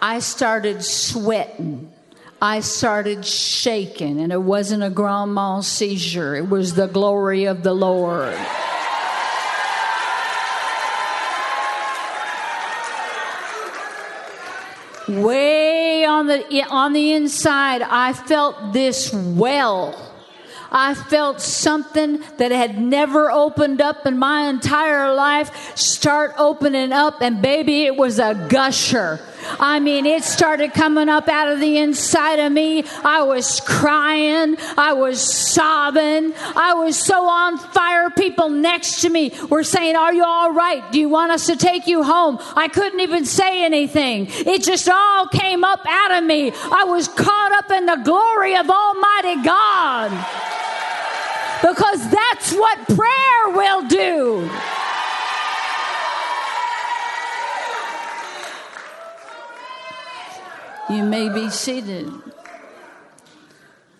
I 0.00 0.20
started 0.20 0.82
sweating. 0.82 1.92
I 2.42 2.60
started 2.60 3.26
shaking, 3.26 4.18
and 4.18 4.32
it 4.32 4.40
wasn't 4.40 4.82
a 4.82 4.88
grand 4.88 5.34
mal 5.34 5.62
seizure, 5.62 6.36
it 6.36 6.48
was 6.48 6.74
the 6.74 6.86
glory 6.86 7.44
of 7.44 7.62
the 7.62 7.74
Lord. 7.74 8.38
Way 15.06 15.59
on 16.10 16.26
the, 16.26 16.66
on 16.68 16.92
the 16.92 17.12
inside, 17.12 17.82
I 17.82 18.12
felt 18.12 18.72
this 18.72 19.12
well 19.12 20.10
I 20.70 20.94
felt 20.94 21.40
something 21.40 22.22
that 22.38 22.52
had 22.52 22.80
never 22.80 23.30
opened 23.30 23.80
up 23.80 24.06
in 24.06 24.18
my 24.18 24.48
entire 24.48 25.12
life 25.14 25.76
start 25.76 26.34
opening 26.38 26.92
up, 26.92 27.20
and 27.20 27.42
baby, 27.42 27.86
it 27.86 27.96
was 27.96 28.18
a 28.18 28.46
gusher. 28.48 29.20
I 29.58 29.80
mean, 29.80 30.06
it 30.06 30.22
started 30.22 30.72
coming 30.72 31.08
up 31.08 31.28
out 31.28 31.48
of 31.48 31.60
the 31.60 31.78
inside 31.78 32.38
of 32.38 32.52
me. 32.52 32.84
I 33.04 33.22
was 33.22 33.60
crying. 33.60 34.56
I 34.76 34.92
was 34.92 35.20
sobbing. 35.20 36.32
I 36.56 36.74
was 36.74 36.96
so 36.96 37.26
on 37.28 37.58
fire. 37.58 38.10
People 38.10 38.50
next 38.50 39.00
to 39.02 39.10
me 39.10 39.32
were 39.48 39.64
saying, 39.64 39.96
Are 39.96 40.12
you 40.12 40.24
all 40.24 40.52
right? 40.52 40.90
Do 40.92 40.98
you 41.00 41.08
want 41.08 41.32
us 41.32 41.46
to 41.46 41.56
take 41.56 41.86
you 41.86 42.02
home? 42.02 42.38
I 42.56 42.68
couldn't 42.68 43.00
even 43.00 43.24
say 43.24 43.64
anything. 43.64 44.26
It 44.30 44.62
just 44.62 44.88
all 44.88 45.26
came 45.28 45.64
up 45.64 45.80
out 45.86 46.18
of 46.18 46.24
me. 46.24 46.52
I 46.52 46.84
was 46.84 47.08
caught 47.08 47.52
up 47.52 47.70
in 47.70 47.86
the 47.86 47.96
glory 47.96 48.56
of 48.56 48.68
Almighty 48.70 49.42
God. 49.42 50.10
Because 51.62 52.10
that's 52.10 52.52
what 52.54 52.78
prayer 52.86 53.48
will 53.48 53.86
do. 53.86 53.99
You 60.90 61.04
may 61.04 61.28
be 61.28 61.48
seated. 61.50 62.10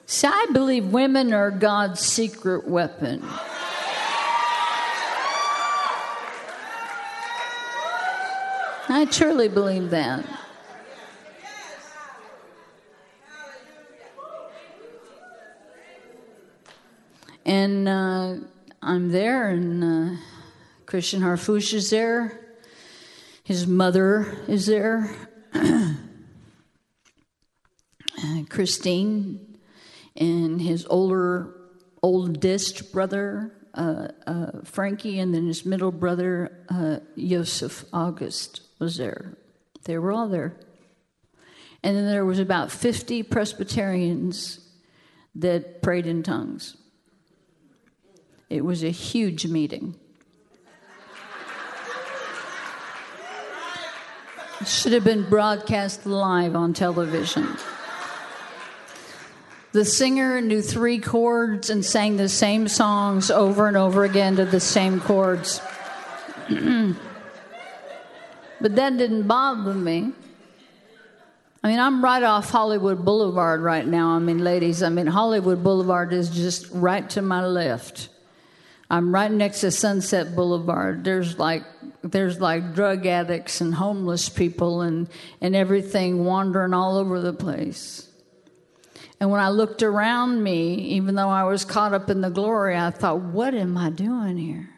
See, 0.07 0.27
I 0.27 0.47
believe 0.53 0.87
women 0.87 1.33
are 1.33 1.53
God's 1.53 2.01
secret 2.01 2.67
weapon. 2.67 3.23
I 8.89 9.07
truly 9.09 9.49
believe 9.49 9.91
that. 9.91 10.25
And 17.47 17.89
uh, 17.89 18.35
I'm 18.83 19.13
there, 19.13 19.51
and 19.51 19.85
uh, 19.85 20.21
Christian 20.87 21.21
Harfouche 21.21 21.73
is 21.73 21.91
there. 21.91 22.41
His 23.45 23.69
mother 23.69 24.37
is 24.49 24.67
there. 24.67 25.15
Christine 28.49 29.59
and 30.17 30.61
his 30.61 30.87
older, 30.87 31.55
oldest 32.03 32.93
brother, 32.93 33.53
uh, 33.75 34.09
uh, 34.27 34.51
Frankie, 34.65 35.19
and 35.19 35.35
then 35.35 35.47
his 35.47 35.65
middle 35.65 35.93
brother, 35.93 36.65
uh, 36.69 36.99
Joseph 37.17 37.85
August, 37.93 38.63
was 38.79 38.97
there. 38.97 39.37
They 39.85 39.99
were 39.99 40.13
all 40.13 40.29
there. 40.29 40.57
And 41.83 41.97
then 41.97 42.07
there 42.07 42.25
was 42.25 42.39
about 42.39 42.71
50 42.71 43.23
Presbyterians 43.23 44.61
that 45.35 45.83
prayed 45.83 46.07
in 46.07 46.23
tongues. 46.23 46.77
It 48.51 48.65
was 48.65 48.83
a 48.83 48.91
huge 48.91 49.47
meeting. 49.47 49.95
It 54.61 54.69
should 54.69 54.93
have 54.93 55.05
been 55.05 55.27
broadcast 55.31 56.05
live 56.05 56.55
on 56.55 56.75
television. 56.75 57.57
The 59.73 59.85
singer 59.85 60.41
knew 60.41 60.63
three 60.63 60.99
chords 60.99 61.71
and 61.71 61.85
sang 61.85 62.17
the 62.17 62.29
same 62.29 62.67
songs 62.67 63.31
over 63.31 63.69
and 63.69 63.77
over 63.77 64.03
again 64.03 64.37
to 64.37 64.45
the 64.45 64.59
same 64.59 65.01
chords. 65.01 65.61
but 66.49 66.97
that 68.61 68.97
didn't 68.97 69.29
bother 69.29 69.75
me. 69.75 70.13
I 71.63 71.69
mean, 71.69 71.79
I'm 71.79 72.03
right 72.03 72.23
off 72.23 72.51
Hollywood 72.51 73.05
Boulevard 73.05 73.61
right 73.61 73.87
now. 73.87 74.11
I 74.11 74.19
mean, 74.19 74.39
ladies, 74.39 74.83
I 74.83 74.89
mean, 74.89 75.07
Hollywood 75.07 75.63
Boulevard 75.63 76.13
is 76.13 76.31
just 76.31 76.69
right 76.73 77.09
to 77.11 77.23
my 77.23 77.45
left. 77.47 78.09
I'm 78.91 79.15
right 79.15 79.31
next 79.31 79.61
to 79.61 79.71
Sunset 79.71 80.35
Boulevard. 80.35 81.05
There's 81.05 81.39
like 81.39 81.63
there's 82.03 82.41
like 82.41 82.75
drug 82.75 83.07
addicts 83.07 83.61
and 83.61 83.75
homeless 83.75 84.29
people 84.29 84.81
and, 84.81 85.09
and 85.41 85.55
everything 85.55 86.25
wandering 86.25 86.75
all 86.75 86.97
over 86.97 87.21
the 87.21 87.33
place. 87.33 88.10
And 89.21 89.31
when 89.31 89.41
I 89.41 89.51
looked 89.51 89.83
around 89.83 90.43
me, 90.43 90.75
even 90.97 91.15
though 91.15 91.29
I 91.29 91.45
was 91.45 91.67
caught 91.67 91.93
up 91.93 92.09
in 92.09 92.23
the 92.23 92.31
glory, 92.31 92.75
I 92.77 92.91
thought, 92.91 93.21
what 93.21 93.55
am 93.55 93.77
I 93.77 93.91
doing 93.91 94.39
here? 94.39 94.71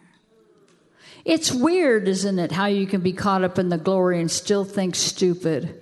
It's 1.24 1.52
weird, 1.52 2.08
isn't 2.08 2.40
it, 2.40 2.50
how 2.50 2.66
you 2.66 2.88
can 2.88 3.00
be 3.00 3.12
caught 3.12 3.44
up 3.44 3.56
in 3.56 3.68
the 3.68 3.78
glory 3.78 4.20
and 4.20 4.28
still 4.28 4.64
think 4.64 4.96
stupid. 4.96 5.78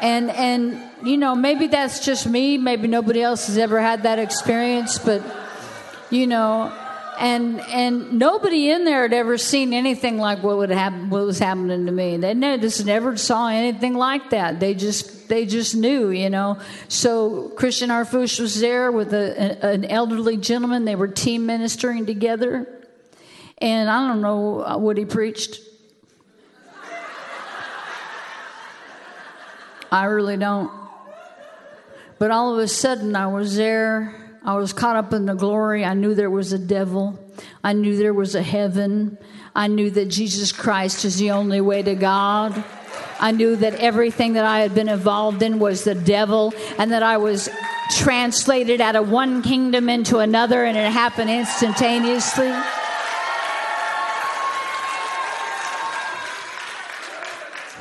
And 0.00 0.30
and 0.30 0.82
you 1.04 1.16
know, 1.16 1.36
maybe 1.36 1.68
that's 1.68 2.04
just 2.04 2.26
me, 2.26 2.58
maybe 2.58 2.88
nobody 2.88 3.22
else 3.22 3.46
has 3.46 3.56
ever 3.56 3.80
had 3.80 4.02
that 4.02 4.18
experience, 4.18 4.98
but 4.98 5.22
you 6.10 6.26
know, 6.26 6.72
and 7.18 7.60
and 7.60 8.18
nobody 8.18 8.70
in 8.70 8.84
there 8.84 9.02
had 9.02 9.12
ever 9.12 9.36
seen 9.36 9.72
anything 9.72 10.18
like 10.18 10.42
what 10.42 10.56
would 10.58 10.70
happen 10.70 11.10
what 11.10 11.24
was 11.24 11.38
happening 11.38 11.86
to 11.86 11.92
me. 11.92 12.16
They 12.16 12.34
never, 12.34 12.62
just 12.62 12.84
never 12.86 13.16
saw 13.16 13.48
anything 13.48 13.94
like 13.94 14.30
that. 14.30 14.60
They 14.60 14.74
just 14.74 15.28
they 15.28 15.46
just 15.46 15.74
knew 15.74 16.10
you 16.10 16.30
know. 16.30 16.58
So 16.88 17.50
christian 17.50 17.90
harfouche 17.90 18.40
was 18.40 18.60
there 18.60 18.90
with 18.90 19.12
a, 19.12 19.64
an 19.64 19.84
elderly 19.84 20.36
gentleman. 20.36 20.84
They 20.84 20.96
were 20.96 21.08
team 21.08 21.46
ministering 21.46 22.06
together. 22.06 22.66
And 23.58 23.90
i 23.90 24.08
don't 24.08 24.20
know 24.20 24.78
what 24.78 24.96
he 24.96 25.04
preached. 25.04 25.60
I 29.90 30.04
really 30.04 30.38
don't. 30.38 30.70
But 32.18 32.30
all 32.30 32.54
of 32.54 32.58
a 32.58 32.68
sudden 32.68 33.14
i 33.14 33.26
was 33.26 33.56
there 33.56 34.21
I 34.44 34.56
was 34.56 34.72
caught 34.72 34.96
up 34.96 35.12
in 35.12 35.26
the 35.26 35.34
glory. 35.34 35.84
I 35.84 35.94
knew 35.94 36.14
there 36.14 36.30
was 36.30 36.52
a 36.52 36.58
devil. 36.58 37.18
I 37.62 37.74
knew 37.74 37.96
there 37.96 38.12
was 38.12 38.34
a 38.34 38.42
heaven. 38.42 39.16
I 39.54 39.68
knew 39.68 39.88
that 39.90 40.06
Jesus 40.06 40.50
Christ 40.50 41.04
is 41.04 41.18
the 41.18 41.30
only 41.30 41.60
way 41.60 41.82
to 41.82 41.94
God. 41.94 42.64
I 43.20 43.30
knew 43.30 43.54
that 43.56 43.76
everything 43.76 44.32
that 44.32 44.44
I 44.44 44.60
had 44.60 44.74
been 44.74 44.88
involved 44.88 45.42
in 45.42 45.60
was 45.60 45.84
the 45.84 45.94
devil 45.94 46.52
and 46.76 46.90
that 46.90 47.04
I 47.04 47.18
was 47.18 47.48
translated 47.90 48.80
out 48.80 48.96
of 48.96 49.10
one 49.10 49.42
kingdom 49.42 49.88
into 49.88 50.18
another 50.18 50.64
and 50.64 50.76
it 50.76 50.90
happened 50.90 51.30
instantaneously. 51.30 52.52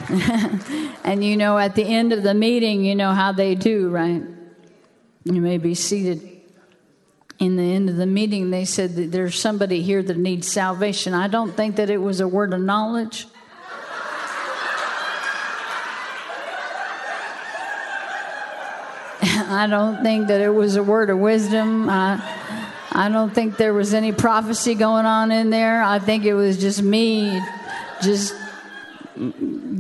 and 1.04 1.24
you 1.24 1.38
know, 1.38 1.58
at 1.58 1.74
the 1.74 1.84
end 1.84 2.14
of 2.14 2.22
the 2.22 2.36
meeting, 2.36 2.86
you 2.86 2.94
know 2.96 3.14
how 3.14 3.32
they 3.32 3.56
do, 3.56 3.90
right? 3.90 4.22
You 5.24 5.42
may 5.42 5.58
be 5.58 5.74
seated 5.74 6.31
in 7.42 7.56
the 7.56 7.64
end 7.64 7.90
of 7.90 7.98
the 7.98 8.06
meeting, 8.06 8.52
they 8.52 8.66
said 8.66 8.96
that 8.98 9.12
there's 9.12 9.38
somebody 9.38 9.82
here 9.82 10.04
that 10.04 10.16
needs 10.16 10.48
salvation. 10.48 11.16
I 11.16 11.28
don't 11.28 11.58
think 11.58 11.78
that 11.78 11.90
it 11.90 11.98
was 11.98 12.20
a 12.20 12.28
word 12.28 12.54
of 12.54 12.62
knowledge. 12.62 13.26
I 19.24 19.66
don't 19.68 20.04
think 20.04 20.28
that 20.28 20.40
it 20.40 20.54
was 20.54 20.76
a 20.76 20.84
word 20.84 21.10
of 21.10 21.18
wisdom. 21.18 21.90
I, 21.90 22.22
I 22.92 23.10
don't 23.10 23.34
think 23.34 23.58
there 23.58 23.74
was 23.74 23.96
any 23.96 24.12
prophecy 24.12 24.76
going 24.76 25.08
on 25.08 25.32
in 25.32 25.50
there. 25.50 25.82
I 25.82 25.98
think 25.98 26.26
it 26.26 26.36
was 26.36 26.60
just 26.60 26.84
me, 26.84 27.42
just 28.04 28.36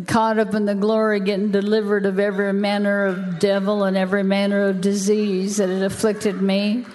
caught 0.07 0.39
up 0.39 0.55
in 0.55 0.65
the 0.65 0.73
glory, 0.73 1.19
getting 1.19 1.51
delivered 1.51 2.07
of 2.07 2.17
every 2.17 2.53
manner 2.53 3.05
of 3.05 3.37
devil 3.37 3.83
and 3.83 3.95
every 3.95 4.23
manner 4.23 4.69
of 4.69 4.81
disease 4.81 5.57
that 5.57 5.69
had 5.69 5.83
afflicted 5.83 6.41
me. 6.41 6.87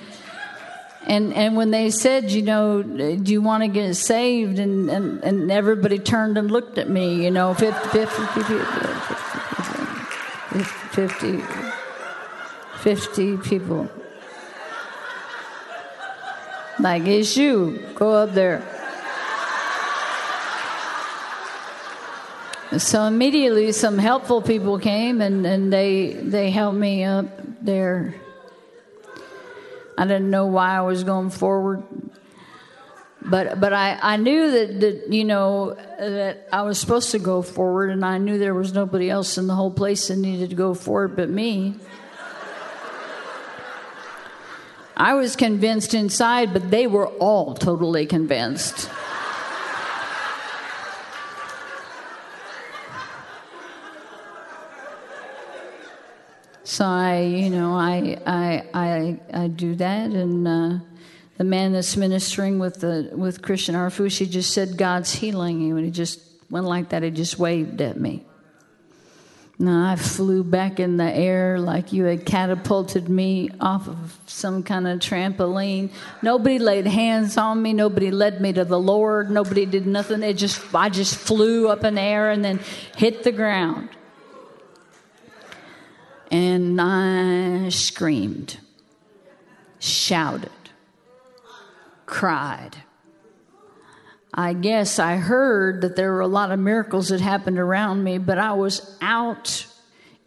And 1.07 1.33
and 1.35 1.57
when 1.57 1.71
they 1.71 1.91
said, 1.91 2.33
you 2.33 2.43
know, 2.43 2.83
do 2.83 3.33
you 3.33 3.41
want 3.41 3.63
to 3.63 3.69
get 3.69 3.95
saved? 3.95 4.59
And, 4.59 4.91
and, 4.91 5.23
and 5.23 5.53
everybody 5.53 6.01
turned 6.01 6.37
and 6.37 6.51
looked 6.51 6.79
at 6.79 6.91
me, 6.91 7.25
you 7.25 7.31
know, 7.31 7.55
50, 7.55 8.07
50, 8.07 8.19
50, 10.91 11.43
50 12.79 13.37
people. 13.39 13.89
Like, 16.81 17.07
it's 17.07 17.37
you. 17.37 17.83
Go 17.95 18.13
up 18.13 18.35
there. 18.35 18.63
So 22.79 23.05
immediately 23.05 23.71
some 23.71 23.97
helpful 23.97 24.43
people 24.43 24.81
came 24.81 25.21
and, 25.23 25.47
and 25.47 25.73
they 25.73 26.15
they 26.15 26.51
helped 26.51 26.77
me 26.77 27.05
up 27.05 27.27
there 27.63 28.15
I 29.99 30.07
didn't 30.07 30.31
know 30.31 30.47
why 30.47 30.77
I 30.77 30.83
was 30.83 31.05
going 31.05 31.31
forward. 31.31 31.83
But 33.23 33.59
but 33.61 33.73
I, 33.73 33.99
I 34.01 34.17
knew 34.17 34.51
that, 34.53 34.81
that 34.81 35.13
you 35.13 35.25
know 35.25 35.75
that 35.99 36.49
I 36.53 36.63
was 36.63 36.79
supposed 36.79 37.11
to 37.11 37.19
go 37.19 37.43
forward, 37.43 37.91
and 37.91 38.05
I 38.05 38.19
knew 38.19 38.39
there 38.39 38.55
was 38.55 38.73
nobody 38.73 39.11
else 39.11 39.37
in 39.37 39.49
the 39.49 39.55
whole 39.55 39.73
place 39.73 40.09
that 40.09 40.17
needed 40.17 40.51
to 40.51 40.57
go 40.57 40.75
forward 40.75 41.17
but 41.17 41.29
me. 41.29 41.75
I 44.97 45.15
was 45.15 45.37
convinced 45.37 45.93
inside, 45.93 46.53
but 46.53 46.71
they 46.71 46.87
were 46.87 47.09
all 47.09 47.55
totally 47.55 48.07
convinced. 48.07 48.89
So 56.67 56.85
I, 56.85 57.21
you 57.21 57.49
know, 57.49 57.75
I, 57.75 58.19
I, 58.27 58.65
I, 58.75 59.21
I 59.33 59.47
do 59.47 59.77
that, 59.77 60.11
and 60.11 60.49
uh, 60.49 60.79
the 61.37 61.45
man 61.45 61.73
that's 61.73 61.97
ministering 61.97 62.59
with 62.59 62.81
the 62.81 63.09
with 63.13 63.41
Christian 63.41 63.77
Harfouche, 63.77 64.19
he 64.19 64.27
just 64.27 64.53
said, 64.53 64.77
God's 64.77 65.13
healing 65.15 65.61
you. 65.61 65.77
And 65.77 65.85
he 65.85 65.93
just 65.93 66.19
went 66.51 66.67
like 66.67 66.89
that. 66.89 67.05
He 67.05 67.13
just 67.13 67.39
waved 67.39 67.81
at 67.81 68.01
me. 68.01 68.25
Now 69.61 69.93
I 69.93 69.95
flew 69.95 70.43
back 70.43 70.81
in 70.81 70.97
the 70.97 71.05
air 71.05 71.61
like 71.61 71.93
you 71.93 72.03
had 72.03 72.27
catapulted 72.27 73.09
me 73.09 73.49
off 73.61 73.87
of 73.87 74.19
some 74.27 74.65
kind 74.65 74.89
of 74.89 74.99
trampoline. 74.99 75.93
Nobody 76.21 76.59
laid 76.59 76.89
hands 76.89 77.39
on 77.39 77.63
me. 77.63 77.75
Nobody 77.75 78.11
led 78.11 78.41
me 78.41 78.53
to 78.55 78.65
the 78.65 78.81
Lord. 78.81 79.31
Nobody 79.31 79.67
did 79.67 79.87
nothing. 79.87 80.25
It 80.25 80.35
just 80.35 80.75
I 80.75 80.89
just 80.89 81.17
flew 81.17 81.69
up 81.69 81.85
in 81.85 81.95
the 81.95 82.03
air 82.03 82.33
and 82.33 82.45
then 82.45 82.59
hit 82.97 83.23
the 83.23 83.31
ground. 83.31 83.89
And 86.31 86.81
I 86.81 87.69
screamed, 87.69 88.59
shouted, 89.79 90.51
cried. 92.05 92.77
I 94.35 94.53
guess 94.53 94.99
I 94.99 95.17
heard 95.17 95.81
that 95.81 95.97
there 95.97 96.13
were 96.13 96.21
a 96.21 96.27
lot 96.27 96.51
of 96.51 96.59
miracles 96.59 97.09
that 97.09 97.21
happened 97.21 97.59
around 97.59 98.05
me, 98.05 98.19
but 98.19 98.39
I 98.39 98.53
was 98.53 98.97
out 99.01 99.67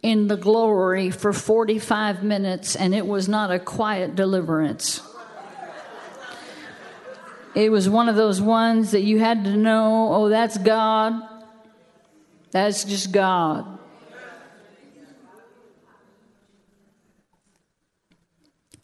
in 0.02 0.28
the 0.28 0.36
glory 0.36 1.10
for 1.10 1.32
45 1.32 2.22
minutes 2.22 2.74
and 2.74 2.94
it 2.94 3.06
was 3.06 3.28
not 3.28 3.50
a 3.50 3.58
quiet 3.58 4.16
deliverance. 4.16 5.02
It 7.54 7.70
was 7.70 7.88
one 7.88 8.08
of 8.08 8.16
those 8.16 8.40
ones 8.40 8.92
that 8.92 9.02
you 9.02 9.18
had 9.18 9.44
to 9.44 9.56
know 9.56 10.12
oh, 10.12 10.28
that's 10.28 10.56
God. 10.58 11.14
That's 12.52 12.84
just 12.84 13.12
God. 13.12 13.79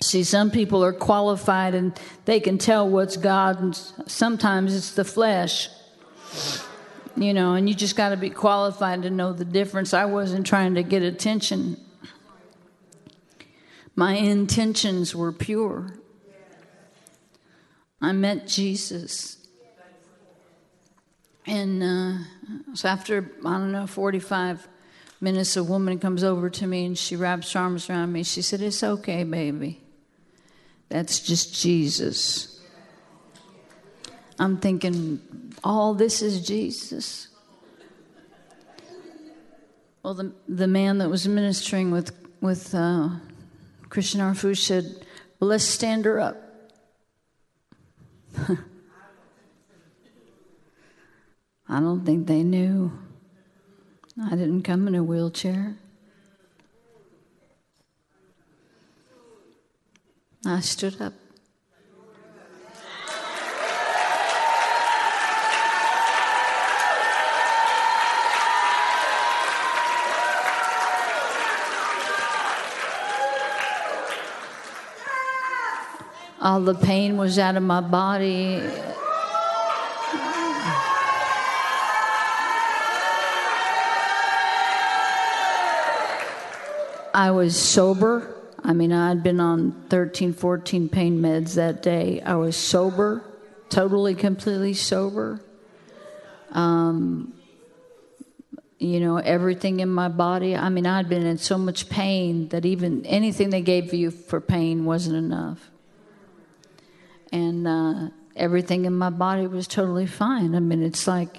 See, 0.07 0.22
some 0.22 0.52
people 0.52 0.84
are 0.84 0.92
qualified 0.92 1.74
and 1.74 1.98
they 2.26 2.38
can 2.38 2.59
tell 2.59 2.88
what's 2.88 3.16
God, 3.16 3.61
and 3.61 3.74
sometimes 4.07 4.72
it's 4.72 4.92
the 4.92 5.04
flesh. 5.04 5.68
You 7.16 7.34
know, 7.34 7.54
and 7.54 7.68
you 7.68 7.74
just 7.74 7.96
got 7.96 8.11
to 8.11 8.16
be 8.16 8.30
qualified 8.30 9.02
to 9.02 9.11
know 9.11 9.32
the 9.32 9.44
difference. 9.44 9.92
I 9.92 10.04
wasn't 10.04 10.46
trying 10.46 10.74
to 10.74 10.84
get 10.84 11.02
attention, 11.02 11.76
my 13.96 14.12
intentions 14.12 15.16
were 15.16 15.32
pure. 15.32 15.94
I 18.00 18.12
met 18.12 18.46
Jesus. 18.46 19.38
And 21.46 21.82
uh, 21.82 22.18
so 22.74 22.88
after, 22.88 23.32
I 23.44 23.52
don't 23.52 23.72
know, 23.72 23.86
45 23.86 24.68
minutes, 25.20 25.57
a 25.57 25.64
woman 25.64 25.98
comes 25.98 26.22
over 26.22 26.50
to 26.50 26.66
me 26.66 26.84
and 26.84 26.98
she 26.98 27.16
wraps 27.16 27.54
her 27.54 27.61
arms 27.61 27.88
around 27.88 28.12
me. 28.12 28.22
She 28.22 28.42
said, 28.42 28.61
It's 28.61 28.84
okay, 28.84 29.24
baby. 29.24 29.86
That's 30.89 31.20
just 31.20 31.55
Jesus. 31.55 32.61
I'm 34.39 34.59
thinking, 34.59 35.20
all 35.64 35.95
this 35.95 36.22
is 36.22 36.47
Jesus. 36.47 37.28
Well, 40.03 40.14
the, 40.14 40.32
the 40.47 40.68
man 40.68 40.99
that 40.99 41.09
was 41.11 41.26
ministering 41.26 41.91
with, 41.91 42.12
with 42.41 42.74
uh, 42.74 43.09
Christian 43.89 44.20
Harfouche 44.20 44.59
said, 44.59 44.84
Well, 45.41 45.49
let's 45.51 45.64
stand 45.64 46.05
her 46.05 46.20
up. 46.20 46.37
I 51.68 51.80
don't 51.80 52.05
think 52.05 52.28
they 52.28 52.45
knew. 52.45 52.93
I 54.22 54.30
didn't 54.30 54.62
come 54.62 54.87
in 54.87 54.95
a 54.95 55.03
wheelchair. 55.03 55.76
I 60.49 60.61
stood 60.61 61.01
up. 61.01 61.12
All 76.40 76.61
the 76.61 76.74
pain 76.74 77.16
was 77.16 77.40
out 77.40 77.57
of 77.57 77.64
my 77.64 77.80
body. 77.80 78.62
I 87.12 87.32
was 87.32 87.59
sober. 87.59 88.36
I 88.67 88.73
mean, 88.73 88.93
I'd 88.93 89.23
been 89.23 89.39
on 89.39 89.87
13, 89.91 90.33
14 90.33 90.89
pain 90.89 91.21
meds 91.21 91.55
that 91.55 91.85
day. 91.85 92.21
I 92.21 92.35
was 92.35 92.57
sober, 92.57 93.23
totally, 93.69 94.17
completely 94.17 94.75
sober. 94.75 95.41
Um, 96.51 97.33
you 98.81 98.99
know, 98.99 99.19
everything 99.19 99.79
in 99.79 99.89
my 99.89 100.09
body. 100.09 100.57
I 100.57 100.69
mean, 100.69 100.85
I'd 100.85 101.09
been 101.09 101.25
in 101.25 101.39
so 101.39 101.57
much 101.57 101.89
pain 101.89 102.49
that 102.49 102.67
even 102.67 103.07
anything 103.07 103.51
they 103.51 103.61
gave 103.61 103.95
you 103.95 104.11
for 104.11 104.41
pain 104.41 104.85
wasn't 104.85 105.14
enough. 105.17 105.71
And 107.31 107.69
uh, 107.69 108.09
everything 108.35 108.85
in 108.85 108.95
my 108.99 109.11
body 109.11 109.47
was 109.47 109.69
totally 109.69 110.07
fine. 110.07 110.57
I 110.57 110.61
mean, 110.61 110.83
it's 110.83 111.07
like, 111.07 111.39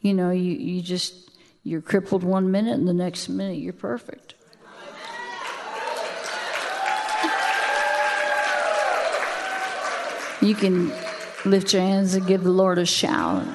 you 0.00 0.14
know, 0.14 0.32
you, 0.32 0.52
you 0.52 0.82
just, 0.82 1.30
you're 1.62 1.80
crippled 1.80 2.24
one 2.24 2.50
minute 2.50 2.74
and 2.74 2.88
the 2.88 2.92
next 2.92 3.28
minute 3.28 3.58
you're 3.58 3.72
perfect. 3.72 4.34
You 10.42 10.54
can 10.54 10.92
lift 11.44 11.72
your 11.72 11.82
hands 11.82 12.14
and 12.14 12.26
give 12.26 12.44
the 12.44 12.50
Lord 12.50 12.78
a 12.78 12.84
shout. 12.84 13.46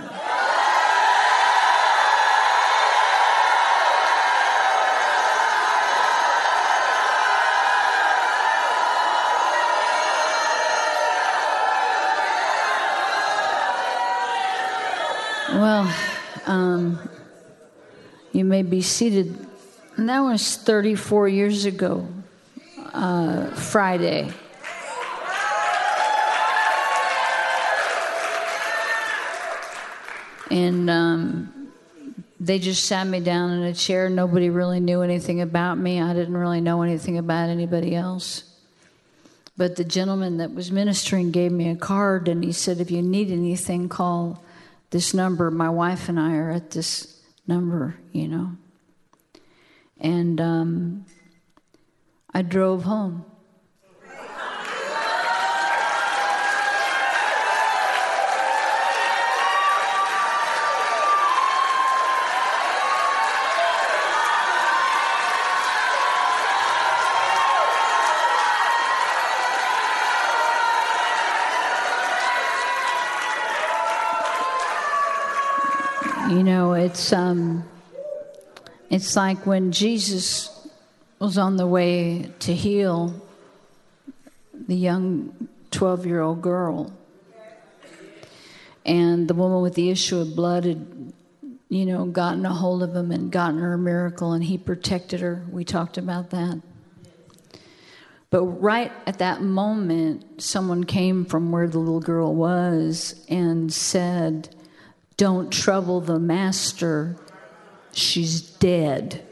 Well, 15.53 15.93
um, 16.47 16.97
you 18.31 18.45
may 18.45 18.63
be 18.63 18.81
seated. 18.81 19.37
And 19.97 20.09
that 20.09 20.21
was 20.21 20.55
34 20.55 21.27
years 21.27 21.65
ago, 21.65 22.07
uh, 22.93 23.47
Friday. 23.51 24.33
And 30.51 30.89
um, 30.89 31.71
they 32.41 32.59
just 32.59 32.85
sat 32.85 33.07
me 33.07 33.21
down 33.21 33.51
in 33.51 33.63
a 33.63 33.73
chair. 33.73 34.09
Nobody 34.09 34.49
really 34.49 34.81
knew 34.81 35.01
anything 35.01 35.39
about 35.39 35.77
me. 35.77 36.01
I 36.01 36.13
didn't 36.13 36.35
really 36.35 36.59
know 36.59 36.81
anything 36.81 37.17
about 37.17 37.49
anybody 37.49 37.95
else. 37.95 38.43
But 39.55 39.77
the 39.77 39.85
gentleman 39.85 40.37
that 40.37 40.53
was 40.53 40.69
ministering 40.69 41.31
gave 41.31 41.53
me 41.53 41.69
a 41.69 41.75
card 41.75 42.27
and 42.27 42.43
he 42.43 42.51
said, 42.51 42.81
If 42.81 42.91
you 42.91 43.01
need 43.01 43.31
anything, 43.31 43.87
call 43.87 44.43
this 44.89 45.13
number. 45.13 45.49
My 45.49 45.69
wife 45.69 46.09
and 46.09 46.19
I 46.19 46.35
are 46.35 46.51
at 46.51 46.71
this 46.71 47.21
number, 47.47 47.95
you 48.11 48.27
know. 48.27 48.51
And 49.99 50.41
um, 50.41 51.05
I 52.33 52.41
drove 52.41 52.83
home. 52.83 53.25
You 76.31 76.43
know, 76.43 76.71
it's 76.91 77.13
um, 77.13 77.63
it's 78.89 79.15
like 79.15 79.45
when 79.45 79.71
Jesus 79.71 80.67
was 81.19 81.37
on 81.37 81.55
the 81.55 81.65
way 81.65 82.29
to 82.39 82.53
heal 82.53 83.15
the 84.67 84.75
young 84.75 85.47
twelve-year-old 85.71 86.41
girl, 86.41 86.91
and 88.85 89.25
the 89.29 89.33
woman 89.33 89.61
with 89.61 89.75
the 89.75 89.89
issue 89.89 90.19
of 90.19 90.35
blood 90.35 90.65
had, 90.65 91.13
you 91.69 91.85
know, 91.85 92.03
gotten 92.03 92.45
a 92.45 92.53
hold 92.53 92.83
of 92.83 92.93
him 92.93 93.13
and 93.13 93.31
gotten 93.31 93.59
her 93.59 93.75
a 93.75 93.77
miracle, 93.77 94.33
and 94.33 94.43
he 94.43 94.57
protected 94.57 95.21
her. 95.21 95.45
We 95.49 95.63
talked 95.63 95.97
about 95.97 96.31
that. 96.31 96.61
But 98.31 98.43
right 98.43 98.91
at 99.07 99.19
that 99.19 99.41
moment, 99.41 100.41
someone 100.41 100.83
came 100.83 101.23
from 101.23 101.53
where 101.53 101.69
the 101.69 101.79
little 101.79 102.01
girl 102.01 102.35
was 102.35 103.25
and 103.29 103.71
said, 103.71 104.53
don't 105.21 105.53
trouble 105.53 106.01
the 106.01 106.17
master, 106.17 107.15
she's 107.93 108.41
dead. 108.41 109.23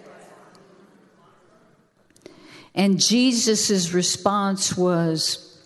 And 2.75 2.99
Jesus' 2.99 3.91
response 3.91 4.77
was, 4.77 5.57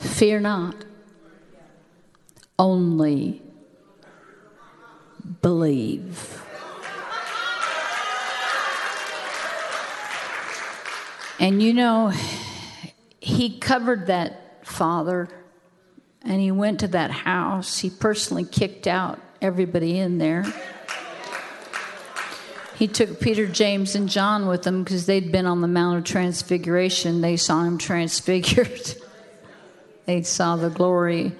Fear 0.00 0.40
not, 0.40 0.74
only 2.58 3.42
believe. 5.42 6.42
And 11.38 11.62
you 11.62 11.72
know, 11.72 12.12
he 13.20 13.56
covered 13.60 14.08
that 14.08 14.66
father 14.66 15.28
and 16.24 16.40
he 16.40 16.50
went 16.50 16.80
to 16.80 16.88
that 16.88 17.10
house. 17.10 17.78
He 17.78 17.90
personally 17.90 18.44
kicked 18.44 18.86
out 18.86 19.20
everybody 19.40 19.98
in 19.98 20.18
there. 20.18 20.44
He 22.76 22.88
took 22.88 23.20
Peter, 23.20 23.46
James, 23.46 23.94
and 23.94 24.08
John 24.08 24.46
with 24.46 24.66
him 24.66 24.82
because 24.82 25.06
they'd 25.06 25.30
been 25.30 25.46
on 25.46 25.60
the 25.60 25.68
Mount 25.68 25.98
of 25.98 26.04
Transfiguration. 26.04 27.20
They 27.20 27.36
saw 27.36 27.62
him 27.62 27.78
transfigured, 27.78 28.94
they 30.06 30.22
saw 30.22 30.56
the 30.56 30.70
glory 30.70 31.32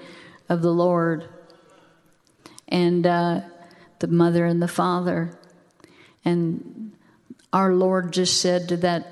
of 0.49 0.61
the 0.61 0.71
Lord. 0.71 1.27
And 2.67 3.05
uh, 3.05 3.41
the 4.01 4.07
mother 4.07 4.45
and 4.45 4.61
the 4.61 4.67
father. 4.67 5.37
And 6.25 6.91
our 7.53 7.73
Lord 7.73 8.11
just 8.11 8.41
said 8.41 8.67
to 8.69 8.77
that 8.77 9.07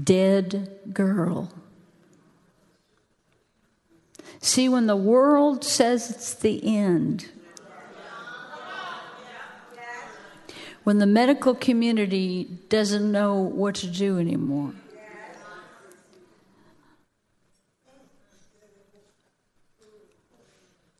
dead 0.00 0.78
girl, 0.92 1.52
See, 4.42 4.68
when 4.68 4.88
the 4.88 4.96
world 4.96 5.64
says 5.64 6.10
it's 6.10 6.34
the 6.34 6.60
end, 6.66 7.30
when 10.82 10.98
the 10.98 11.06
medical 11.06 11.54
community 11.54 12.48
doesn't 12.68 13.10
know 13.12 13.36
what 13.36 13.76
to 13.76 13.86
do 13.86 14.18
anymore. 14.18 14.72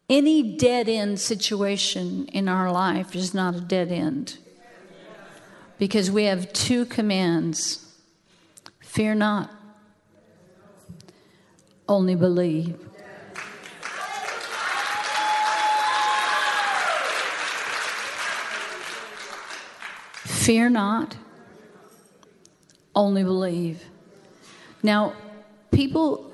Any 0.09 0.57
dead 0.57 0.89
end 0.89 1.19
situation 1.19 2.27
in 2.27 2.49
our 2.49 2.71
life 2.71 3.17
is 3.17 3.35
not 3.35 3.57
a 3.57 3.61
dead 3.61 3.91
end 3.91 4.39
because 5.79 6.13
we 6.13 6.25
have 6.25 6.53
two 6.53 6.85
commands 6.85 7.93
fear 8.79 9.17
not, 9.17 9.51
only 11.89 12.15
believe. 12.15 12.92
Fear 20.43 20.71
not, 20.71 21.17
only 22.97 23.23
believe. 23.23 23.85
Now, 24.83 25.13
people 25.71 26.33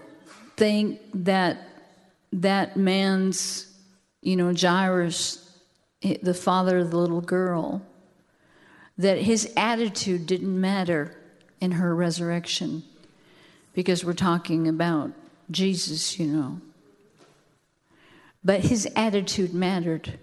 think 0.56 1.00
that 1.12 1.68
that 2.32 2.74
man's, 2.74 3.70
you 4.22 4.34
know, 4.34 4.54
Jairus, 4.58 5.60
the 6.22 6.32
father 6.32 6.78
of 6.78 6.90
the 6.90 6.96
little 6.96 7.20
girl, 7.20 7.82
that 8.96 9.18
his 9.18 9.52
attitude 9.58 10.26
didn't 10.26 10.58
matter 10.58 11.14
in 11.60 11.72
her 11.72 11.94
resurrection 11.94 12.84
because 13.74 14.06
we're 14.06 14.14
talking 14.14 14.66
about 14.68 15.12
Jesus, 15.50 16.18
you 16.18 16.28
know. 16.28 16.62
But 18.42 18.60
his 18.60 18.88
attitude 18.96 19.52
mattered. 19.52 20.18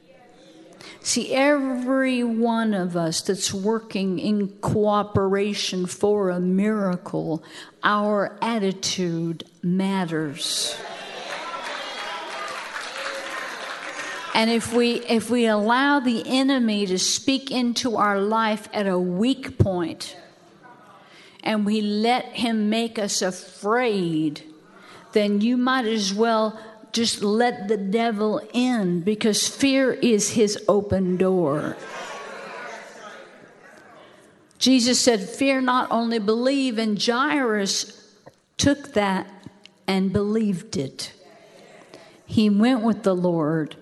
See, 1.02 1.34
every 1.34 2.24
one 2.24 2.74
of 2.74 2.98
us 2.98 3.22
that's 3.22 3.54
working 3.54 4.20
in 4.20 4.50
cooperation 4.60 5.86
for 5.86 6.30
a 6.30 6.40
miracle, 6.40 7.44
our 7.84 8.38
attitude 8.42 9.44
matters. 9.62 10.76
And 14.36 14.50
if 14.50 14.74
we 14.74 14.96
if 14.96 15.30
we 15.30 15.46
allow 15.46 16.02
the 16.02 16.22
enemy 16.28 16.86
to 16.88 17.00
speak 17.00 17.52
into 17.52 17.96
our 17.96 18.20
life 18.20 18.68
at 18.74 18.86
a 18.86 19.00
weak 19.00 19.58
point 19.58 20.18
and 21.42 21.66
we 21.66 21.80
let 21.80 22.26
him 22.26 22.70
make 22.70 23.00
us 23.00 23.22
afraid, 23.22 24.44
then 25.14 25.40
you 25.40 25.56
might 25.56 25.86
as 25.86 26.14
well 26.14 26.60
just 26.96 27.22
let 27.22 27.68
the 27.68 27.76
devil 27.76 28.40
in 28.54 29.02
because 29.02 29.50
fear 29.50 29.92
is 29.92 30.30
his 30.30 30.58
open 30.70 31.18
door. 31.18 31.76
Jesus 34.60 34.98
said, 35.02 35.20
Fear 35.20 35.62
not, 35.62 35.92
only 35.92 36.20
believe. 36.20 36.78
And 36.78 36.98
Jairus 37.02 38.16
took 38.56 38.94
that 38.94 39.28
and 39.86 40.14
believed 40.14 40.78
it. 40.78 41.12
He 42.26 42.50
went 42.50 42.82
with 42.82 43.04
the 43.04 43.14
Lord, 43.14 43.76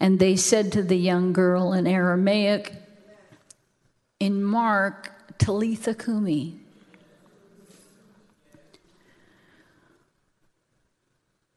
and 0.00 0.18
they 0.18 0.34
said 0.34 0.72
to 0.72 0.82
the 0.82 0.96
young 0.96 1.34
girl 1.34 1.74
in 1.74 1.86
Aramaic, 1.86 2.72
in 4.18 4.42
Mark, 4.42 5.12
Talitha 5.36 5.94
Kumi. 5.94 6.58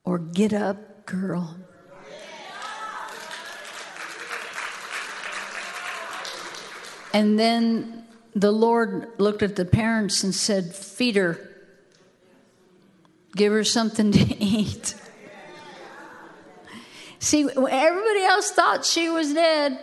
Or 0.04 0.18
get 0.18 0.52
up 0.52 0.87
girl. 1.08 1.56
And 7.14 7.38
then 7.38 8.04
the 8.34 8.52
Lord 8.52 9.08
looked 9.18 9.42
at 9.42 9.56
the 9.56 9.64
parents 9.64 10.22
and 10.22 10.34
said, 10.34 10.74
Feed 10.74 11.16
her, 11.16 11.40
give 13.34 13.52
her 13.52 13.64
something 13.64 14.12
to 14.12 14.18
eat. 14.38 14.94
See, 17.18 17.42
everybody 17.42 18.22
else 18.22 18.52
thought 18.52 18.84
she 18.84 19.08
was 19.08 19.32
dead. 19.32 19.80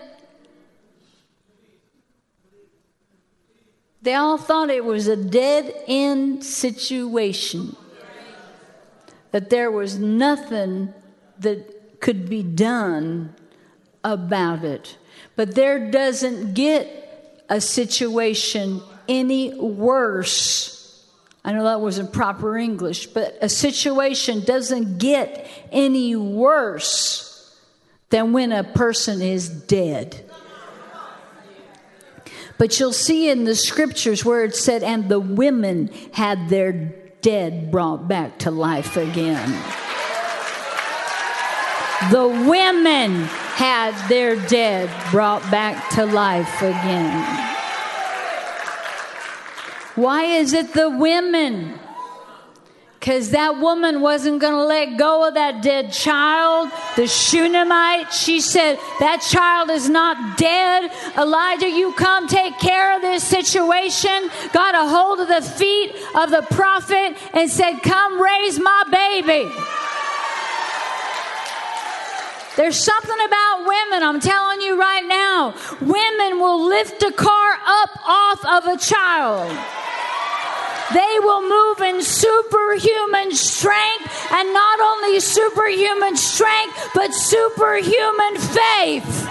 They 4.02 4.14
all 4.14 4.38
thought 4.38 4.70
it 4.70 4.86
was 4.86 5.08
a 5.08 5.16
dead 5.16 5.74
end 5.88 6.46
situation, 6.46 7.76
that 9.32 9.50
there 9.50 9.72
was 9.72 9.98
nothing 9.98 10.94
that 11.40 12.00
could 12.00 12.30
be 12.30 12.44
done 12.44 13.36
about 14.04 14.64
it. 14.64 14.98
But 15.36 15.56
there 15.56 15.92
doesn't 15.92 16.54
get 16.54 17.44
a 17.50 17.60
situation 17.60 18.82
any 19.08 19.54
worse. 19.54 21.06
I 21.44 21.52
know 21.52 21.64
that 21.66 21.82
wasn't 21.82 22.12
proper 22.12 22.58
English, 22.58 23.08
but 23.08 23.38
a 23.42 23.50
situation 23.50 24.44
doesn't 24.44 24.98
get 24.98 25.48
any 25.72 26.16
worse 26.16 27.56
than 28.10 28.34
when 28.34 28.52
a 28.52 28.64
person 28.64 29.22
is 29.22 29.50
dead. 29.50 30.30
But 32.58 32.80
you'll 32.80 32.94
see 32.94 33.30
in 33.30 33.44
the 33.44 33.56
scriptures 33.56 34.24
where 34.24 34.46
it 34.46 34.56
said, 34.56 34.82
and 34.82 35.10
the 35.10 35.20
women 35.20 35.90
had 36.14 36.50
their 36.50 36.72
dead 37.22 37.70
brought 37.70 38.08
back 38.08 38.40
to 38.40 38.52
life 38.52 38.98
again. 38.98 39.54
The 42.12 42.28
women 42.28 43.24
had 43.56 43.96
their 44.10 44.36
dead 44.48 44.90
brought 45.12 45.42
back 45.50 45.90
to 45.92 46.06
life 46.06 46.62
again. 46.62 47.46
Why 49.96 50.24
is 50.26 50.52
it 50.54 50.74
the 50.74 50.90
women? 50.90 51.80
Because 53.00 53.32
that 53.32 53.60
woman 53.60 54.02
wasn't 54.02 54.42
going 54.42 54.54
to 54.54 54.64
let 54.64 54.98
go 54.98 55.28
of 55.28 55.36
that 55.36 55.62
dead 55.62 55.94
child, 55.94 56.72
the 56.96 57.08
Shunammite. 57.08 58.12
She 58.12 58.42
said, 58.42 58.80
That 59.00 59.22
child 59.22 59.70
is 59.70 59.88
not 59.88 60.38
dead. 60.38 60.92
Elijah, 61.16 61.70
you 61.70 61.94
come 61.94 62.28
take 62.28 62.58
care 62.58 62.96
of 62.96 63.04
this 63.04 63.24
situation. 63.24 64.30
Got 64.52 64.76
a 64.76 64.90
hold 64.90 65.20
of 65.20 65.28
the 65.28 65.42
feet 65.42 65.96
of 66.16 66.32
the 66.32 66.42
prophet 66.50 67.16
and 67.34 67.50
said, 67.50 67.80
Come 67.84 68.20
raise 68.20 68.60
my 68.60 68.84
baby. 68.92 69.52
There's 72.56 72.82
something 72.82 73.18
about 73.26 73.66
women, 73.66 74.04
I'm 74.04 74.22
telling 74.22 74.62
you 74.62 74.80
right 74.80 75.06
now. 75.06 75.54
Women 75.82 76.40
will 76.40 76.66
lift 76.68 77.04
a 77.04 77.12
car 77.12 77.60
up 77.66 77.90
off 78.08 78.46
of 78.46 78.74
a 78.74 78.78
child. 78.78 79.50
They 80.94 81.18
will 81.20 81.42
move 81.42 81.82
in 81.82 82.02
superhuman 82.02 83.34
strength, 83.34 84.32
and 84.32 84.54
not 84.54 84.80
only 84.80 85.20
superhuman 85.20 86.16
strength, 86.16 86.92
but 86.94 87.14
superhuman 87.14 88.38
faith. 88.38 89.30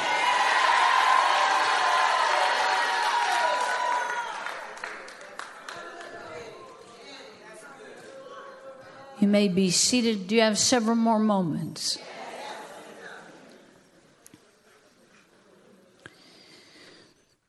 You 9.20 9.28
may 9.28 9.48
be 9.48 9.70
seated. 9.70 10.26
Do 10.26 10.34
you 10.34 10.42
have 10.42 10.58
several 10.58 10.96
more 10.96 11.18
moments? 11.18 11.98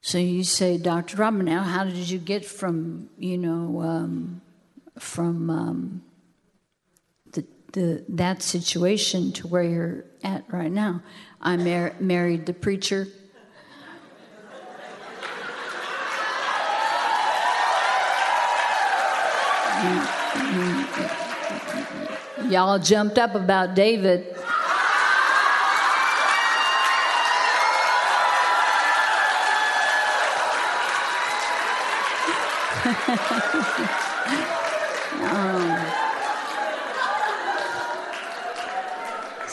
So 0.05 0.19
you 0.19 0.43
say, 0.43 0.77
Dr. 0.77 1.17
Robin, 1.17 1.45
now 1.45 1.63
how 1.63 1.83
did 1.83 1.95
you 1.95 2.19
get 2.19 2.45
from, 2.45 3.09
you 3.17 3.39
know, 3.39 3.81
um, 3.81 4.39
from 4.99 5.49
um, 5.49 6.03
the, 7.31 7.43
the 7.73 8.05
that 8.09 8.43
situation 8.43 9.31
to 9.31 9.47
where 9.47 9.63
you're 9.63 10.05
at 10.23 10.43
right 10.53 10.71
now. 10.71 11.01
I 11.41 11.57
mar- 11.57 11.95
married 11.99 12.45
the 12.45 12.53
preacher. 12.53 13.07
Y'all 22.47 22.77
jumped 22.77 23.17
up 23.17 23.33
about 23.33 23.73
David. 23.73 24.34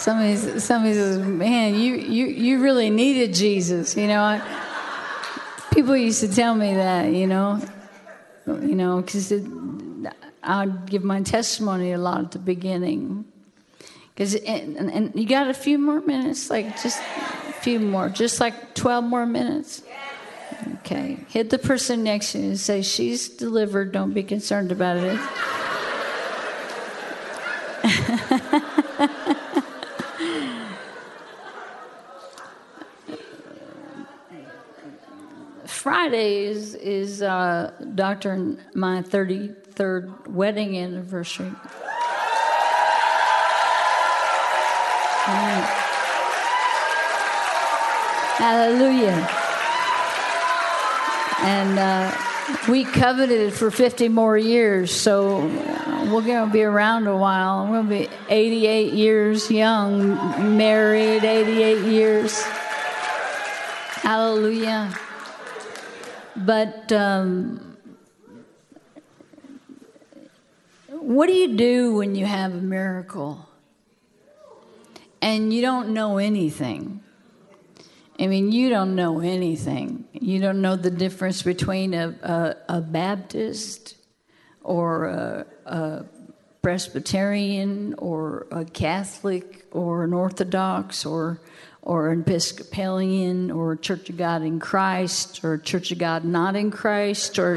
Somebody, 0.03 0.37
somebody 0.59 0.95
says, 0.95 1.19
"Man, 1.19 1.74
you, 1.74 1.95
you, 1.95 2.27
you 2.27 2.62
really 2.62 2.91
needed 2.91 3.35
Jesus." 3.35 3.97
You 3.97 4.09
know, 4.09 4.20
I, 4.20 5.69
people 5.73 5.97
used 5.97 6.20
to 6.20 6.29
tell 6.29 6.55
me 6.55 6.74
that. 6.74 7.12
You 7.12 7.27
know, 7.27 7.62
you 8.47 8.74
know, 8.74 9.01
because 9.01 9.33
I'd 10.43 10.91
give 10.91 11.05
my 11.05 11.23
testimony 11.23 11.93
a 11.93 11.99
lot 11.99 12.20
at 12.20 12.31
the 12.33 12.39
beginning. 12.39 13.24
Because 14.15 14.35
and, 14.35 14.77
and 14.77 15.12
you 15.15 15.27
got 15.27 15.49
a 15.49 15.55
few 15.55 15.79
more 15.79 16.01
minutes, 16.01 16.51
like 16.51 16.81
just 16.83 17.01
a 17.49 17.53
few 17.53 17.81
more, 17.81 18.09
just 18.09 18.41
like 18.41 18.74
twelve 18.74 19.05
more 19.05 19.24
minutes. 19.24 19.83
Okay. 20.79 21.19
Hit 21.29 21.51
the 21.51 21.59
person 21.59 22.05
next 22.05 22.33
to 22.33 22.39
you 22.39 22.45
and 22.45 22.61
say, 22.61 22.83
She's 22.83 23.29
delivered. 23.29 23.93
Don't 23.93 24.12
be 24.12 24.23
concerned 24.23 24.70
about 24.73 24.99
it. 24.99 25.19
Friday 35.83 36.45
is, 36.45 37.23
uh, 37.23 37.73
Doctor 37.97 38.31
and 38.31 38.57
my 38.73 39.03
33rd 39.03 40.29
wedding 40.29 40.79
anniversary. 40.79 41.51
Hallelujah. 48.39 49.29
And 51.41 51.77
uh, 51.81 52.17
we 52.71 52.85
coveted 52.85 53.41
it 53.41 53.53
for 53.53 53.73
50 53.73 54.09
more 54.09 54.39
years, 54.39 54.93
so 54.93 55.41
we're 56.13 56.23
going 56.23 56.47
to 56.47 56.53
be 56.53 56.63
around 56.63 57.09
a 57.09 57.17
while. 57.17 57.67
We're 57.67 57.83
going 57.83 57.89
to 57.89 58.09
be 58.09 58.17
88 58.29 58.93
years 58.93 59.51
young, 59.51 60.57
married 60.57 61.25
88 61.25 61.85
years. 61.87 62.41
Hallelujah. 64.05 64.97
But 66.37 66.91
um, 66.93 67.77
what 70.89 71.27
do 71.27 71.33
you 71.35 71.57
do 71.57 71.95
when 71.95 72.15
you 72.15 72.25
have 72.25 72.53
a 72.53 72.61
miracle 72.61 73.49
and 75.21 75.53
you 75.53 75.61
don't 75.61 75.91
know 75.91 76.19
anything? 76.19 77.03
I 78.19 78.27
mean, 78.29 78.53
you 78.53 78.69
don't 78.69 78.95
know 78.95 79.21
anything. 79.21 80.05
You 80.13 80.41
don't 80.41 80.63
know 80.63 80.77
the 80.77 80.91
difference 80.91 81.43
between 81.43 81.93
a, 81.93 82.09
a, 82.23 82.77
a 82.77 82.81
Baptist 82.81 83.97
or 84.63 85.07
a, 85.07 85.47
a, 85.67 86.05
Presbyterian 86.63 87.95
or 87.99 88.47
a 88.53 88.65
Catholic 88.65 89.67
or 89.73 90.05
an 90.05 90.13
Orthodox 90.13 91.05
or 91.05 91.41
or 91.83 92.11
an 92.11 92.21
Episcopalian 92.21 93.51
or 93.51 93.77
Church 93.77 94.09
of 94.09 94.17
God 94.17 94.43
in 94.43 94.61
Christ 94.61 95.45
or 95.45 95.59
Church 95.59 95.91
of 95.91 95.99
God 95.99 96.25
not 96.25 96.57
in 96.57 96.71
Christ 96.71 97.39
or 97.39 97.57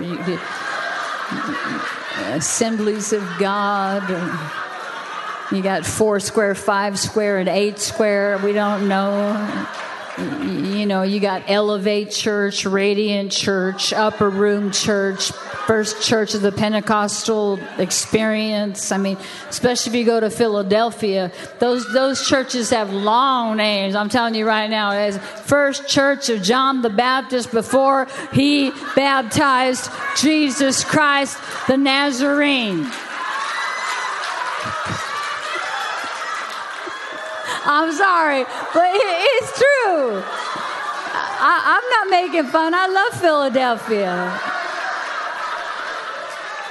Assemblies 2.34 3.14
of 3.14 3.24
God. 3.40 4.10
Or, 4.10 5.56
you 5.56 5.62
got 5.62 5.86
four 5.86 6.20
square, 6.20 6.56
five 6.56 6.98
square, 6.98 7.38
and 7.38 7.48
eight 7.48 7.78
square. 7.78 8.40
We 8.40 8.52
don't 8.52 8.88
know 8.88 9.68
you 10.18 10.86
know, 10.86 11.04
you 11.04 11.20
got 11.20 11.44
Elevate 11.48 12.12
Church, 12.12 12.66
Radiant 12.66 13.32
Church, 13.32 13.92
Upper 13.92 14.30
Room 14.30 14.72
Church, 14.72 15.32
First 15.32 16.02
Church 16.02 16.34
of 16.34 16.42
the 16.42 16.52
Pentecostal 16.52 17.60
Experience. 17.78 18.92
I 18.92 18.98
mean, 18.98 19.18
especially 19.50 19.92
if 19.92 19.96
you 19.98 20.06
go 20.06 20.20
to 20.20 20.30
Philadelphia, 20.30 21.32
those 21.60 21.92
those 21.92 22.28
churches 22.28 22.70
have 22.70 22.94
long 22.94 23.58
names. 23.58 23.96
I'm 23.96 24.10
telling 24.10 24.36
you 24.36 24.48
right 24.48 24.70
now, 24.70 24.92
as 24.92 25.18
First 25.18 25.90
Church 25.90 26.30
of 26.30 26.42
John 26.42 26.82
the 26.82 26.90
Baptist 26.90 27.52
before 27.52 28.08
he 28.32 28.72
baptized 28.96 29.90
Jesus 30.16 30.84
Christ 30.84 31.38
the 31.68 31.78
Nazarene. 31.78 32.90
I'm 37.66 37.92
sorry, 37.94 38.44
but 38.44 38.92
it's 38.94 39.58
true. 39.58 40.22
I, 41.38 41.82
am 41.82 41.90
not 41.90 42.10
making 42.12 42.52
fun. 42.52 42.74
I 42.74 42.88
love 42.88 43.20
Philadelphia. 43.20 44.40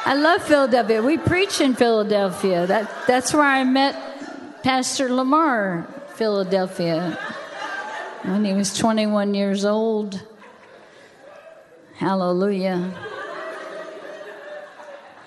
I 0.07 0.15
love 0.15 0.43
Philadelphia. 0.43 1.03
We 1.03 1.19
preach 1.19 1.61
in 1.61 1.75
Philadelphia. 1.75 2.67
That, 2.67 3.07
that's 3.07 3.35
where 3.35 3.43
I 3.43 3.65
met 3.65 4.63
Pastor 4.63 5.13
Lamar, 5.13 5.89
Philadelphia, 6.15 7.19
when 8.23 8.45
he 8.45 8.53
was 8.53 8.77
21 8.77 9.35
years 9.35 9.65
old. 9.65 10.23
Hallelujah. 11.95 12.93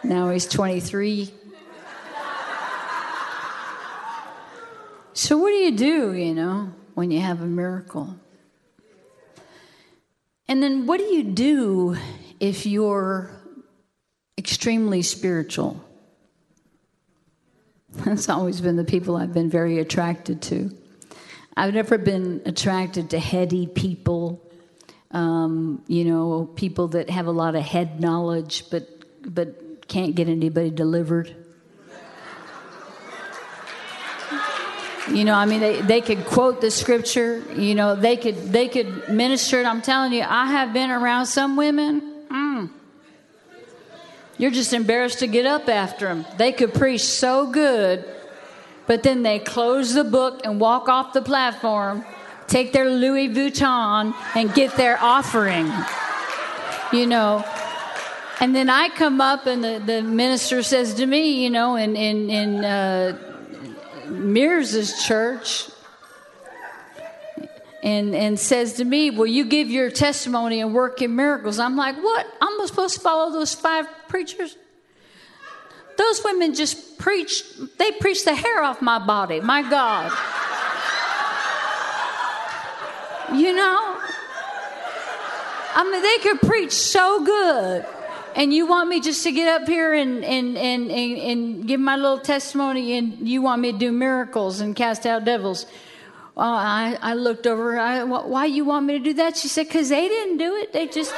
Now 0.03 0.29
he's 0.29 0.47
23. 0.47 1.33
So, 5.17 5.35
what 5.35 5.49
do 5.49 5.55
you 5.55 5.71
do, 5.71 6.13
you 6.13 6.35
know, 6.35 6.71
when 6.93 7.09
you 7.09 7.21
have 7.21 7.41
a 7.41 7.47
miracle? 7.47 8.15
And 10.47 10.61
then, 10.61 10.85
what 10.85 10.99
do 10.99 11.05
you 11.05 11.23
do 11.23 11.97
if 12.39 12.67
you're 12.67 13.31
extremely 14.37 15.01
spiritual? 15.01 15.83
That's 18.05 18.29
always 18.29 18.61
been 18.61 18.75
the 18.75 18.83
people 18.83 19.15
I've 19.15 19.33
been 19.33 19.49
very 19.49 19.79
attracted 19.79 20.39
to. 20.43 20.69
I've 21.57 21.73
never 21.73 21.97
been 21.97 22.43
attracted 22.45 23.09
to 23.09 23.19
heady 23.19 23.65
people, 23.65 24.39
um, 25.09 25.83
you 25.87 26.05
know, 26.05 26.47
people 26.55 26.89
that 26.89 27.09
have 27.09 27.25
a 27.25 27.31
lot 27.31 27.55
of 27.55 27.63
head 27.63 27.99
knowledge 27.99 28.69
but 28.69 28.87
but 29.25 29.87
can't 29.87 30.13
get 30.13 30.29
anybody 30.29 30.69
delivered. 30.69 31.35
You 35.09 35.23
know, 35.23 35.35
I 35.35 35.45
mean, 35.45 35.61
they, 35.61 35.81
they 35.81 36.01
could 36.01 36.25
quote 36.25 36.59
the 36.59 36.69
scripture. 36.69 37.41
You 37.53 37.75
know, 37.75 37.95
they 37.95 38.17
could 38.17 38.35
they 38.51 38.67
could 38.67 39.09
minister 39.09 39.61
it. 39.61 39.65
I'm 39.65 39.81
telling 39.81 40.11
you, 40.11 40.23
I 40.23 40.47
have 40.47 40.73
been 40.73 40.91
around 40.91 41.27
some 41.27 41.55
women. 41.55 42.25
Mm, 42.29 42.69
you're 44.37 44.51
just 44.51 44.73
embarrassed 44.73 45.19
to 45.19 45.27
get 45.27 45.45
up 45.45 45.69
after 45.69 46.07
them. 46.07 46.25
They 46.37 46.51
could 46.51 46.73
preach 46.73 47.01
so 47.01 47.49
good, 47.49 48.03
but 48.85 49.03
then 49.03 49.23
they 49.23 49.39
close 49.39 49.93
the 49.93 50.03
book 50.03 50.41
and 50.43 50.59
walk 50.59 50.89
off 50.89 51.13
the 51.13 51.21
platform, 51.21 52.03
take 52.47 52.73
their 52.73 52.89
Louis 52.89 53.29
Vuitton, 53.29 54.13
and 54.35 54.53
get 54.53 54.75
their 54.75 55.01
offering. 55.01 55.71
You 56.91 57.07
know, 57.07 57.45
and 58.41 58.53
then 58.53 58.69
I 58.69 58.89
come 58.89 59.21
up 59.21 59.45
and 59.45 59.63
the, 59.63 59.81
the 59.85 60.03
minister 60.03 60.61
says 60.63 60.95
to 60.95 61.05
me, 61.05 61.43
you 61.43 61.49
know, 61.49 61.77
in 61.77 61.95
in 61.95 62.29
in. 62.29 62.65
Uh, 62.65 63.23
Mears's 64.09 65.05
church 65.05 65.69
and, 67.83 68.15
and 68.15 68.39
says 68.39 68.73
to 68.73 68.85
me, 68.85 69.11
Will 69.11 69.27
you 69.27 69.45
give 69.45 69.69
your 69.69 69.89
testimony 69.89 70.61
and 70.61 70.73
work 70.73 71.01
in 71.01 71.15
miracles? 71.15 71.59
I'm 71.59 71.75
like, 71.75 71.95
What? 71.95 72.25
I'm 72.41 72.67
supposed 72.67 72.95
to 72.95 73.01
follow 73.01 73.31
those 73.31 73.53
five 73.53 73.87
preachers? 74.07 74.55
Those 75.97 76.23
women 76.23 76.53
just 76.53 76.99
preach, 76.99 77.43
they 77.77 77.91
preach 77.93 78.23
the 78.23 78.35
hair 78.35 78.63
off 78.63 78.81
my 78.81 78.99
body. 78.99 79.39
My 79.39 79.67
God. 79.67 80.11
You 83.33 83.53
know? 83.53 83.97
I 85.75 85.89
mean, 85.91 86.01
they 86.01 86.29
could 86.29 86.41
preach 86.41 86.71
so 86.71 87.23
good 87.23 87.85
and 88.37 88.53
you 88.53 88.67
want 88.67 88.87
me 88.87 89.01
just 89.01 89.23
to 89.23 89.31
get 89.31 89.47
up 89.47 89.67
here 89.67 89.95
and, 89.95 90.23
and, 90.23 90.57
and, 90.57 90.91
and, 90.91 91.17
and 91.17 91.67
give 91.67 91.79
my 91.79 91.95
little 91.95 92.19
testimony, 92.19 92.95
and 92.95 93.27
you 93.27 93.41
want 93.41 93.61
me 93.63 93.71
to 93.71 93.77
do 93.77 93.91
miracles 93.91 94.61
and 94.61 94.75
cast 94.75 95.07
out 95.07 95.25
devils. 95.25 95.65
Uh, 96.37 96.41
I, 96.41 96.99
I 97.01 97.13
looked 97.15 97.47
over, 97.47 97.79
I, 97.79 98.03
why 98.03 98.45
you 98.45 98.63
want 98.63 98.85
me 98.85 98.99
to 98.99 99.03
do 99.03 99.13
that? 99.15 99.37
She 99.37 99.47
said, 99.47 99.67
because 99.67 99.89
they 99.89 100.07
didn't 100.07 100.37
do 100.37 100.55
it. 100.55 100.71
They 100.71 100.85
just. 100.87 101.11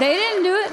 They 0.00 0.14
didn't 0.14 0.42
do 0.42 0.54
it. 0.56 0.72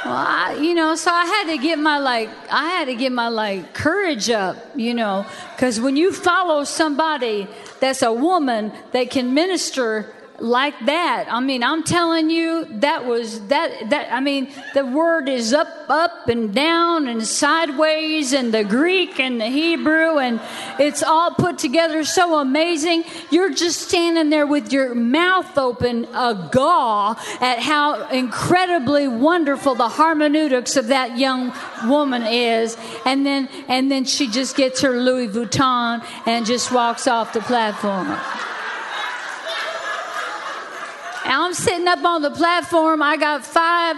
I, 0.11 0.57
you 0.61 0.73
know, 0.73 0.95
so 0.95 1.11
I 1.11 1.25
had 1.25 1.55
to 1.55 1.57
get 1.57 1.79
my 1.79 1.99
like, 1.99 2.29
I 2.51 2.69
had 2.69 2.85
to 2.85 2.95
get 2.95 3.11
my 3.11 3.27
like 3.27 3.73
courage 3.73 4.29
up, 4.29 4.57
you 4.75 4.93
know, 4.93 5.25
because 5.55 5.79
when 5.79 5.95
you 5.95 6.13
follow 6.13 6.63
somebody 6.63 7.47
that's 7.79 8.01
a 8.01 8.11
woman 8.11 8.71
that 8.91 9.09
can 9.09 9.33
minister 9.33 10.13
like 10.39 10.73
that. 10.85 11.27
I 11.29 11.39
mean, 11.39 11.63
I'm 11.63 11.83
telling 11.83 12.29
you, 12.29 12.65
that 12.79 13.05
was 13.05 13.47
that 13.47 13.89
that 13.89 14.11
I 14.11 14.19
mean, 14.19 14.51
the 14.73 14.85
word 14.85 15.29
is 15.29 15.53
up, 15.53 15.67
up 15.89 16.27
and 16.27 16.53
down 16.53 17.07
and 17.07 17.25
sideways 17.25 18.33
and 18.33 18.53
the 18.53 18.63
Greek 18.63 19.19
and 19.19 19.39
the 19.39 19.47
Hebrew 19.47 20.17
and 20.17 20.39
it's 20.79 21.03
all 21.03 21.31
put 21.31 21.57
together 21.57 22.03
so 22.03 22.39
amazing. 22.39 23.03
You're 23.29 23.53
just 23.53 23.87
standing 23.87 24.29
there 24.29 24.47
with 24.47 24.71
your 24.73 24.95
mouth 24.95 25.57
open, 25.57 26.05
agaw 26.13 27.15
at 27.39 27.59
how 27.59 28.07
incredibly 28.09 29.07
wonderful 29.07 29.75
the 29.75 29.89
hermeneutics 29.89 30.75
of 30.75 30.87
that 30.87 31.17
young 31.17 31.53
woman 31.87 32.23
is. 32.23 32.77
And 33.05 33.25
then 33.25 33.47
and 33.67 33.91
then 33.91 34.05
she 34.05 34.27
just 34.27 34.55
gets 34.55 34.81
her 34.81 34.99
Louis 34.99 35.27
Vuitton 35.27 36.03
and 36.25 36.45
just 36.45 36.71
walks 36.71 37.07
off 37.07 37.33
the 37.33 37.41
platform. 37.41 38.17
I'm 41.39 41.53
sitting 41.53 41.87
up 41.87 42.03
on 42.03 42.21
the 42.21 42.31
platform. 42.31 43.01
I 43.01 43.15
got 43.15 43.45
five 43.45 43.97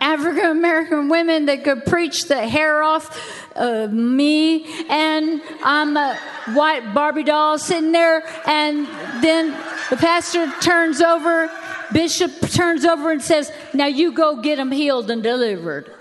African 0.00 0.46
American 0.46 1.08
women 1.08 1.46
that 1.46 1.64
could 1.64 1.84
preach 1.84 2.26
the 2.28 2.46
hair 2.46 2.82
off 2.82 3.56
of 3.56 3.92
me, 3.92 4.64
and 4.88 5.42
I'm 5.64 5.96
a 5.96 6.16
white 6.52 6.94
Barbie 6.94 7.24
doll 7.24 7.58
sitting 7.58 7.92
there. 7.92 8.24
And 8.46 8.86
then 9.22 9.50
the 9.90 9.96
pastor 9.96 10.52
turns 10.60 11.00
over, 11.00 11.50
Bishop 11.92 12.32
turns 12.50 12.84
over 12.84 13.10
and 13.10 13.22
says, 13.22 13.50
Now 13.74 13.86
you 13.86 14.12
go 14.12 14.40
get 14.40 14.56
them 14.56 14.70
healed 14.70 15.10
and 15.10 15.22
delivered. 15.22 15.97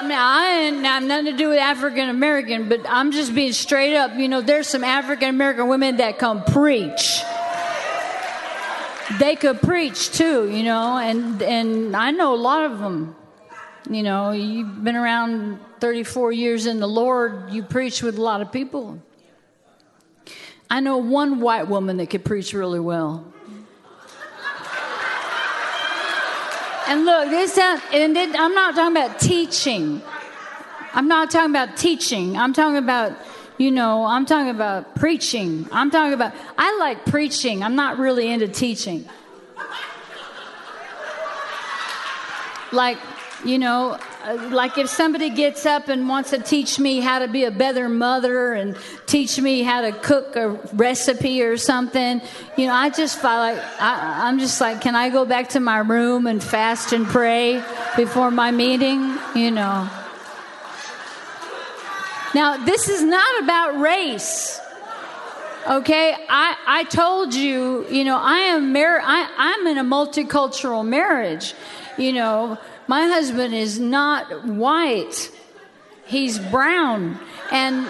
I 0.00 0.02
mean, 0.02 0.12
I 0.12 0.46
ain't 0.46 0.84
have 0.86 1.02
nothing 1.02 1.26
to 1.26 1.32
do 1.36 1.50
with 1.50 1.58
African 1.58 2.08
American, 2.08 2.70
but 2.70 2.88
I'm 2.88 3.12
just 3.12 3.34
being 3.34 3.52
straight 3.52 3.94
up. 3.94 4.16
You 4.16 4.28
know, 4.28 4.40
there's 4.40 4.66
some 4.66 4.82
African 4.82 5.28
American 5.28 5.68
women 5.68 5.98
that 5.98 6.18
come 6.18 6.42
preach. 6.42 7.20
They 9.18 9.36
could 9.36 9.60
preach 9.60 10.10
too, 10.12 10.48
you 10.50 10.62
know, 10.62 10.96
and 10.96 11.42
and 11.42 11.94
I 11.94 12.12
know 12.12 12.34
a 12.34 12.40
lot 12.40 12.64
of 12.64 12.78
them. 12.78 13.14
You 13.90 14.02
know, 14.02 14.30
you've 14.30 14.82
been 14.82 14.96
around 14.96 15.60
34 15.80 16.32
years 16.32 16.64
in 16.64 16.80
the 16.80 16.88
Lord. 16.88 17.50
You 17.50 17.62
preach 17.62 18.02
with 18.02 18.16
a 18.16 18.22
lot 18.22 18.40
of 18.40 18.50
people. 18.50 19.02
I 20.70 20.80
know 20.80 20.96
one 20.96 21.40
white 21.40 21.68
woman 21.68 21.98
that 21.98 22.08
could 22.08 22.24
preach 22.24 22.54
really 22.54 22.80
well. 22.80 23.30
And 26.90 27.04
look, 27.04 27.30
this 27.30 27.54
sound, 27.54 27.80
and 27.92 28.16
it, 28.16 28.34
I'm 28.36 28.52
not 28.52 28.74
talking 28.74 28.96
about 28.96 29.20
teaching. 29.20 30.02
I'm 30.92 31.06
not 31.06 31.30
talking 31.30 31.50
about 31.50 31.76
teaching. 31.76 32.36
I'm 32.36 32.52
talking 32.52 32.78
about, 32.78 33.12
you 33.58 33.70
know, 33.70 34.04
I'm 34.04 34.26
talking 34.26 34.50
about 34.50 34.96
preaching. 34.96 35.68
I'm 35.70 35.92
talking 35.92 36.14
about, 36.14 36.34
I 36.58 36.76
like 36.80 37.06
preaching. 37.06 37.62
I'm 37.62 37.76
not 37.76 38.00
really 38.00 38.28
into 38.28 38.48
teaching. 38.48 39.08
Like, 42.72 42.98
you 43.44 43.60
know, 43.60 43.96
Uh, 44.22 44.48
like 44.50 44.76
if 44.76 44.88
somebody 44.88 45.30
gets 45.30 45.64
up 45.64 45.88
and 45.88 46.06
wants 46.06 46.30
to 46.30 46.38
teach 46.38 46.78
me 46.78 47.00
how 47.00 47.20
to 47.20 47.28
be 47.28 47.44
a 47.44 47.50
better 47.50 47.88
mother 47.88 48.52
and 48.52 48.76
teach 49.06 49.40
me 49.40 49.62
how 49.62 49.80
to 49.80 49.92
cook 49.92 50.36
a 50.36 50.50
recipe 50.74 51.42
or 51.42 51.56
something, 51.56 52.20
you 52.56 52.66
know, 52.66 52.74
I 52.74 52.90
just 52.90 53.18
feel 53.18 53.30
like 53.30 53.58
I, 53.80 54.28
I'm 54.28 54.38
just 54.38 54.60
like, 54.60 54.82
can 54.82 54.94
I 54.94 55.08
go 55.08 55.24
back 55.24 55.50
to 55.50 55.60
my 55.60 55.78
room 55.78 56.26
and 56.26 56.42
fast 56.42 56.92
and 56.92 57.06
pray 57.06 57.64
before 57.96 58.30
my 58.30 58.50
meeting? 58.50 59.16
You 59.34 59.52
know. 59.52 59.88
Now, 62.34 62.62
this 62.64 62.88
is 62.88 63.02
not 63.02 63.42
about 63.42 63.80
race. 63.80 64.60
Okay, 65.66 66.14
I, 66.28 66.56
I 66.66 66.84
told 66.84 67.34
you, 67.34 67.86
you 67.88 68.04
know, 68.04 68.18
I 68.18 68.38
am 68.38 68.72
mar- 68.72 69.00
I, 69.02 69.30
I'm 69.36 69.66
in 69.66 69.78
a 69.78 69.84
multicultural 69.84 70.86
marriage. 70.86 71.54
You 71.98 72.12
know, 72.12 72.58
my 72.90 73.06
husband 73.06 73.54
is 73.54 73.78
not 73.78 74.44
white, 74.44 75.30
he's 76.06 76.40
brown. 76.40 77.20
And 77.52 77.86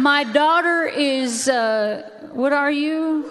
my 0.00 0.24
daughter 0.24 0.86
is, 0.86 1.50
uh, 1.50 2.08
what 2.32 2.54
are 2.54 2.70
you? 2.70 3.30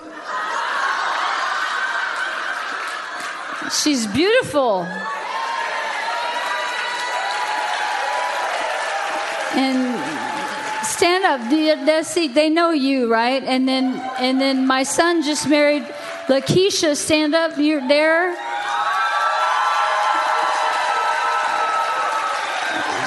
She's 3.82 4.06
beautiful. 4.06 4.84
And 9.56 10.86
stand 10.86 11.26
up. 11.26 11.50
They, 11.50 12.28
they 12.28 12.50
know 12.52 12.70
you, 12.70 13.12
right? 13.12 13.44
And 13.44 13.68
then, 13.68 14.00
and 14.20 14.40
then 14.40 14.68
my 14.68 14.84
son 14.84 15.24
just 15.24 15.50
married 15.50 15.82
Lakeisha. 16.28 16.96
Stand 16.96 17.34
up. 17.34 17.58
You're 17.58 17.88
there. 17.88 18.38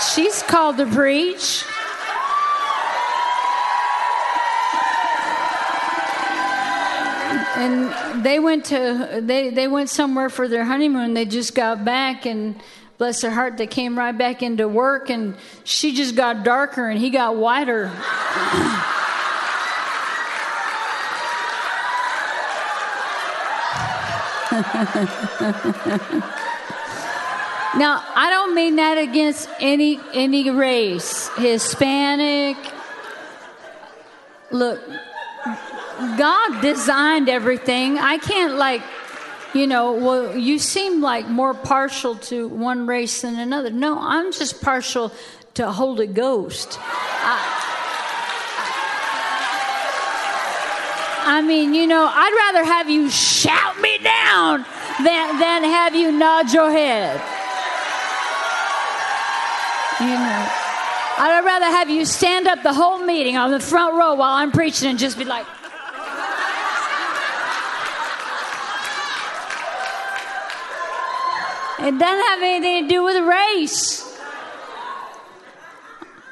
She's 0.00 0.42
called 0.42 0.76
to 0.78 0.86
preach. 0.86 1.64
And 7.56 8.24
they 8.24 8.38
went 8.38 8.66
to 8.66 9.20
they, 9.20 9.50
they 9.50 9.66
went 9.66 9.90
somewhere 9.90 10.28
for 10.28 10.46
their 10.46 10.64
honeymoon. 10.64 11.14
They 11.14 11.24
just 11.24 11.54
got 11.54 11.84
back 11.84 12.26
and 12.26 12.60
bless 12.98 13.22
her 13.22 13.30
heart, 13.30 13.56
they 13.56 13.66
came 13.66 13.96
right 13.96 14.16
back 14.16 14.42
into 14.42 14.68
work 14.68 15.08
and 15.08 15.36
she 15.64 15.94
just 15.94 16.16
got 16.16 16.42
darker 16.42 16.88
and 16.88 16.98
he 16.98 17.10
got 17.10 17.36
whiter. 17.36 17.90
Now, 27.77 28.03
I 28.15 28.31
don't 28.31 28.55
mean 28.55 28.77
that 28.77 28.97
against 28.97 29.49
any 29.61 30.01
any 30.15 30.51
race, 30.51 31.28
Hispanic. 31.36 32.57
Look, 34.51 34.81
God 36.16 36.62
designed 36.62 37.28
everything. 37.28 37.99
I 37.99 38.16
can't 38.19 38.55
like, 38.55 38.82
you 39.53 39.66
know, 39.66 39.93
well, 39.93 40.36
you 40.36 40.59
seem 40.59 41.03
like 41.03 41.28
more 41.28 41.53
partial 41.53 42.16
to 42.16 42.49
one 42.49 42.86
race 42.86 43.20
than 43.20 43.39
another. 43.39 43.70
No, 43.70 43.99
I'm 44.01 44.32
just 44.32 44.62
partial 44.62 45.12
to 45.55 45.70
Holy 45.70 46.07
Ghost. 46.07 46.78
I, 46.81 47.65
I 51.27 51.43
mean, 51.43 51.74
you 51.74 51.86
know, 51.86 52.11
I'd 52.11 52.53
rather 52.55 52.65
have 52.65 52.89
you 52.89 53.11
shout 53.11 53.78
me 53.81 53.99
down 53.99 54.65
than, 55.05 55.39
than 55.39 55.65
have 55.65 55.95
you 55.95 56.11
nod 56.11 56.51
your 56.53 56.70
head. 56.70 57.20
You 60.00 60.06
know, 60.06 60.48
I'd 61.20 61.42
rather 61.44 61.66
have 61.66 61.90
you 61.90 62.04
stand 62.04 62.46
up 62.46 62.62
the 62.62 62.72
whole 62.72 63.04
meeting 63.04 63.36
on 63.36 63.50
the 63.50 63.58
front 63.58 63.96
row 63.96 64.14
while 64.14 64.34
I'm 64.34 64.52
preaching 64.52 64.90
and 64.90 64.96
just 64.96 65.18
be 65.18 65.24
like, 65.24 65.44
it 71.80 71.98
doesn't 71.98 72.00
have 72.00 72.42
anything 72.42 72.84
to 72.84 72.88
do 72.88 73.02
with 73.02 73.26
race. 73.26 74.04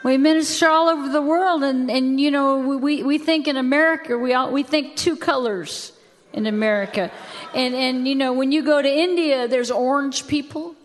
We 0.04 0.16
minister 0.16 0.68
all 0.68 0.88
over 0.88 1.08
the 1.08 1.20
world, 1.20 1.64
and, 1.64 1.90
and 1.90 2.20
you 2.20 2.30
know, 2.30 2.58
we, 2.78 3.02
we 3.02 3.18
think 3.18 3.48
in 3.48 3.56
America, 3.56 4.16
we, 4.16 4.32
all, 4.32 4.52
we 4.52 4.62
think 4.62 4.94
two 4.94 5.16
colors 5.16 5.90
in 6.32 6.46
America. 6.46 7.10
And, 7.52 7.74
and, 7.74 8.06
you 8.06 8.14
know, 8.14 8.32
when 8.32 8.52
you 8.52 8.62
go 8.62 8.80
to 8.80 8.88
India, 8.88 9.48
there's 9.48 9.72
orange 9.72 10.28
people, 10.28 10.76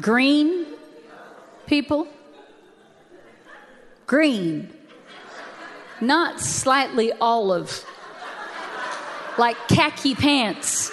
green 0.00 0.66
people? 1.66 2.08
Green, 4.06 4.72
not 6.00 6.40
slightly 6.40 7.12
olive, 7.20 7.84
like 9.38 9.56
khaki 9.68 10.14
pants. 10.14 10.92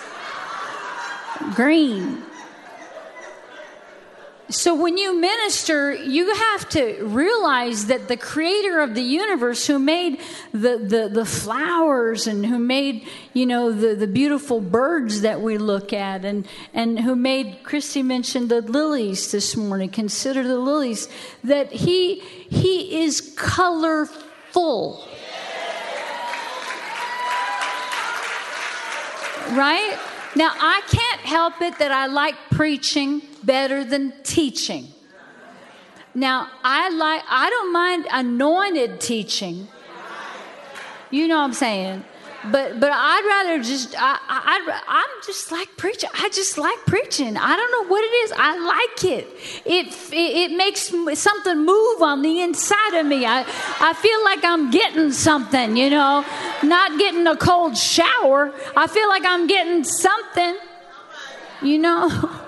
Green. 1.56 2.24
So 4.52 4.76
when 4.76 4.98
you 4.98 5.20
minister, 5.20 5.94
you 5.94 6.34
have 6.34 6.68
to 6.70 7.06
realize 7.06 7.86
that 7.86 8.10
the 8.10 8.18
creator 8.18 8.82
of 8.82 8.96
the 8.96 9.02
universe 9.02 9.66
who 9.66 9.80
made 9.80 10.20
the, 10.52 10.78
the, 10.78 11.10
the 11.12 11.26
flowers 11.26 12.28
and 12.28 12.46
who 12.46 12.60
made, 12.60 13.08
you 13.34 13.46
know, 13.46 13.72
the, 13.72 13.96
the 13.96 14.08
beautiful 14.08 14.60
birds 14.60 15.22
that 15.22 15.42
we 15.42 15.58
look 15.58 15.94
at 15.94 16.26
and, 16.26 16.46
and 16.74 17.00
who 17.00 17.16
made, 17.16 17.64
Christy 17.64 18.04
mentioned 18.04 18.50
the 18.50 18.62
lilies 18.62 19.32
this 19.32 19.56
morning, 19.56 19.90
consider 19.90 20.44
the 20.44 20.60
lilies, 20.60 21.08
that 21.46 21.72
he, 21.72 22.20
he 22.20 23.04
is 23.04 23.34
colorful. 23.38 25.08
Right? 29.52 29.98
Now, 30.36 30.54
I 30.58 30.82
can't 30.88 31.22
help 31.22 31.62
it 31.62 31.78
that 31.80 31.92
I 31.92 32.06
like 32.06 32.36
preaching 32.52 33.22
better 33.44 33.84
than 33.84 34.14
teaching. 34.24 34.88
Now, 36.14 36.50
I 36.64 36.90
like 36.90 37.24
I 37.30 37.50
don't 37.50 37.74
mind 37.74 38.08
anointed 38.12 39.00
teaching. 39.02 39.68
You 41.10 41.28
know 41.28 41.38
what 41.38 41.44
I'm 41.44 41.54
saying? 41.54 42.06
But 42.50 42.80
but 42.80 42.90
I'd 42.92 43.24
rather 43.28 43.62
just 43.64 43.96
I, 43.98 44.18
I 44.28 44.82
I'm 44.88 45.24
just 45.26 45.52
like 45.52 45.70
preaching. 45.78 46.10
I 46.14 46.30
just 46.30 46.58
like 46.58 46.78
preaching. 46.88 47.38
I 47.38 47.56
don't 47.56 47.72
know 47.72 47.88
what 47.88 48.04
it 48.04 48.08
is. 48.08 48.34
I 48.36 48.58
like 48.58 49.04
it. 49.04 49.28
It 49.66 49.88
it, 50.12 50.52
it 50.52 50.58
makes 50.58 50.92
something 51.20 51.66
move 51.66 52.02
on 52.02 52.24
the 52.24 52.42
inside 52.42 52.96
of 52.96 53.06
me. 53.06 53.26
I 53.28 53.42
I 53.80 53.94
feel 53.94 54.24
like 54.24 54.44
I'm 54.44 54.72
getting 54.72 55.12
something. 55.12 55.78
You 55.78 55.92
know, 55.92 56.26
not 56.64 56.98
getting 56.98 57.28
a 57.28 57.38
cold 57.38 57.78
shower. 57.78 58.52
I 58.76 58.88
feel 58.88 59.08
like 59.08 59.24
I'm 59.26 59.46
getting 59.46 59.84
something. 59.84 60.58
You 61.62 61.78
know. 61.78 62.10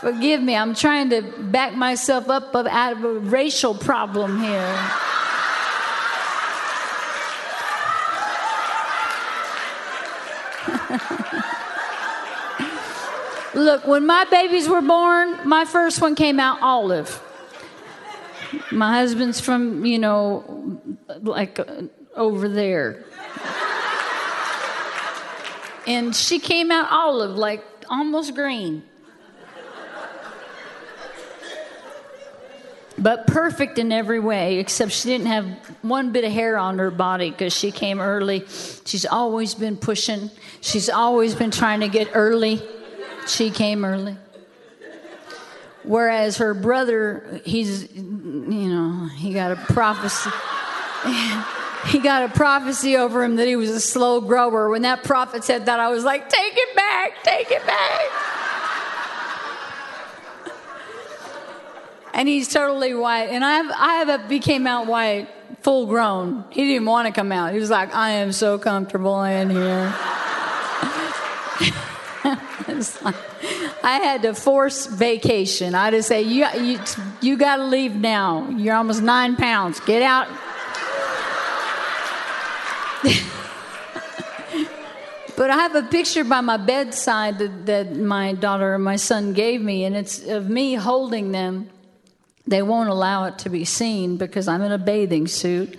Forgive 0.00 0.40
me. 0.40 0.54
I'm 0.54 0.74
trying 0.74 1.10
to 1.10 1.22
back 1.22 1.74
myself 1.74 2.30
up 2.30 2.54
out 2.54 2.92
of 2.92 3.04
a 3.04 3.14
racial 3.14 3.74
problem 3.74 4.40
here. 4.40 4.90
Look, 13.58 13.88
when 13.88 14.06
my 14.06 14.24
babies 14.30 14.68
were 14.68 14.80
born, 14.80 15.48
my 15.48 15.64
first 15.64 16.00
one 16.00 16.14
came 16.14 16.38
out 16.38 16.62
olive. 16.62 17.20
My 18.70 18.92
husband's 18.98 19.40
from, 19.40 19.84
you 19.84 19.98
know, 19.98 20.80
like 21.22 21.58
uh, 21.58 21.82
over 22.14 22.48
there. 22.48 23.04
And 25.88 26.14
she 26.14 26.38
came 26.38 26.70
out 26.70 26.88
olive, 26.92 27.36
like 27.36 27.64
almost 27.90 28.36
green. 28.36 28.84
but 32.96 33.26
perfect 33.26 33.78
in 33.78 33.90
every 33.90 34.20
way, 34.20 34.58
except 34.58 34.92
she 34.92 35.08
didn't 35.08 35.26
have 35.26 35.46
one 35.82 36.12
bit 36.12 36.24
of 36.24 36.30
hair 36.30 36.58
on 36.58 36.78
her 36.78 36.92
body 36.92 37.30
because 37.30 37.56
she 37.56 37.72
came 37.72 38.00
early. 38.00 38.44
She's 38.84 39.04
always 39.04 39.56
been 39.56 39.76
pushing, 39.76 40.30
she's 40.60 40.88
always 40.88 41.34
been 41.34 41.50
trying 41.50 41.80
to 41.80 41.88
get 41.88 42.10
early. 42.14 42.62
She 43.28 43.50
came 43.50 43.84
early. 43.84 44.16
Whereas 45.84 46.38
her 46.38 46.54
brother, 46.54 47.40
he's, 47.44 47.92
you 47.94 48.02
know, 48.02 49.08
he 49.16 49.32
got 49.32 49.52
a 49.52 49.56
prophecy. 49.56 50.30
he 51.86 51.98
got 51.98 52.24
a 52.24 52.28
prophecy 52.28 52.96
over 52.96 53.22
him 53.22 53.36
that 53.36 53.46
he 53.46 53.56
was 53.56 53.70
a 53.70 53.80
slow 53.80 54.20
grower. 54.20 54.68
When 54.68 54.82
that 54.82 55.04
prophet 55.04 55.44
said 55.44 55.66
that, 55.66 55.80
I 55.80 55.88
was 55.88 56.04
like, 56.04 56.28
take 56.28 56.52
it 56.54 56.76
back, 56.76 57.22
take 57.22 57.50
it 57.50 57.64
back. 57.66 58.00
and 62.12 62.28
he's 62.28 62.48
totally 62.48 62.94
white. 62.94 63.28
And 63.30 63.44
I 63.44 63.54
have, 63.54 63.70
I 63.70 63.94
have 63.94 64.08
a, 64.08 64.28
became 64.28 64.66
out 64.66 64.86
white, 64.88 65.28
full 65.62 65.86
grown. 65.86 66.44
He 66.50 66.66
didn't 66.66 66.86
want 66.86 67.06
to 67.06 67.12
come 67.12 67.30
out. 67.30 67.52
He 67.52 67.60
was 67.60 67.70
like, 67.70 67.94
I 67.94 68.10
am 68.10 68.32
so 68.32 68.58
comfortable 68.58 69.22
in 69.22 69.50
here. 69.50 69.94
Like, 73.02 73.14
I 73.84 73.98
had 73.98 74.22
to 74.22 74.34
force 74.34 74.86
vacation. 74.86 75.74
I 75.74 75.84
had 75.86 75.90
to 75.90 76.02
say, 76.02 76.22
you, 76.22 76.46
you, 76.60 76.80
you 77.20 77.36
got 77.36 77.56
to 77.56 77.64
leave 77.64 77.94
now. 77.94 78.48
You're 78.50 78.74
almost 78.74 79.02
nine 79.02 79.36
pounds. 79.36 79.80
Get 79.80 80.02
out. 80.02 80.28
but 85.36 85.50
I 85.50 85.56
have 85.56 85.74
a 85.74 85.82
picture 85.82 86.24
by 86.24 86.40
my 86.40 86.56
bedside 86.56 87.38
that, 87.38 87.66
that 87.66 87.96
my 87.96 88.32
daughter 88.32 88.74
and 88.74 88.84
my 88.84 88.96
son 88.96 89.32
gave 89.32 89.60
me, 89.60 89.84
and 89.84 89.96
it's 89.96 90.26
of 90.26 90.48
me 90.48 90.74
holding 90.74 91.32
them 91.32 91.70
they 92.48 92.62
won't 92.62 92.88
allow 92.88 93.24
it 93.24 93.38
to 93.40 93.50
be 93.50 93.66
seen 93.66 94.16
because 94.16 94.48
I'm 94.48 94.62
in 94.62 94.72
a 94.72 94.78
bathing 94.78 95.26
suit. 95.26 95.78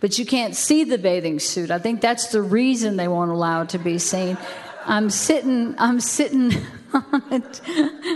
But 0.00 0.18
you 0.18 0.26
can't 0.26 0.54
see 0.54 0.84
the 0.84 0.98
bathing 0.98 1.38
suit. 1.38 1.70
I 1.70 1.78
think 1.78 2.00
that's 2.00 2.28
the 2.28 2.40
reason 2.42 2.96
they 2.96 3.08
won't 3.08 3.30
allow 3.30 3.62
it 3.62 3.70
to 3.70 3.78
be 3.78 3.98
seen. 3.98 4.38
I'm 4.86 5.10
sitting, 5.10 5.74
I'm 5.78 6.00
sitting 6.00 6.52
on 6.94 7.44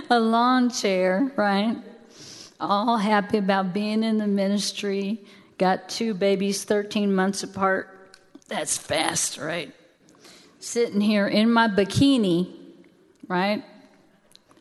a 0.08 0.18
lawn 0.18 0.70
chair, 0.70 1.32
right? 1.36 1.76
All 2.60 2.96
happy 2.96 3.38
about 3.38 3.74
being 3.74 4.02
in 4.02 4.18
the 4.18 4.26
ministry. 4.26 5.20
Got 5.58 5.88
two 5.88 6.14
babies 6.14 6.64
13 6.64 7.14
months 7.14 7.42
apart. 7.42 7.88
That's 8.48 8.78
fast, 8.78 9.36
right? 9.38 9.74
Sitting 10.60 11.00
here 11.00 11.26
in 11.26 11.52
my 11.52 11.68
bikini, 11.68 12.54
right? 13.28 13.64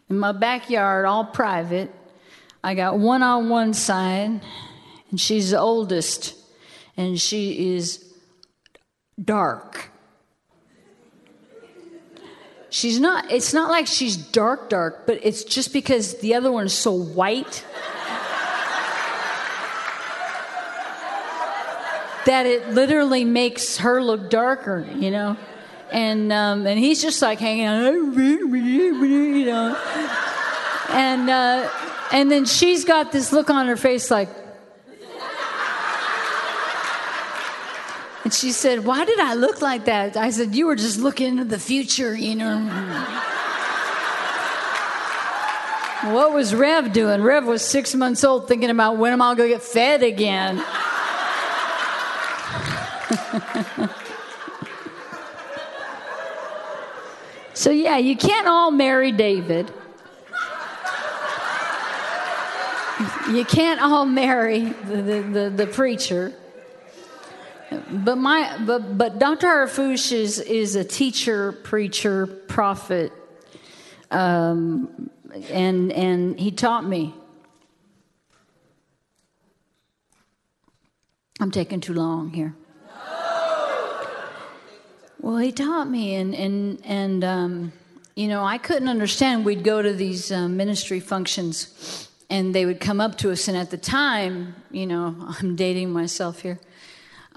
In 0.10 0.20
my 0.20 0.32
backyard, 0.32 1.06
all 1.06 1.26
private 1.26 1.94
I 2.64 2.76
got 2.76 3.00
one 3.00 3.24
on 3.24 3.50
one 3.50 3.74
side, 3.74 4.42
and 5.10 5.20
she's 5.20 5.52
the 5.52 5.60
oldest, 5.60 6.36
and 6.98 7.20
she 7.20 7.76
is 7.76 8.14
dark. 9.24 9.89
She's 12.70 13.00
not, 13.00 13.32
it's 13.32 13.54
not 13.54 13.70
like 13.70 13.88
she's 13.88 14.16
dark, 14.16 14.70
dark, 14.70 15.08
but 15.08 15.20
it's 15.24 15.44
just 15.44 15.74
because 15.74 16.20
the 16.20 16.36
other 16.36 16.52
one 16.52 16.68
is 16.68 16.74
so 16.74 16.94
white 16.94 17.66
that 22.26 22.46
it 22.46 22.70
literally 22.70 23.26
makes 23.26 23.78
her 23.78 24.04
look 24.04 24.30
darker, 24.30 24.88
you 24.96 25.10
know? 25.10 25.36
And, 25.92 26.32
um, 26.32 26.68
and 26.68 26.78
he's 26.78 27.02
just 27.02 27.24
like 27.24 27.40
hanging 27.40 27.66
on, 27.66 28.14
you 28.14 29.46
know? 29.46 29.76
And, 30.90 31.28
uh, 31.28 31.70
and 32.12 32.30
then 32.30 32.46
she's 32.46 32.86
got 32.86 33.12
this 33.12 33.32
look 33.32 33.50
on 33.50 33.66
her 33.66 33.78
face 33.78 34.12
like, 34.12 34.30
and 38.30 38.34
she 38.36 38.52
said, 38.52 38.86
Why 38.86 39.06
did 39.06 39.20
I 39.20 39.34
look 39.34 39.60
like 39.60 39.86
that? 39.86 40.16
I 40.16 40.30
said, 40.30 40.56
You 40.56 40.68
were 40.68 40.76
just 40.76 41.00
looking 41.00 41.30
into 41.30 41.46
the 41.46 41.58
future, 41.58 42.16
you 42.16 42.36
know. 42.36 42.60
what 46.14 46.32
was 46.32 46.54
Rev 46.54 46.94
doing? 46.94 47.24
Rev 47.24 47.48
was 47.48 47.66
six 47.66 47.96
months 47.96 48.24
old 48.24 48.48
thinking 48.48 48.70
about 48.70 48.98
when 48.98 49.14
am 49.14 49.22
I 49.24 49.34
going 49.34 49.50
to 49.50 49.56
get 49.56 49.64
fed 49.64 50.04
again? 50.04 50.58
so, 57.56 57.72
yeah, 57.72 57.98
you 57.98 58.16
can't 58.16 58.48
all 58.48 58.70
marry 58.70 59.12
David. 59.12 59.74
you 63.32 63.44
can't 63.44 63.82
all 63.82 64.06
marry 64.06 64.66
the, 64.66 65.02
the, 65.02 65.22
the, 65.22 65.50
the 65.50 65.66
preacher. 65.66 66.32
But 67.70 68.16
my 68.16 68.58
but 68.66 68.98
but 68.98 69.20
Dr. 69.20 69.48
Harfouche 69.48 70.12
is 70.12 70.40
is 70.40 70.76
a 70.76 70.84
teacher, 70.84 71.52
preacher, 71.52 72.26
prophet, 72.26 73.14
um, 74.10 75.10
and 75.52 75.92
and 75.92 76.40
he 76.40 76.52
taught 76.52 76.86
me. 76.86 77.14
I'm 81.40 81.52
taking 81.52 81.80
too 81.80 81.94
long 81.94 82.32
here. 82.32 82.56
Well, 85.22 85.38
he 85.38 85.52
taught 85.52 85.90
me, 85.90 86.16
and 86.16 86.34
and 86.34 86.82
and 86.86 87.24
um, 87.24 87.74
you 88.16 88.28
know, 88.28 88.44
I 88.44 88.58
couldn't 88.58 88.90
understand. 88.90 89.46
We'd 89.46 89.64
go 89.64 89.82
to 89.82 89.94
these 89.94 90.32
uh, 90.32 90.48
ministry 90.48 91.00
functions 91.00 92.10
and 92.30 92.54
they 92.54 92.66
would 92.66 92.80
come 92.80 93.02
up 93.02 93.18
to 93.20 93.32
us. 93.32 93.48
And 93.48 93.58
at 93.58 93.72
the 93.72 93.78
time, 93.78 94.56
you 94.72 94.86
know, 94.86 95.16
I'm 95.40 95.56
dating 95.56 95.92
myself 95.92 96.42
here. 96.42 96.60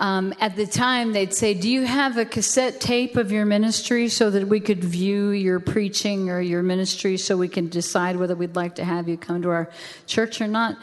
Um, 0.03 0.35
at 0.41 0.57
the 0.57 0.67
time, 0.67 1.13
they'd 1.13 1.33
say, 1.33 1.55
Do 1.55 1.71
you 1.71 1.87
have 1.87 2.19
a 2.19 2.25
cassette 2.25 2.81
tape 2.81 3.17
of 3.17 3.31
your 3.31 3.47
ministry 3.47 4.09
so 4.09 4.31
that 4.31 4.49
we 4.49 4.59
could 4.59 4.83
view 4.83 5.31
your 5.31 5.61
preaching 5.61 6.29
or 6.29 6.41
your 6.41 6.61
ministry 6.61 7.17
so 7.17 7.37
we 7.37 7.47
can 7.47 7.69
decide 7.69 8.17
whether 8.17 8.35
we'd 8.35 8.57
like 8.57 8.75
to 8.75 8.85
have 8.85 9.09
you 9.09 9.17
come 9.17 9.43
to 9.43 9.51
our 9.51 9.71
church 10.09 10.41
or 10.41 10.49
not? 10.49 10.77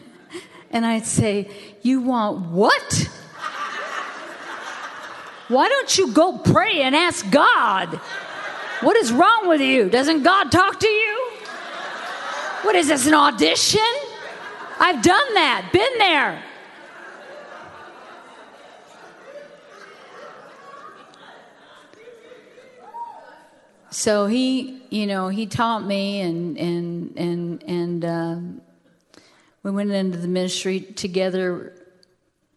and 0.72 0.84
I'd 0.84 1.06
say, 1.06 1.48
You 1.82 2.00
want 2.00 2.50
what? 2.50 3.08
Why 5.46 5.68
don't 5.68 5.96
you 5.96 6.12
go 6.12 6.38
pray 6.38 6.82
and 6.82 6.96
ask 6.96 7.30
God? 7.30 8.00
What 8.80 8.96
is 8.96 9.12
wrong 9.12 9.46
with 9.46 9.60
you? 9.60 9.88
Doesn't 9.88 10.24
God 10.24 10.50
talk 10.50 10.80
to 10.80 10.88
you? 10.88 11.30
What 12.62 12.74
is 12.74 12.88
this, 12.88 13.06
an 13.06 13.14
audition? 13.14 13.80
I've 14.80 15.04
done 15.04 15.34
that, 15.34 15.68
been 15.72 15.98
there. 15.98 16.42
So 23.94 24.26
he, 24.26 24.82
you 24.90 25.06
know, 25.06 25.28
he 25.28 25.46
taught 25.46 25.86
me, 25.86 26.20
and 26.20 26.58
and 26.58 27.16
and 27.16 27.62
and 27.62 28.04
um, 28.04 28.60
we 29.62 29.70
went 29.70 29.92
into 29.92 30.18
the 30.18 30.26
ministry 30.26 30.80
together, 30.80 31.72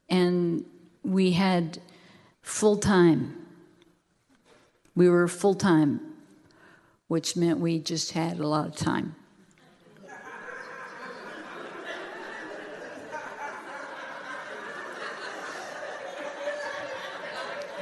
and 0.10 0.66
we 1.04 1.34
had 1.34 1.80
full 2.42 2.78
time 2.78 3.36
We 4.96 5.10
were 5.12 5.28
full 5.28 5.54
time, 5.54 6.00
which 7.08 7.36
meant 7.36 7.60
we 7.60 7.78
just 7.78 8.14
had 8.14 8.40
a 8.40 8.48
lot 8.48 8.66
of 8.66 8.76
time. 8.76 9.16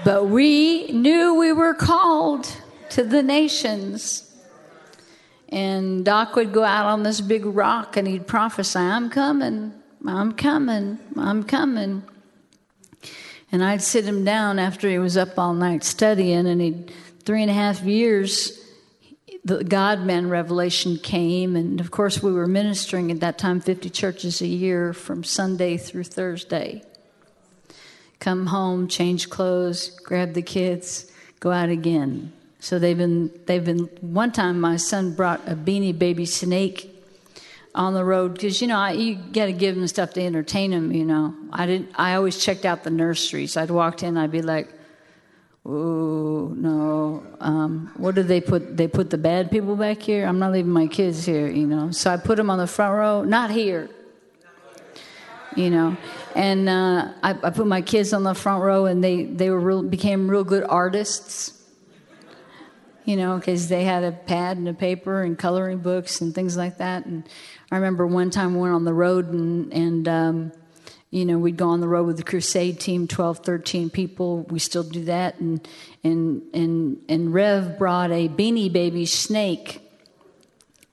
But 0.04 0.26
we 0.26 0.88
knew 0.92 1.36
we 1.36 1.54
were 1.54 1.74
called 1.74 2.65
to 2.96 3.04
the 3.04 3.22
nations. 3.22 4.34
And 5.50 6.06
Doc 6.06 6.38
would 6.38 6.54
go 6.54 6.64
out 6.64 6.86
on 6.86 7.04
this 7.04 7.20
big 7.20 7.46
rock 7.46 7.98
and 7.98 8.08
he'd 8.08 8.26
prophesy, 8.26 8.80
I'm 8.80 9.10
coming, 9.10 9.74
I'm 10.08 10.32
coming, 10.32 11.00
I'm 11.18 11.44
coming. 11.44 12.04
And 13.52 13.64
I'd 13.64 13.82
sit 13.82 14.06
him 14.06 14.24
down 14.24 14.60
after 14.60 14.90
he 14.90 14.98
was 14.98 15.18
up 15.18 15.38
all 15.38 15.54
night 15.54 15.84
studying, 15.84 16.48
and 16.48 16.62
he'd 16.62 16.94
three 17.26 17.42
and 17.42 17.52
a 17.52 17.54
half 17.54 17.82
years, 17.84 18.60
the 19.44 19.64
God 19.64 20.06
man 20.06 20.30
revelation 20.30 20.98
came. 20.98 21.58
And 21.58 21.82
of 21.82 21.92
course, 21.92 22.24
we 22.24 22.32
were 22.32 22.48
ministering 22.48 23.12
at 23.12 23.20
that 23.20 23.38
time 23.38 23.60
50 23.60 23.90
churches 23.90 24.42
a 24.42 24.48
year 24.48 24.94
from 24.94 25.24
Sunday 25.24 25.76
through 25.78 26.06
Thursday 26.06 26.82
come 28.20 28.48
home, 28.48 28.88
change 28.88 29.30
clothes, 29.30 29.90
grab 30.00 30.34
the 30.34 30.42
kids, 30.42 31.12
go 31.42 31.52
out 31.52 31.70
again. 31.70 32.32
So 32.66 32.80
they've 32.80 32.98
been 32.98 33.30
they've 33.46 33.64
been 33.64 33.92
one 34.02 34.32
time 34.32 34.60
my 34.60 34.78
son 34.78 35.14
brought 35.14 35.48
a 35.48 35.56
beanie 35.56 35.96
baby 35.96 36.26
snake 36.26 36.90
on 37.76 37.94
the 37.94 38.04
road 38.04 38.34
because 38.34 38.60
you 38.60 38.68
know 38.68 38.80
I, 38.80 38.94
you 38.94 39.18
got 39.18 39.46
to 39.46 39.54
give 39.54 39.76
them 39.76 39.86
stuff 39.86 40.14
to 40.14 40.24
entertain 40.24 40.72
them. 40.72 40.92
You 40.92 41.06
know 41.06 41.36
I 41.54 41.68
didn't. 41.68 41.92
I 41.94 42.16
always 42.16 42.44
checked 42.44 42.66
out 42.66 42.84
the 42.84 42.90
nurseries. 42.90 43.56
I'd 43.56 43.70
walked 43.70 44.02
in. 44.02 44.18
I'd 44.18 44.32
be 44.32 44.42
like, 44.42 44.68
"Oh 45.64 46.56
no, 46.58 47.22
um, 47.40 47.92
what 47.98 48.16
did 48.16 48.28
they 48.28 48.42
put? 48.42 48.76
They 48.76 48.88
put 48.88 49.12
the 49.12 49.20
bad 49.20 49.52
people 49.52 49.76
back 49.76 50.02
here. 50.02 50.26
I'm 50.26 50.40
not 50.40 50.52
leaving 50.52 50.72
my 50.72 50.88
kids 50.88 51.24
here." 51.24 51.46
You 51.46 51.68
know. 51.68 51.92
So 51.92 52.10
I 52.10 52.18
put 52.18 52.36
them 52.36 52.50
on 52.50 52.58
the 52.58 52.66
front 52.66 52.96
row. 52.96 53.24
Not 53.24 53.52
here. 53.52 53.92
You 55.56 55.70
know, 55.70 55.98
and 56.36 56.68
uh, 56.68 57.14
I, 57.22 57.30
I, 57.44 57.50
put 57.52 57.68
my 57.68 57.84
kids 57.84 58.12
on 58.12 58.24
the 58.24 58.34
front 58.34 58.64
row, 58.64 58.88
and 58.88 59.04
they 59.04 59.26
they 59.26 59.52
were 59.52 59.60
real, 59.60 59.84
became 59.84 60.28
real 60.28 60.44
good 60.44 60.66
artists. 60.68 61.55
You 63.06 63.16
know, 63.16 63.38
because 63.38 63.70
they 63.70 63.84
had 63.84 64.04
a 64.04 64.12
pad 64.12 64.58
and 64.58 64.68
a 64.68 64.74
paper 64.74 65.22
and 65.22 65.38
coloring 65.38 65.78
books 65.80 66.22
and 66.22 66.34
things 66.34 66.58
like 66.58 66.80
that. 66.80 67.06
And 67.06 67.24
I 67.72 67.76
remember 67.76 68.06
one 68.08 68.32
time 68.32 68.56
we 68.56 68.62
went 68.62 68.74
on 68.74 68.84
the 68.84 68.94
road, 68.94 69.32
and 69.32 69.72
and 69.72 70.08
um, 70.08 70.52
you 71.12 71.26
know 71.26 71.38
we'd 71.38 71.58
go 71.58 71.70
on 71.70 71.82
the 71.82 71.88
road 71.88 72.08
with 72.08 72.18
the 72.18 72.24
crusade 72.24 72.80
team, 72.80 73.08
12, 73.08 73.40
13 73.40 73.90
people. 73.90 74.44
We 74.50 74.60
still 74.60 74.84
do 74.84 75.06
that, 75.06 75.40
and 75.40 75.68
and 76.04 76.42
and 76.54 76.98
and 77.08 77.34
Rev 77.34 77.78
brought 77.78 78.12
a 78.12 78.28
beanie 78.28 78.74
baby 78.74 79.06
snake 79.06 79.82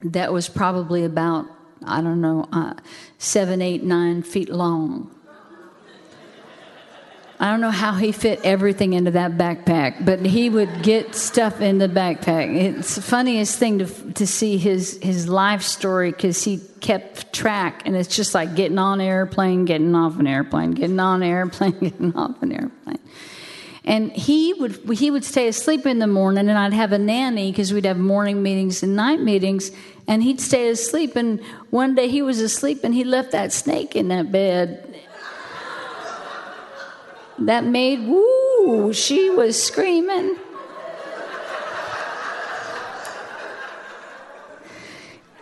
that 0.02 0.32
was 0.32 0.48
probably 0.48 1.04
about 1.04 1.46
I 1.84 2.00
don't 2.00 2.20
know, 2.20 2.48
uh, 2.52 2.74
seven, 3.18 3.62
eight, 3.62 3.82
nine 3.82 4.22
feet 4.22 4.48
long. 4.48 5.10
I 7.42 7.50
don't 7.50 7.60
know 7.60 7.72
how 7.72 7.94
he 7.94 8.12
fit 8.12 8.40
everything 8.44 8.92
into 8.92 9.10
that 9.10 9.32
backpack, 9.32 10.04
but 10.04 10.24
he 10.24 10.48
would 10.48 10.84
get 10.84 11.16
stuff 11.16 11.60
in 11.60 11.78
the 11.78 11.88
backpack. 11.88 12.54
It's 12.54 12.94
the 12.94 13.02
funniest 13.02 13.58
thing 13.58 13.80
to, 13.80 14.12
to 14.12 14.28
see 14.28 14.58
his, 14.58 15.00
his 15.02 15.28
life 15.28 15.62
story 15.62 16.12
because 16.12 16.44
he 16.44 16.60
kept 16.80 17.32
track, 17.32 17.82
and 17.84 17.96
it's 17.96 18.14
just 18.14 18.32
like 18.32 18.54
getting 18.54 18.78
on 18.78 19.00
an 19.00 19.08
airplane, 19.08 19.64
getting 19.64 19.92
off 19.96 20.20
an 20.20 20.28
airplane, 20.28 20.70
getting 20.70 21.00
on 21.00 21.24
an 21.24 21.28
airplane, 21.28 21.72
getting 21.80 22.14
off 22.14 22.40
an 22.42 22.52
airplane. 22.52 23.00
And 23.84 24.12
he 24.12 24.52
would 24.52 24.76
he 24.96 25.10
would 25.10 25.24
stay 25.24 25.48
asleep 25.48 25.84
in 25.84 25.98
the 25.98 26.06
morning, 26.06 26.48
and 26.48 26.56
I'd 26.56 26.72
have 26.72 26.92
a 26.92 26.98
nanny 26.98 27.50
because 27.50 27.72
we'd 27.72 27.86
have 27.86 27.98
morning 27.98 28.40
meetings 28.44 28.84
and 28.84 28.94
night 28.94 29.18
meetings, 29.18 29.72
and 30.06 30.22
he'd 30.22 30.40
stay 30.40 30.68
asleep. 30.68 31.16
And 31.16 31.42
one 31.70 31.96
day 31.96 32.06
he 32.06 32.22
was 32.22 32.38
asleep, 32.38 32.84
and 32.84 32.94
he 32.94 33.02
left 33.02 33.32
that 33.32 33.52
snake 33.52 33.96
in 33.96 34.06
that 34.08 34.30
bed 34.30 34.92
that 37.38 37.64
made 37.64 38.06
woo, 38.06 38.92
she 38.92 39.30
was 39.30 39.62
screaming. 39.62 40.36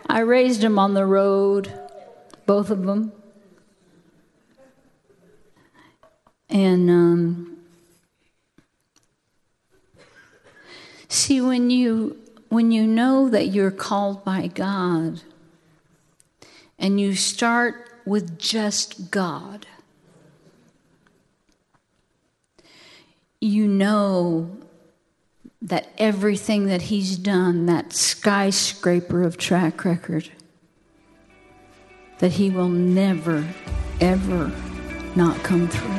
I 0.09 0.19
raised 0.19 0.59
them 0.59 0.77
on 0.77 0.93
the 0.93 1.05
road, 1.05 1.71
both 2.45 2.69
of 2.69 2.83
them. 2.83 3.13
And 6.49 6.89
um, 6.89 7.57
see, 11.07 11.39
when 11.39 11.69
you 11.69 12.17
when 12.49 12.73
you 12.73 12.85
know 12.85 13.29
that 13.29 13.47
you're 13.47 13.71
called 13.71 14.25
by 14.25 14.47
God, 14.47 15.21
and 16.77 16.99
you 16.99 17.15
start 17.15 17.89
with 18.05 18.37
just 18.37 19.11
God, 19.11 19.65
you 23.41 23.67
know 23.67 24.55
that 25.63 25.89
everything 25.97 26.67
that 26.67 26.83
he's 26.83 27.17
done, 27.17 27.65
that 27.65 27.91
skyscraper 27.91 29.23
of 29.23 29.37
track 29.37 29.83
record, 29.83 30.29
that 32.19 32.33
he 32.33 32.51
will 32.51 32.69
never, 32.69 33.47
ever 33.99 34.51
not 35.15 35.35
come 35.43 35.67
through. 35.67 35.89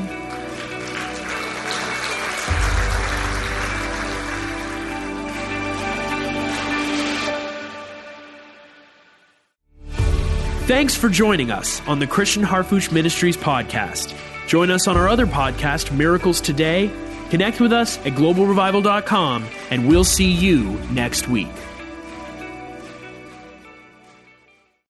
Thanks 10.66 10.94
for 10.94 11.08
joining 11.08 11.50
us 11.50 11.82
on 11.88 11.98
the 11.98 12.06
Christian 12.06 12.44
Harfouche 12.44 12.92
Ministries 12.92 13.36
podcast. 13.36 14.16
Join 14.46 14.70
us 14.70 14.86
on 14.86 14.96
our 14.96 15.08
other 15.08 15.26
podcast, 15.26 15.94
Miracles 15.96 16.40
Today 16.40 16.90
Connect 17.32 17.62
with 17.62 17.72
us 17.72 17.96
at 18.04 18.12
globalrevival.com, 18.12 19.48
and 19.70 19.88
we'll 19.88 20.04
see 20.04 20.30
you 20.30 20.64
next 20.90 21.30
week. 21.30 21.48